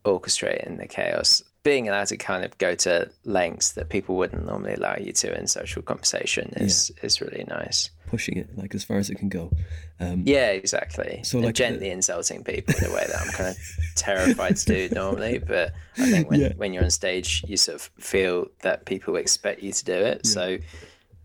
orchestrating 0.06 0.78
the 0.78 0.88
chaos, 0.88 1.44
being 1.68 1.90
allowed 1.90 2.08
to 2.08 2.18
kind 2.18 2.44
of 2.46 2.58
go 2.60 2.76
to 2.76 3.10
lengths 3.26 3.74
that 3.74 3.90
people 3.90 4.16
wouldn't 4.16 4.46
normally 4.46 4.74
allow 4.76 4.96
you 5.06 5.12
to 5.12 5.38
in 5.38 5.46
social 5.48 5.82
conversation 5.82 6.46
is 6.56 6.92
is 7.04 7.20
really 7.20 7.44
nice. 7.60 7.90
pushing 8.08 8.38
it 8.38 8.48
like 8.58 8.74
as 8.74 8.84
far 8.86 8.98
as 8.98 9.10
it 9.10 9.16
can 9.16 9.28
go. 9.28 9.52
Um, 10.00 10.24
Yeah, 10.26 10.52
exactly. 10.52 11.20
So, 11.24 11.40
like, 11.40 11.56
gently 11.56 11.90
insulting 11.90 12.42
people 12.44 12.74
in 12.78 12.86
a 12.90 12.94
way 12.98 13.06
that 13.12 13.20
I'm 13.22 13.32
kind 13.40 13.50
of 13.50 13.58
terrified 13.96 14.56
to 14.62 14.66
do 14.66 14.96
normally. 14.96 15.40
But 15.40 15.74
I 15.98 16.10
think 16.12 16.30
when, 16.30 16.40
Yeah. 16.40 16.54
when 16.56 16.72
you're 16.74 16.86
on 16.86 16.90
stage, 16.92 17.44
you 17.50 17.58
sort 17.58 17.76
of 17.76 17.82
feel 18.00 18.48
that 18.62 18.86
people 18.86 19.18
expect 19.18 19.62
you 19.62 19.74
to 19.74 19.84
do 19.84 20.00
it. 20.12 20.26
So 20.26 20.44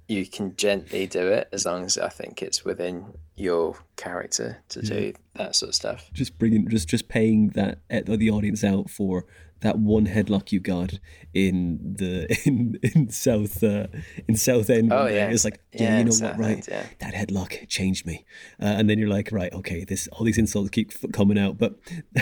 you 0.08 0.26
can 0.26 0.56
gently 0.56 1.06
do 1.06 1.24
it 1.38 1.48
as 1.52 1.64
long 1.64 1.84
as 1.84 1.96
I 1.98 2.08
think 2.08 2.42
it's 2.42 2.64
within 2.64 2.96
your 3.36 3.76
character 3.96 4.48
to 4.70 4.82
do 4.82 5.12
that 5.36 5.54
sort 5.54 5.68
of 5.70 5.74
stuff. 5.82 6.10
just 6.12 6.36
bringing, 6.38 6.68
just 6.68 6.88
just 6.88 7.06
paying 7.08 7.50
that 7.50 7.78
the 7.88 8.30
audience 8.30 8.64
out 8.64 8.90
for 8.90 9.24
that 9.62 9.78
one 9.78 10.06
headlock 10.06 10.52
you 10.52 10.60
got 10.60 10.98
in 11.32 11.78
the 11.98 12.26
in 12.44 12.78
in 12.82 13.10
South 13.10 13.62
uh, 13.62 13.86
in 14.28 14.36
South 14.36 14.70
End. 14.70 14.92
Oh, 14.92 15.06
yeah. 15.06 15.30
it's 15.30 15.44
like 15.44 15.60
yeah, 15.72 15.82
Yeah, 15.82 15.98
you 15.98 16.04
know 16.04 16.28
what, 16.28 16.38
right? 16.38 16.50
End, 16.50 16.68
yeah. 16.70 16.86
That 17.00 17.14
headlock 17.14 17.68
changed 17.68 18.06
me, 18.06 18.24
uh, 18.60 18.66
and 18.66 18.88
then 18.90 18.98
you're 18.98 19.08
like, 19.08 19.30
right, 19.32 19.52
okay, 19.52 19.84
this 19.84 20.08
all 20.08 20.24
these 20.24 20.38
insults 20.38 20.70
keep 20.70 20.92
f- 20.92 21.10
coming 21.12 21.38
out, 21.38 21.58
but 21.58 21.78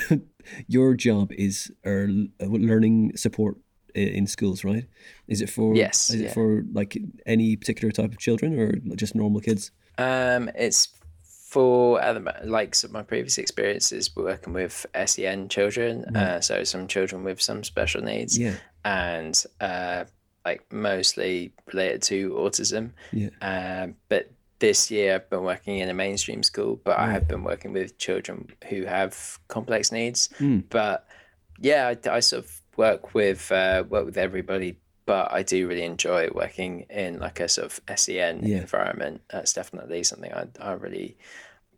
your 0.69 0.95
job 0.95 1.33
is 1.33 1.73
er, 1.85 2.09
uh, 2.41 2.47
learning 2.47 3.17
support 3.17 3.57
in 3.95 4.27
schools, 4.27 4.65
right? 4.65 4.87
Is 5.27 5.41
it 5.41 5.51
for 5.51 5.75
Yes, 5.75 6.11
Is 6.11 6.21
it 6.21 6.33
for 6.33 6.63
like 6.73 6.97
any 7.27 7.57
particular 7.57 7.91
type 7.93 8.13
of 8.13 8.19
children 8.19 8.59
or 8.59 8.97
just 8.97 9.15
normal 9.15 9.41
kids? 9.41 9.73
Um, 9.99 10.51
it's 10.55 10.89
for 11.51 12.01
other 12.01 12.23
like 12.45 12.75
so 12.77 12.87
my 12.89 13.03
previous 13.03 13.37
experiences 13.39 14.15
were 14.15 14.23
working 14.25 14.53
with 14.53 14.87
SEN 15.07 15.49
children, 15.49 16.05
uh, 16.17 16.41
so 16.41 16.63
some 16.65 16.87
children 16.87 17.25
with 17.25 17.41
some 17.43 17.65
special 17.65 18.03
needs, 18.03 18.39
Yeah. 18.39 18.55
and 18.85 19.35
uh, 19.61 20.05
like 20.45 20.63
mostly 20.73 21.53
related 21.73 22.03
to 22.03 22.31
autism. 22.35 22.91
Yeah. 23.13 23.31
Um, 23.43 23.97
but 24.09 24.31
this 24.61 24.91
year 24.93 25.15
I've 25.17 25.29
been 25.31 25.43
working 25.43 25.79
in 25.79 25.89
a 25.89 25.95
mainstream 25.95 26.43
school, 26.45 26.81
but 26.85 26.97
I 26.99 27.11
have 27.11 27.27
been 27.27 27.43
working 27.43 27.73
with 27.73 27.99
children 27.99 28.49
who 28.69 28.85
have 28.85 29.39
complex 29.49 29.91
needs. 29.91 30.29
Hmm. 30.39 30.61
But 30.69 31.05
yeah, 31.59 31.89
I, 31.89 32.17
I 32.17 32.21
sort 32.21 32.45
of 32.45 32.61
work 32.77 33.13
with 33.13 33.51
uh, 33.51 33.83
work 33.89 34.07
with 34.07 34.17
everybody. 34.19 34.77
But 35.11 35.27
I 35.39 35.43
do 35.43 35.67
really 35.71 35.83
enjoy 35.95 36.23
working 36.43 36.73
in 37.05 37.19
like 37.27 37.41
a 37.41 37.49
sort 37.49 37.67
of 37.71 37.99
SEN 38.03 38.35
Yeah. 38.45 38.59
environment. 38.67 39.17
That's 39.33 39.53
definitely 39.53 40.03
something 40.11 40.33
I, 40.33 40.45
I 40.61 40.73
really, 40.85 41.17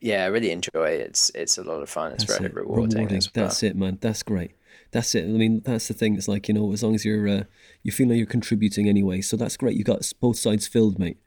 yeah, 0.09 0.25
I 0.25 0.29
really 0.35 0.51
enjoy. 0.59 0.89
It's 1.09 1.31
it's 1.35 1.57
a 1.59 1.65
lot 1.71 1.81
of 1.83 1.89
fun. 1.89 2.13
It's 2.13 2.25
That's 2.25 2.39
very 2.39 2.51
it. 2.51 2.57
rewarding. 2.57 3.11
as 3.13 3.31
well. 3.35 3.45
That's 3.47 3.63
it, 3.63 3.75
man. 3.83 3.97
That's 4.05 4.23
great. 4.23 4.53
That's 4.91 5.15
it. 5.15 5.25
I 5.25 5.29
mean, 5.43 5.63
that's 5.65 5.89
the 5.89 5.95
thing. 5.95 6.17
It's 6.19 6.29
like 6.29 6.45
you 6.49 6.55
know, 6.55 6.73
as 6.75 6.83
long 6.83 6.95
as 6.95 7.05
you're 7.07 7.27
uh, 7.37 7.45
you 7.85 7.91
feel 7.93 8.09
like 8.09 8.19
you're 8.19 8.27
contributing 8.39 8.87
anyway, 8.89 9.23
so 9.23 9.37
that's 9.39 9.57
great. 9.57 9.77
You've 9.77 9.87
got 9.93 10.01
both 10.21 10.37
sides 10.37 10.67
filled, 10.75 10.99
mate. 10.99 11.19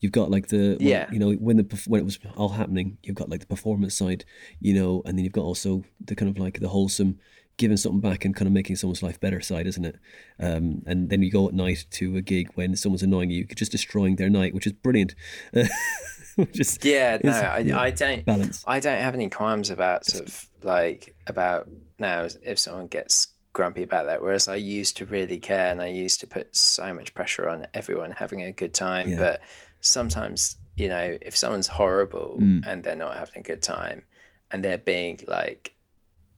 You've 0.00 0.12
got 0.20 0.30
like 0.30 0.48
the 0.48 0.76
when- 0.78 0.86
Yeah. 0.92 1.06
you 1.14 1.18
know 1.18 1.32
when 1.46 1.56
the 1.56 1.66
when 1.90 2.00
it 2.02 2.08
was 2.10 2.18
all 2.36 2.50
happening, 2.60 2.98
you've 3.04 3.16
got 3.22 3.30
like 3.30 3.40
the 3.40 3.52
performance 3.56 3.94
side, 4.02 4.22
you 4.60 4.74
know, 4.78 5.00
and 5.06 5.12
then 5.16 5.24
you've 5.24 5.38
got 5.40 5.48
also 5.50 5.70
the 6.08 6.14
kind 6.14 6.30
of 6.30 6.36
like 6.38 6.60
the 6.60 6.68
wholesome, 6.68 7.12
giving 7.56 7.76
something 7.76 8.00
back 8.00 8.24
and 8.24 8.34
kind 8.34 8.46
of 8.46 8.52
making 8.52 8.76
someone's 8.76 9.02
life 9.02 9.20
better 9.20 9.40
side, 9.40 9.66
isn't 9.66 9.84
it? 9.84 9.96
Um, 10.40 10.82
and 10.86 11.10
then 11.10 11.22
you 11.22 11.30
go 11.30 11.48
at 11.48 11.54
night 11.54 11.86
to 11.92 12.16
a 12.16 12.22
gig 12.22 12.50
when 12.54 12.76
someone's 12.76 13.02
annoying 13.02 13.30
you, 13.30 13.44
just 13.44 13.72
destroying 13.72 14.16
their 14.16 14.30
night, 14.30 14.54
which 14.54 14.66
is 14.66 14.72
brilliant. 14.72 15.14
just 16.52 16.84
yeah, 16.84 17.18
no, 17.22 17.30
I, 17.30 17.58
yeah, 17.58 17.78
I 17.78 17.90
don't 17.90 18.24
balance. 18.24 18.64
I 18.66 18.80
don't 18.80 19.00
have 19.00 19.14
any 19.14 19.28
qualms 19.28 19.70
about 19.70 20.04
sort 20.04 20.26
of 20.26 20.48
like 20.62 21.14
about 21.26 21.68
now 21.98 22.26
if 22.42 22.58
someone 22.58 22.88
gets 22.88 23.28
grumpy 23.52 23.82
about 23.82 24.06
that. 24.06 24.20
Whereas 24.20 24.48
I 24.48 24.56
used 24.56 24.96
to 24.98 25.06
really 25.06 25.38
care 25.38 25.70
and 25.70 25.80
I 25.80 25.86
used 25.86 26.20
to 26.20 26.26
put 26.26 26.54
so 26.54 26.92
much 26.92 27.14
pressure 27.14 27.48
on 27.48 27.66
everyone 27.72 28.10
having 28.10 28.42
a 28.42 28.52
good 28.52 28.74
time. 28.74 29.10
Yeah. 29.10 29.18
But 29.18 29.40
sometimes, 29.80 30.56
you 30.76 30.88
know, 30.88 31.16
if 31.22 31.36
someone's 31.36 31.68
horrible 31.68 32.38
mm. 32.40 32.66
and 32.66 32.82
they're 32.82 32.96
not 32.96 33.16
having 33.16 33.38
a 33.38 33.42
good 33.42 33.62
time 33.62 34.02
and 34.50 34.62
they're 34.62 34.76
being 34.78 35.20
like 35.26 35.73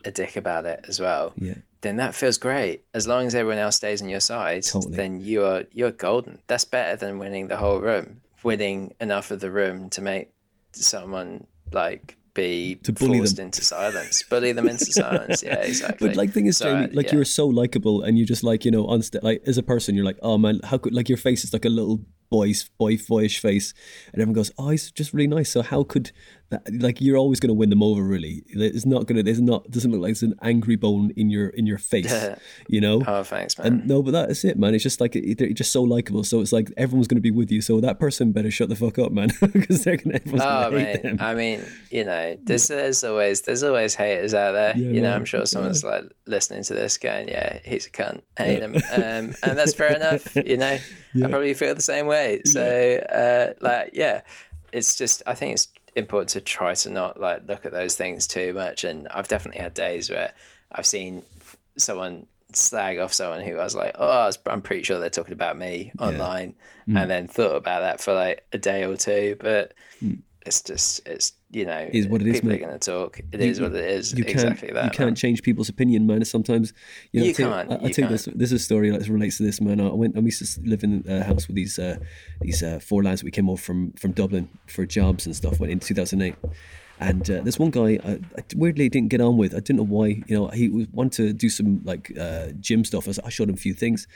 a 0.07 0.11
dick 0.11 0.37
about 0.37 0.65
it 0.65 0.85
as 0.89 1.01
well. 1.01 1.33
Yeah. 1.37 1.55
Then 1.83 1.97
that 1.97 2.15
feels 2.15 2.39
great. 2.39 2.85
As 2.95 3.07
long 3.07 3.27
as 3.27 3.35
everyone 3.35 3.59
else 3.59 3.77
stays 3.77 4.03
on 4.03 4.09
your 4.09 4.21
side, 4.21 4.63
totally. 4.63 4.97
then 4.97 5.21
you 5.21 5.45
are 5.45 5.65
you're 5.73 5.91
golden. 5.91 6.41
That's 6.47 6.65
better 6.65 6.97
than 6.97 7.19
winning 7.19 7.49
the 7.49 7.57
whole 7.57 7.81
room. 7.81 8.21
Winning 8.43 8.95
enough 9.01 9.31
of 9.31 9.41
the 9.41 9.51
room 9.51 9.91
to 9.91 10.01
make 10.01 10.31
someone 10.73 11.47
like 11.73 12.17
be 12.35 12.77
to 12.85 12.93
bully 12.93 13.19
forced 13.19 13.37
them. 13.37 13.47
into 13.47 13.65
silence, 13.65 14.23
bully 14.25 14.53
them 14.53 14.69
into 14.69 14.93
silence. 14.93 15.43
Yeah, 15.43 15.57
exactly. 15.57 16.09
But 16.09 16.17
like, 16.17 16.33
thing 16.33 16.47
is, 16.47 16.59
so, 16.59 16.67
Jamie, 16.67 16.93
like 16.93 17.07
yeah. 17.07 17.15
you're 17.15 17.25
so 17.25 17.47
likable, 17.47 18.03
and 18.03 18.17
you 18.19 18.25
just 18.25 18.45
like 18.45 18.65
you 18.65 18.71
know, 18.71 18.87
on 18.87 19.03
st- 19.03 19.25
like 19.25 19.43
as 19.47 19.59
a 19.59 19.63
person, 19.63 19.95
you're 19.95 20.05
like, 20.05 20.19
oh 20.23 20.39
man, 20.39 20.61
how 20.65 20.79
could 20.79 20.95
like 20.95 21.09
your 21.09 21.19
face 21.19 21.43
is 21.45 21.53
like 21.53 21.65
a 21.65 21.71
little 21.71 22.01
boy's 22.37 22.68
boy 22.78 22.99
boyish 22.99 23.39
face, 23.39 23.72
and 24.12 24.20
everyone 24.20 24.34
goes, 24.34 24.53
"Oh, 24.59 24.68
he's 24.68 24.91
just 24.91 25.14
really 25.14 25.26
nice." 25.26 25.51
So 25.51 25.62
how 25.62 25.84
could 25.84 26.11
that? 26.51 26.62
Like 26.70 27.01
you're 27.01 27.16
always 27.16 27.41
going 27.41 27.49
to 27.49 27.55
win 27.55 27.70
them 27.70 27.82
over. 27.82 28.03
Really, 28.03 28.43
it's 28.49 28.84
not 28.84 29.07
gonna. 29.07 29.22
There's 29.22 29.41
not 29.41 29.70
doesn't 29.70 29.91
look 29.91 30.03
like 30.03 30.11
there's 30.11 30.22
an 30.22 30.34
angry 30.43 30.76
bone 30.76 31.12
in 31.16 31.30
your 31.30 31.49
in 31.49 31.66
your 31.66 31.78
face. 31.78 32.14
you 32.68 32.80
know. 32.80 33.03
Oh, 33.07 33.22
thanks, 33.22 33.57
man. 33.57 33.66
And 33.66 33.89
no, 33.89 34.03
but 34.03 34.11
that's 34.11 34.45
it, 34.45 34.59
man. 34.59 34.74
It's 34.74 34.82
just 34.82 35.01
like 35.01 35.14
you're 35.14 35.51
just 35.62 35.72
so 35.72 35.82
likable. 35.82 36.24
So 36.24 36.41
it's 36.41 36.53
like 36.53 36.70
everyone's 36.76 37.09
going 37.09 37.16
to 37.16 37.22
be 37.22 37.30
with 37.30 37.51
you. 37.51 37.62
So 37.62 37.80
that 37.80 37.99
person 37.99 38.32
better 38.32 38.51
shut 38.51 38.68
the 38.68 38.76
fuck 38.76 38.99
up, 38.99 39.12
man, 39.12 39.30
because 39.53 39.82
they're 39.84 39.97
gonna. 39.97 40.16
Everyone's 40.16 40.43
oh, 40.45 40.78
hate 40.78 41.03
them. 41.03 41.16
I 41.20 41.34
mean, 41.34 41.64
you 41.91 42.05
know, 42.05 42.37
there's 42.43 42.68
there's 42.68 43.03
always 43.03 43.41
there's 43.43 43.62
always 43.62 43.95
haters 43.95 44.34
out 44.34 44.53
there. 44.53 44.76
Yeah, 44.76 44.91
you 44.91 45.01
know, 45.01 45.14
I'm 45.14 45.24
sure 45.24 45.47
someone's 45.47 45.82
yeah. 45.82 45.91
like 45.91 46.05
listening 46.26 46.62
to 46.64 46.74
this 46.74 46.99
going, 46.99 47.28
"Yeah, 47.28 47.61
he's 47.64 47.87
a 47.87 47.91
cunt. 47.91 48.20
hate 48.37 48.61
him," 48.62 48.76
um, 48.76 49.34
and 49.43 49.59
that's 49.59 49.72
fair 49.72 49.97
enough. 49.97 50.37
You 50.37 50.59
know, 50.59 50.78
I 51.24 51.28
probably 51.28 51.55
feel 51.55 51.74
the 51.74 51.80
same 51.80 52.07
way. 52.07 52.26
So 52.45 52.97
uh, 53.12 53.55
like 53.61 53.91
yeah, 53.93 54.22
it's 54.72 54.97
just 54.97 55.22
I 55.27 55.35
think 55.35 55.55
it's 55.55 55.68
important 55.95 56.29
to 56.31 56.41
try 56.41 56.74
to 56.74 56.91
not 56.91 57.20
like 57.20 57.49
look 57.49 57.66
at 57.66 57.72
those 57.72 57.97
things 57.97 58.27
too 58.27 58.53
much. 58.53 58.85
And 58.85 59.09
I've 59.09 59.29
definitely 59.29 59.62
had 59.62 59.74
days 59.74 60.11
where 60.11 60.33
I've 60.70 60.87
seen 60.87 61.22
someone 61.77 62.27
slag 62.53 62.99
off 62.99 63.12
someone 63.12 63.43
who 63.43 63.57
I 63.59 63.64
was 63.64 63.74
like, 63.74 63.97
oh, 63.99 64.31
I'm 64.47 64.62
pretty 64.62 64.83
sure 64.83 64.99
they're 64.99 65.11
talking 65.11 65.33
about 65.33 65.59
me 65.59 65.93
online, 65.99 66.55
yeah. 66.87 66.95
mm. 66.95 67.03
and 67.03 67.11
then 67.11 67.29
thought 67.29 67.57
about 67.57 67.81
that 67.81 68.01
for 68.01 68.14
like 68.14 68.47
a 68.53 68.59
day 68.59 68.85
or 68.85 68.97
two. 68.97 69.37
But 69.39 69.74
mm. 70.03 70.18
It's 70.47 70.63
just 70.63 71.07
it's 71.07 71.33
you 71.51 71.65
know, 71.65 71.89
is 71.93 72.07
what 72.09 72.21
it 72.21 72.29
is. 72.29 72.37
People 72.37 72.51
mate. 72.51 72.63
are 72.63 72.67
going 72.67 72.79
to 72.79 72.91
talk. 72.91 73.21
It 73.33 73.41
you, 73.41 73.51
is 73.51 73.61
what 73.61 73.75
it 73.75 73.85
is. 73.85 74.13
You 74.15 74.25
exactly 74.27 74.71
that. 74.73 74.85
You 74.85 74.91
can't 74.91 75.09
man. 75.09 75.15
change 75.15 75.43
people's 75.43 75.69
opinion, 75.69 76.07
man. 76.07 76.25
Sometimes 76.25 76.73
you, 77.13 77.21
know, 77.21 77.27
you 77.27 77.35
can't. 77.35 77.73
I, 77.73 77.77
I 77.77 77.93
think 77.93 78.09
this 78.09 78.27
this 78.27 78.53
is 78.53 78.61
a 78.61 78.65
story 78.65 78.91
that 78.91 79.07
relates 79.09 79.39
to 79.39 79.43
this, 79.43 79.61
man. 79.61 79.81
I 79.81 79.89
went. 79.89 80.17
I 80.17 80.21
used 80.21 80.55
to 80.55 80.61
live 80.63 80.83
in 80.85 81.05
a 81.09 81.25
house 81.25 81.47
with 81.47 81.57
these 81.57 81.79
uh, 81.79 81.99
these 82.41 82.63
uh, 82.63 82.79
four 82.79 83.03
lads. 83.03 83.25
We 83.25 83.31
came 83.31 83.49
over 83.49 83.61
from 83.61 83.93
from 83.93 84.13
Dublin 84.13 84.49
for 84.67 84.87
jobs 84.87 85.27
and 85.27 85.35
stuff. 85.35 85.61
Went 85.61 85.73
in 85.73 85.81
2008 85.81 86.35
and 86.99 87.31
uh, 87.31 87.41
there's 87.43 87.59
one 87.59 87.71
guy 87.71 87.99
I, 88.03 88.19
I, 88.39 88.43
weirdly 88.55 88.89
didn't 88.89 89.09
get 89.09 89.21
on 89.21 89.37
with. 89.37 89.53
I 89.53 89.59
didn't 89.59 89.77
know 89.77 89.85
why. 89.85 90.23
You 90.27 90.39
know, 90.39 90.49
he 90.49 90.87
wanted 90.93 91.13
to 91.13 91.33
do 91.33 91.51
some 91.51 91.83
like 91.85 92.13
uh, 92.19 92.49
gym 92.61 92.85
stuff. 92.85 93.07
I, 93.07 93.13
I, 93.27 93.29
showed 93.29 93.49
him 93.51 93.55
a 93.55 93.59
few 93.59 93.75
things. 93.75 94.07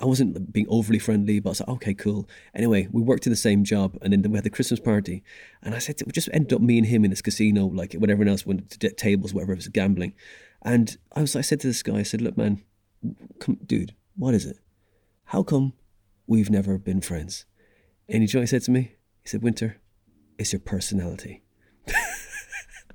I 0.00 0.06
wasn't 0.06 0.52
being 0.52 0.66
overly 0.70 0.98
friendly, 0.98 1.40
but 1.40 1.50
I 1.50 1.52
was 1.52 1.60
like, 1.60 1.68
okay, 1.68 1.94
cool. 1.94 2.28
Anyway, 2.54 2.88
we 2.90 3.02
worked 3.02 3.26
in 3.26 3.30
the 3.30 3.36
same 3.36 3.64
job, 3.64 3.98
and 4.00 4.12
then 4.12 4.22
we 4.30 4.36
had 4.36 4.44
the 4.44 4.50
Christmas 4.50 4.80
party. 4.80 5.22
And 5.62 5.74
I 5.74 5.78
said, 5.78 6.00
we 6.06 6.12
just 6.12 6.30
ended 6.32 6.54
up 6.54 6.62
me 6.62 6.78
and 6.78 6.86
him 6.86 7.04
in 7.04 7.10
this 7.10 7.20
casino, 7.20 7.66
like 7.66 7.92
when 7.92 8.10
everyone 8.10 8.30
else 8.30 8.46
went 8.46 8.70
to 8.70 8.90
tables, 8.90 9.34
whatever, 9.34 9.52
it 9.52 9.56
was 9.56 9.68
gambling. 9.68 10.14
And 10.62 10.96
I 11.14 11.20
was, 11.20 11.36
I 11.36 11.42
said 11.42 11.60
to 11.60 11.66
this 11.66 11.82
guy, 11.82 11.98
I 11.98 12.02
said, 12.02 12.22
look, 12.22 12.36
man, 12.36 12.62
come, 13.38 13.58
dude, 13.66 13.94
what 14.16 14.34
is 14.34 14.46
it? 14.46 14.58
How 15.26 15.42
come 15.42 15.74
we've 16.26 16.50
never 16.50 16.78
been 16.78 17.00
friends? 17.00 17.44
And 18.08 18.22
you 18.22 18.28
know 18.34 18.40
what 18.40 18.42
he 18.42 18.46
said 18.46 18.62
to 18.62 18.70
me? 18.70 18.96
He 19.22 19.28
said, 19.28 19.42
Winter, 19.42 19.80
it's 20.38 20.52
your 20.52 20.60
personality. 20.60 21.42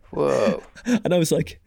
Whoa. 0.10 0.62
and 0.86 1.14
I 1.14 1.18
was 1.18 1.32
like, 1.32 1.62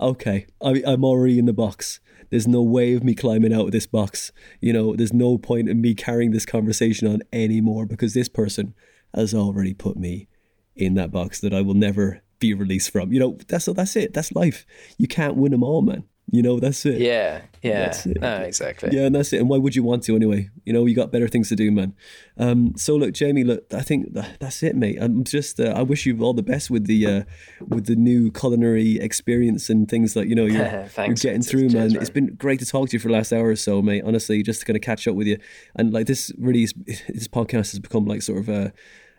okay, 0.00 0.46
I, 0.62 0.82
I'm 0.86 1.04
already 1.04 1.38
in 1.38 1.46
the 1.46 1.52
box. 1.52 2.00
There's 2.34 2.48
no 2.48 2.62
way 2.62 2.94
of 2.94 3.04
me 3.04 3.14
climbing 3.14 3.52
out 3.54 3.66
of 3.66 3.70
this 3.70 3.86
box. 3.86 4.32
You 4.60 4.72
know, 4.72 4.96
there's 4.96 5.12
no 5.12 5.38
point 5.38 5.68
in 5.68 5.80
me 5.80 5.94
carrying 5.94 6.32
this 6.32 6.44
conversation 6.44 7.06
on 7.06 7.22
anymore 7.32 7.86
because 7.86 8.12
this 8.12 8.28
person 8.28 8.74
has 9.14 9.32
already 9.32 9.72
put 9.72 9.96
me 9.96 10.26
in 10.74 10.94
that 10.94 11.12
box 11.12 11.40
that 11.42 11.54
I 11.54 11.60
will 11.60 11.74
never 11.74 12.22
be 12.40 12.52
released 12.52 12.90
from. 12.90 13.12
You 13.12 13.20
know, 13.20 13.38
that's 13.46 13.66
that's 13.66 13.94
it. 13.94 14.14
That's 14.14 14.32
life. 14.32 14.66
You 14.98 15.06
can't 15.06 15.36
win 15.36 15.52
them 15.52 15.62
all, 15.62 15.80
man. 15.80 16.06
You 16.30 16.42
know, 16.42 16.58
that's 16.58 16.86
it. 16.86 17.00
Yeah, 17.00 17.42
yeah. 17.62 17.84
That's 17.84 18.06
it. 18.06 18.20
No, 18.20 18.36
exactly. 18.38 18.90
Yeah, 18.92 19.02
and 19.02 19.14
that's 19.14 19.32
it. 19.32 19.40
And 19.40 19.48
why 19.48 19.58
would 19.58 19.76
you 19.76 19.82
want 19.82 20.02
to 20.04 20.16
anyway? 20.16 20.48
You 20.64 20.72
know, 20.72 20.86
you 20.86 20.96
got 20.96 21.12
better 21.12 21.28
things 21.28 21.50
to 21.50 21.56
do, 21.56 21.70
man. 21.70 21.94
Um, 22.38 22.72
so 22.76 22.96
look, 22.96 23.12
Jamie, 23.12 23.44
look, 23.44 23.72
I 23.72 23.82
think 23.82 24.14
that's 24.14 24.62
it, 24.62 24.74
mate. 24.74 24.98
I'm 25.00 25.24
just, 25.24 25.60
uh, 25.60 25.74
I 25.76 25.82
wish 25.82 26.06
you 26.06 26.18
all 26.22 26.32
the 26.32 26.42
best 26.42 26.70
with 26.70 26.86
the, 26.86 27.06
uh, 27.06 27.22
with 27.60 27.86
the 27.86 27.94
new 27.94 28.32
culinary 28.32 28.98
experience 28.98 29.68
and 29.68 29.88
things 29.88 30.14
that 30.14 30.26
you 30.26 30.34
know 30.34 30.46
you're, 30.46 30.88
you're 31.06 31.14
getting 31.14 31.42
through, 31.42 31.68
man. 31.68 31.92
man. 31.92 31.96
It's 31.96 32.10
been 32.10 32.34
great 32.36 32.58
to 32.60 32.66
talk 32.66 32.88
to 32.88 32.94
you 32.94 33.00
for 33.00 33.08
the 33.08 33.14
last 33.14 33.32
hour 33.32 33.48
or 33.48 33.56
so, 33.56 33.82
mate. 33.82 34.02
Honestly, 34.04 34.42
just 34.42 34.60
to 34.60 34.66
kind 34.66 34.76
of 34.76 34.82
catch 34.82 35.06
up 35.06 35.14
with 35.14 35.26
you, 35.26 35.38
and 35.76 35.92
like 35.92 36.06
this 36.06 36.32
really, 36.38 36.62
is, 36.62 36.72
this 37.08 37.28
podcast 37.28 37.72
has 37.72 37.80
become 37.80 38.06
like 38.06 38.22
sort 38.22 38.38
of 38.38 38.48
a 38.48 38.72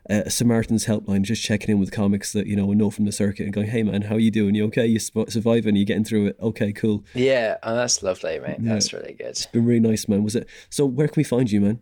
a 0.07 0.29
Samaritan's 0.29 0.85
helpline, 0.85 1.23
just 1.23 1.43
checking 1.43 1.71
in 1.71 1.79
with 1.79 1.91
comics 1.91 2.31
that 2.33 2.47
you 2.47 2.55
know 2.55 2.71
know 2.73 2.91
from 2.91 3.05
the 3.05 3.11
circuit 3.11 3.43
and 3.43 3.53
going, 3.53 3.67
"Hey 3.67 3.83
man, 3.83 4.03
how 4.03 4.15
are 4.15 4.19
you 4.19 4.31
doing? 4.31 4.55
You 4.55 4.65
okay? 4.65 4.85
You 4.85 4.99
surviving? 4.99 5.75
You 5.75 5.85
getting 5.85 6.03
through 6.03 6.27
it? 6.27 6.37
Okay, 6.39 6.71
cool." 6.71 7.03
Yeah, 7.13 7.57
oh, 7.63 7.75
that's 7.75 8.03
lovely, 8.03 8.39
mate. 8.39 8.57
Yeah. 8.59 8.73
That's 8.73 8.93
really 8.93 9.13
good. 9.13 9.27
It's 9.27 9.45
been 9.47 9.65
really 9.65 9.79
nice, 9.79 10.07
man. 10.07 10.23
Was 10.23 10.35
it? 10.35 10.47
So 10.69 10.85
where 10.85 11.07
can 11.07 11.15
we 11.17 11.23
find 11.23 11.51
you, 11.51 11.61
man? 11.61 11.81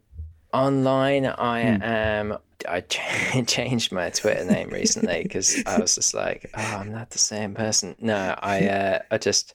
Online, 0.53 1.25
I 1.25 1.75
hmm. 1.75 1.83
am. 1.83 2.37
I 2.67 2.79
changed 3.47 3.91
my 3.91 4.09
Twitter 4.09 4.45
name 4.45 4.69
recently 4.69 5.23
because 5.23 5.61
I 5.65 5.79
was 5.79 5.95
just 5.95 6.13
like, 6.13 6.49
"Oh, 6.53 6.61
I'm 6.61 6.91
not 6.91 7.09
the 7.09 7.19
same 7.19 7.53
person." 7.53 7.95
No, 7.99 8.35
I 8.39 8.67
uh, 8.67 8.99
I 9.11 9.17
just 9.17 9.53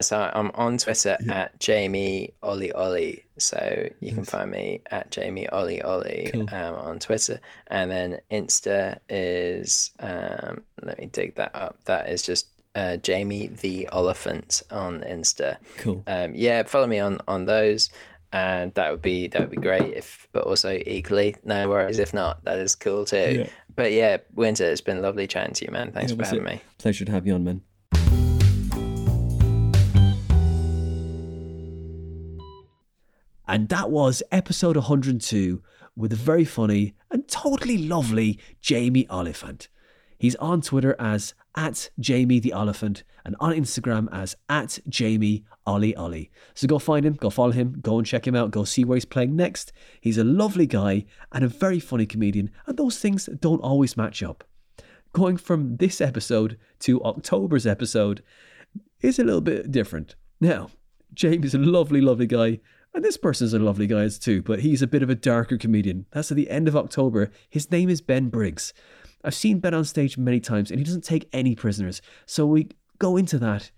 so 0.00 0.30
I'm 0.32 0.50
on 0.54 0.78
Twitter 0.78 1.16
yeah. 1.20 1.34
at 1.34 1.60
Jamie 1.60 2.34
Ollie 2.42 2.72
Ollie. 2.72 3.24
So 3.36 3.88
you 4.00 4.12
can 4.12 4.24
find 4.24 4.50
me 4.50 4.82
at 4.90 5.10
Jamie 5.10 5.48
Ollie 5.48 5.82
Ollie 5.82 6.30
cool. 6.32 6.48
um, 6.52 6.74
on 6.74 6.98
Twitter, 6.98 7.40
and 7.68 7.90
then 7.90 8.20
Insta 8.30 8.98
is 9.08 9.92
um, 10.00 10.62
let 10.82 10.98
me 10.98 11.06
dig 11.06 11.36
that 11.36 11.54
up. 11.54 11.78
That 11.84 12.08
is 12.08 12.22
just 12.22 12.48
uh, 12.74 12.96
Jamie 12.98 13.48
the 13.48 13.88
Oliphant 13.88 14.62
on 14.70 15.00
Insta. 15.00 15.56
Cool. 15.78 16.02
Um, 16.06 16.34
yeah, 16.34 16.62
follow 16.64 16.86
me 16.86 16.98
on 16.98 17.20
on 17.28 17.44
those, 17.44 17.90
and 18.32 18.74
that 18.74 18.90
would 18.90 19.02
be 19.02 19.28
that 19.28 19.40
would 19.40 19.50
be 19.50 19.56
great. 19.56 19.94
If 19.94 20.28
but 20.32 20.44
also 20.44 20.80
equally, 20.86 21.36
no 21.44 21.68
worries 21.68 21.98
if 21.98 22.12
not. 22.12 22.44
That 22.44 22.58
is 22.58 22.74
cool 22.74 23.04
too. 23.04 23.40
Yeah. 23.40 23.48
But 23.76 23.92
yeah, 23.92 24.18
Winter, 24.34 24.64
it's 24.64 24.80
been 24.80 25.02
lovely 25.02 25.28
chatting 25.28 25.54
to 25.54 25.64
you, 25.64 25.70
man. 25.70 25.92
Thanks 25.92 26.10
yeah, 26.10 26.18
for 26.18 26.24
having 26.24 26.44
me. 26.44 26.60
Pleasure 26.78 27.04
to 27.04 27.12
have 27.12 27.26
you 27.26 27.34
on, 27.34 27.44
man. 27.44 27.62
And 33.48 33.70
that 33.70 33.90
was 33.90 34.22
episode 34.30 34.76
102 34.76 35.62
with 35.96 36.10
the 36.10 36.16
very 36.16 36.44
funny 36.44 36.94
and 37.10 37.26
totally 37.26 37.78
lovely 37.78 38.38
Jamie 38.60 39.08
Oliphant. 39.08 39.68
He's 40.18 40.36
on 40.36 40.60
Twitter 40.60 40.94
as 40.98 41.32
at 41.56 41.88
Jamie 41.98 42.40
the 42.40 42.52
Oliphant 42.52 43.04
and 43.24 43.34
on 43.40 43.54
Instagram 43.54 44.06
as 44.12 44.36
at 44.50 44.80
Jamie 44.86 45.44
Ollie 45.66 45.96
Ollie. 45.96 46.30
So 46.52 46.66
go 46.66 46.78
find 46.78 47.06
him, 47.06 47.14
go 47.14 47.30
follow 47.30 47.52
him, 47.52 47.78
go 47.80 47.96
and 47.96 48.06
check 48.06 48.26
him 48.26 48.36
out, 48.36 48.50
go 48.50 48.64
see 48.64 48.84
where 48.84 48.96
he's 48.96 49.06
playing 49.06 49.34
next. 49.34 49.72
He's 49.98 50.18
a 50.18 50.24
lovely 50.24 50.66
guy 50.66 51.06
and 51.32 51.42
a 51.42 51.48
very 51.48 51.80
funny 51.80 52.04
comedian, 52.04 52.50
and 52.66 52.76
those 52.76 52.98
things 52.98 53.30
don't 53.40 53.60
always 53.60 53.96
match 53.96 54.22
up. 54.22 54.44
Going 55.14 55.38
from 55.38 55.78
this 55.78 56.02
episode 56.02 56.58
to 56.80 57.02
October's 57.02 57.66
episode 57.66 58.22
is 59.00 59.18
a 59.18 59.24
little 59.24 59.40
bit 59.40 59.72
different. 59.72 60.16
Now, 60.38 60.70
Jamie's 61.14 61.54
a 61.54 61.58
lovely, 61.58 62.02
lovely 62.02 62.26
guy 62.26 62.60
and 62.98 63.04
this 63.04 63.16
person's 63.16 63.54
a 63.54 63.60
lovely 63.60 63.86
guy 63.86 64.08
too, 64.08 64.42
but 64.42 64.58
he's 64.58 64.82
a 64.82 64.86
bit 64.88 65.04
of 65.04 65.08
a 65.08 65.14
darker 65.14 65.56
comedian. 65.56 66.06
That's 66.10 66.32
at 66.32 66.36
the 66.36 66.50
end 66.50 66.66
of 66.66 66.74
October. 66.74 67.30
His 67.48 67.70
name 67.70 67.88
is 67.88 68.00
Ben 68.00 68.28
Briggs. 68.28 68.74
I've 69.22 69.36
seen 69.36 69.60
Ben 69.60 69.72
on 69.72 69.84
stage 69.84 70.18
many 70.18 70.40
times 70.40 70.72
and 70.72 70.80
he 70.80 70.84
doesn't 70.84 71.04
take 71.04 71.28
any 71.32 71.54
prisoners. 71.54 72.02
So 72.26 72.44
we 72.44 72.70
go 72.98 73.16
into 73.16 73.38
that 73.38 73.70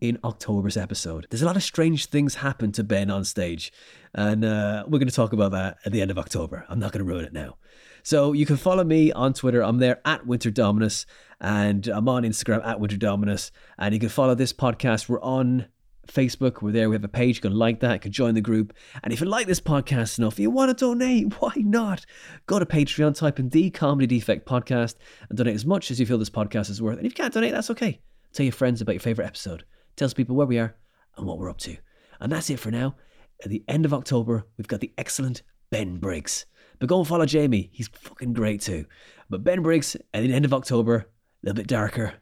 in 0.00 0.18
October's 0.24 0.78
episode. 0.78 1.26
There's 1.28 1.42
a 1.42 1.44
lot 1.44 1.56
of 1.56 1.62
strange 1.62 2.06
things 2.06 2.36
happen 2.36 2.72
to 2.72 2.82
Ben 2.82 3.10
on 3.10 3.26
stage, 3.26 3.74
and 4.14 4.42
uh, 4.42 4.84
we're 4.86 4.98
going 4.98 5.06
to 5.06 5.14
talk 5.14 5.34
about 5.34 5.52
that 5.52 5.76
at 5.84 5.92
the 5.92 6.00
end 6.00 6.10
of 6.10 6.18
October. 6.18 6.64
I'm 6.70 6.78
not 6.78 6.92
going 6.92 7.04
to 7.04 7.12
ruin 7.12 7.26
it 7.26 7.34
now. 7.34 7.58
So 8.02 8.32
you 8.32 8.46
can 8.46 8.56
follow 8.56 8.84
me 8.84 9.12
on 9.12 9.34
Twitter. 9.34 9.62
I'm 9.62 9.80
there 9.80 10.00
at 10.06 10.26
Winter 10.26 10.50
Dominus, 10.50 11.04
and 11.42 11.86
I'm 11.88 12.08
on 12.08 12.22
Instagram 12.22 12.66
at 12.66 12.80
Winter 12.80 12.96
Dominus. 12.96 13.52
And 13.76 13.92
you 13.92 14.00
can 14.00 14.08
follow 14.08 14.34
this 14.34 14.54
podcast. 14.54 15.10
We're 15.10 15.20
on 15.20 15.66
Facebook. 16.06 16.62
We're 16.62 16.72
there. 16.72 16.88
We 16.88 16.96
have 16.96 17.04
a 17.04 17.08
page. 17.08 17.36
You 17.36 17.42
can 17.42 17.54
like 17.54 17.80
that. 17.80 17.94
You 17.94 17.98
can 18.00 18.12
join 18.12 18.34
the 18.34 18.40
group. 18.40 18.72
And 19.02 19.12
if 19.12 19.20
you 19.20 19.26
like 19.26 19.46
this 19.46 19.60
podcast 19.60 20.18
enough, 20.18 20.38
you 20.38 20.50
want 20.50 20.76
to 20.76 20.84
donate, 20.84 21.34
why 21.40 21.52
not? 21.56 22.04
Go 22.46 22.58
to 22.58 22.66
Patreon, 22.66 23.16
type 23.16 23.38
in 23.38 23.48
the 23.48 23.70
Comedy 23.70 24.06
Defect 24.06 24.46
Podcast, 24.46 24.96
and 25.28 25.38
donate 25.38 25.54
as 25.54 25.66
much 25.66 25.90
as 25.90 26.00
you 26.00 26.06
feel 26.06 26.18
this 26.18 26.30
podcast 26.30 26.70
is 26.70 26.82
worth. 26.82 26.98
And 26.98 27.06
if 27.06 27.12
you 27.12 27.16
can't 27.16 27.34
donate, 27.34 27.52
that's 27.52 27.70
okay. 27.70 28.00
Tell 28.32 28.44
your 28.44 28.52
friends 28.52 28.80
about 28.80 28.94
your 28.94 29.00
favorite 29.00 29.26
episode. 29.26 29.64
Tell 29.96 30.08
people 30.10 30.36
where 30.36 30.46
we 30.46 30.58
are 30.58 30.74
and 31.16 31.26
what 31.26 31.38
we're 31.38 31.50
up 31.50 31.58
to. 31.58 31.76
And 32.20 32.32
that's 32.32 32.50
it 32.50 32.58
for 32.58 32.70
now. 32.70 32.96
At 33.44 33.50
the 33.50 33.64
end 33.68 33.84
of 33.84 33.92
October, 33.92 34.46
we've 34.56 34.68
got 34.68 34.80
the 34.80 34.92
excellent 34.96 35.42
Ben 35.70 35.98
Briggs. 35.98 36.46
But 36.78 36.88
go 36.88 36.98
and 36.98 37.06
follow 37.08 37.26
Jamie. 37.26 37.70
He's 37.72 37.88
fucking 37.88 38.32
great 38.32 38.60
too. 38.60 38.86
But 39.28 39.44
Ben 39.44 39.62
Briggs 39.62 39.96
at 40.14 40.22
the 40.22 40.32
end 40.32 40.44
of 40.44 40.54
October, 40.54 40.96
a 40.96 41.06
little 41.42 41.56
bit 41.56 41.66
darker, 41.66 42.14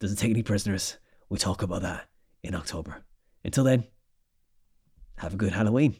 doesn't 0.00 0.18
take 0.18 0.30
any 0.30 0.42
prisoners. 0.42 0.98
We'll 1.28 1.38
talk 1.38 1.62
about 1.62 1.82
that 1.82 2.08
in 2.42 2.54
October. 2.54 3.04
Until 3.44 3.64
then, 3.64 3.84
have 5.18 5.34
a 5.34 5.36
good 5.36 5.52
Halloween. 5.52 5.96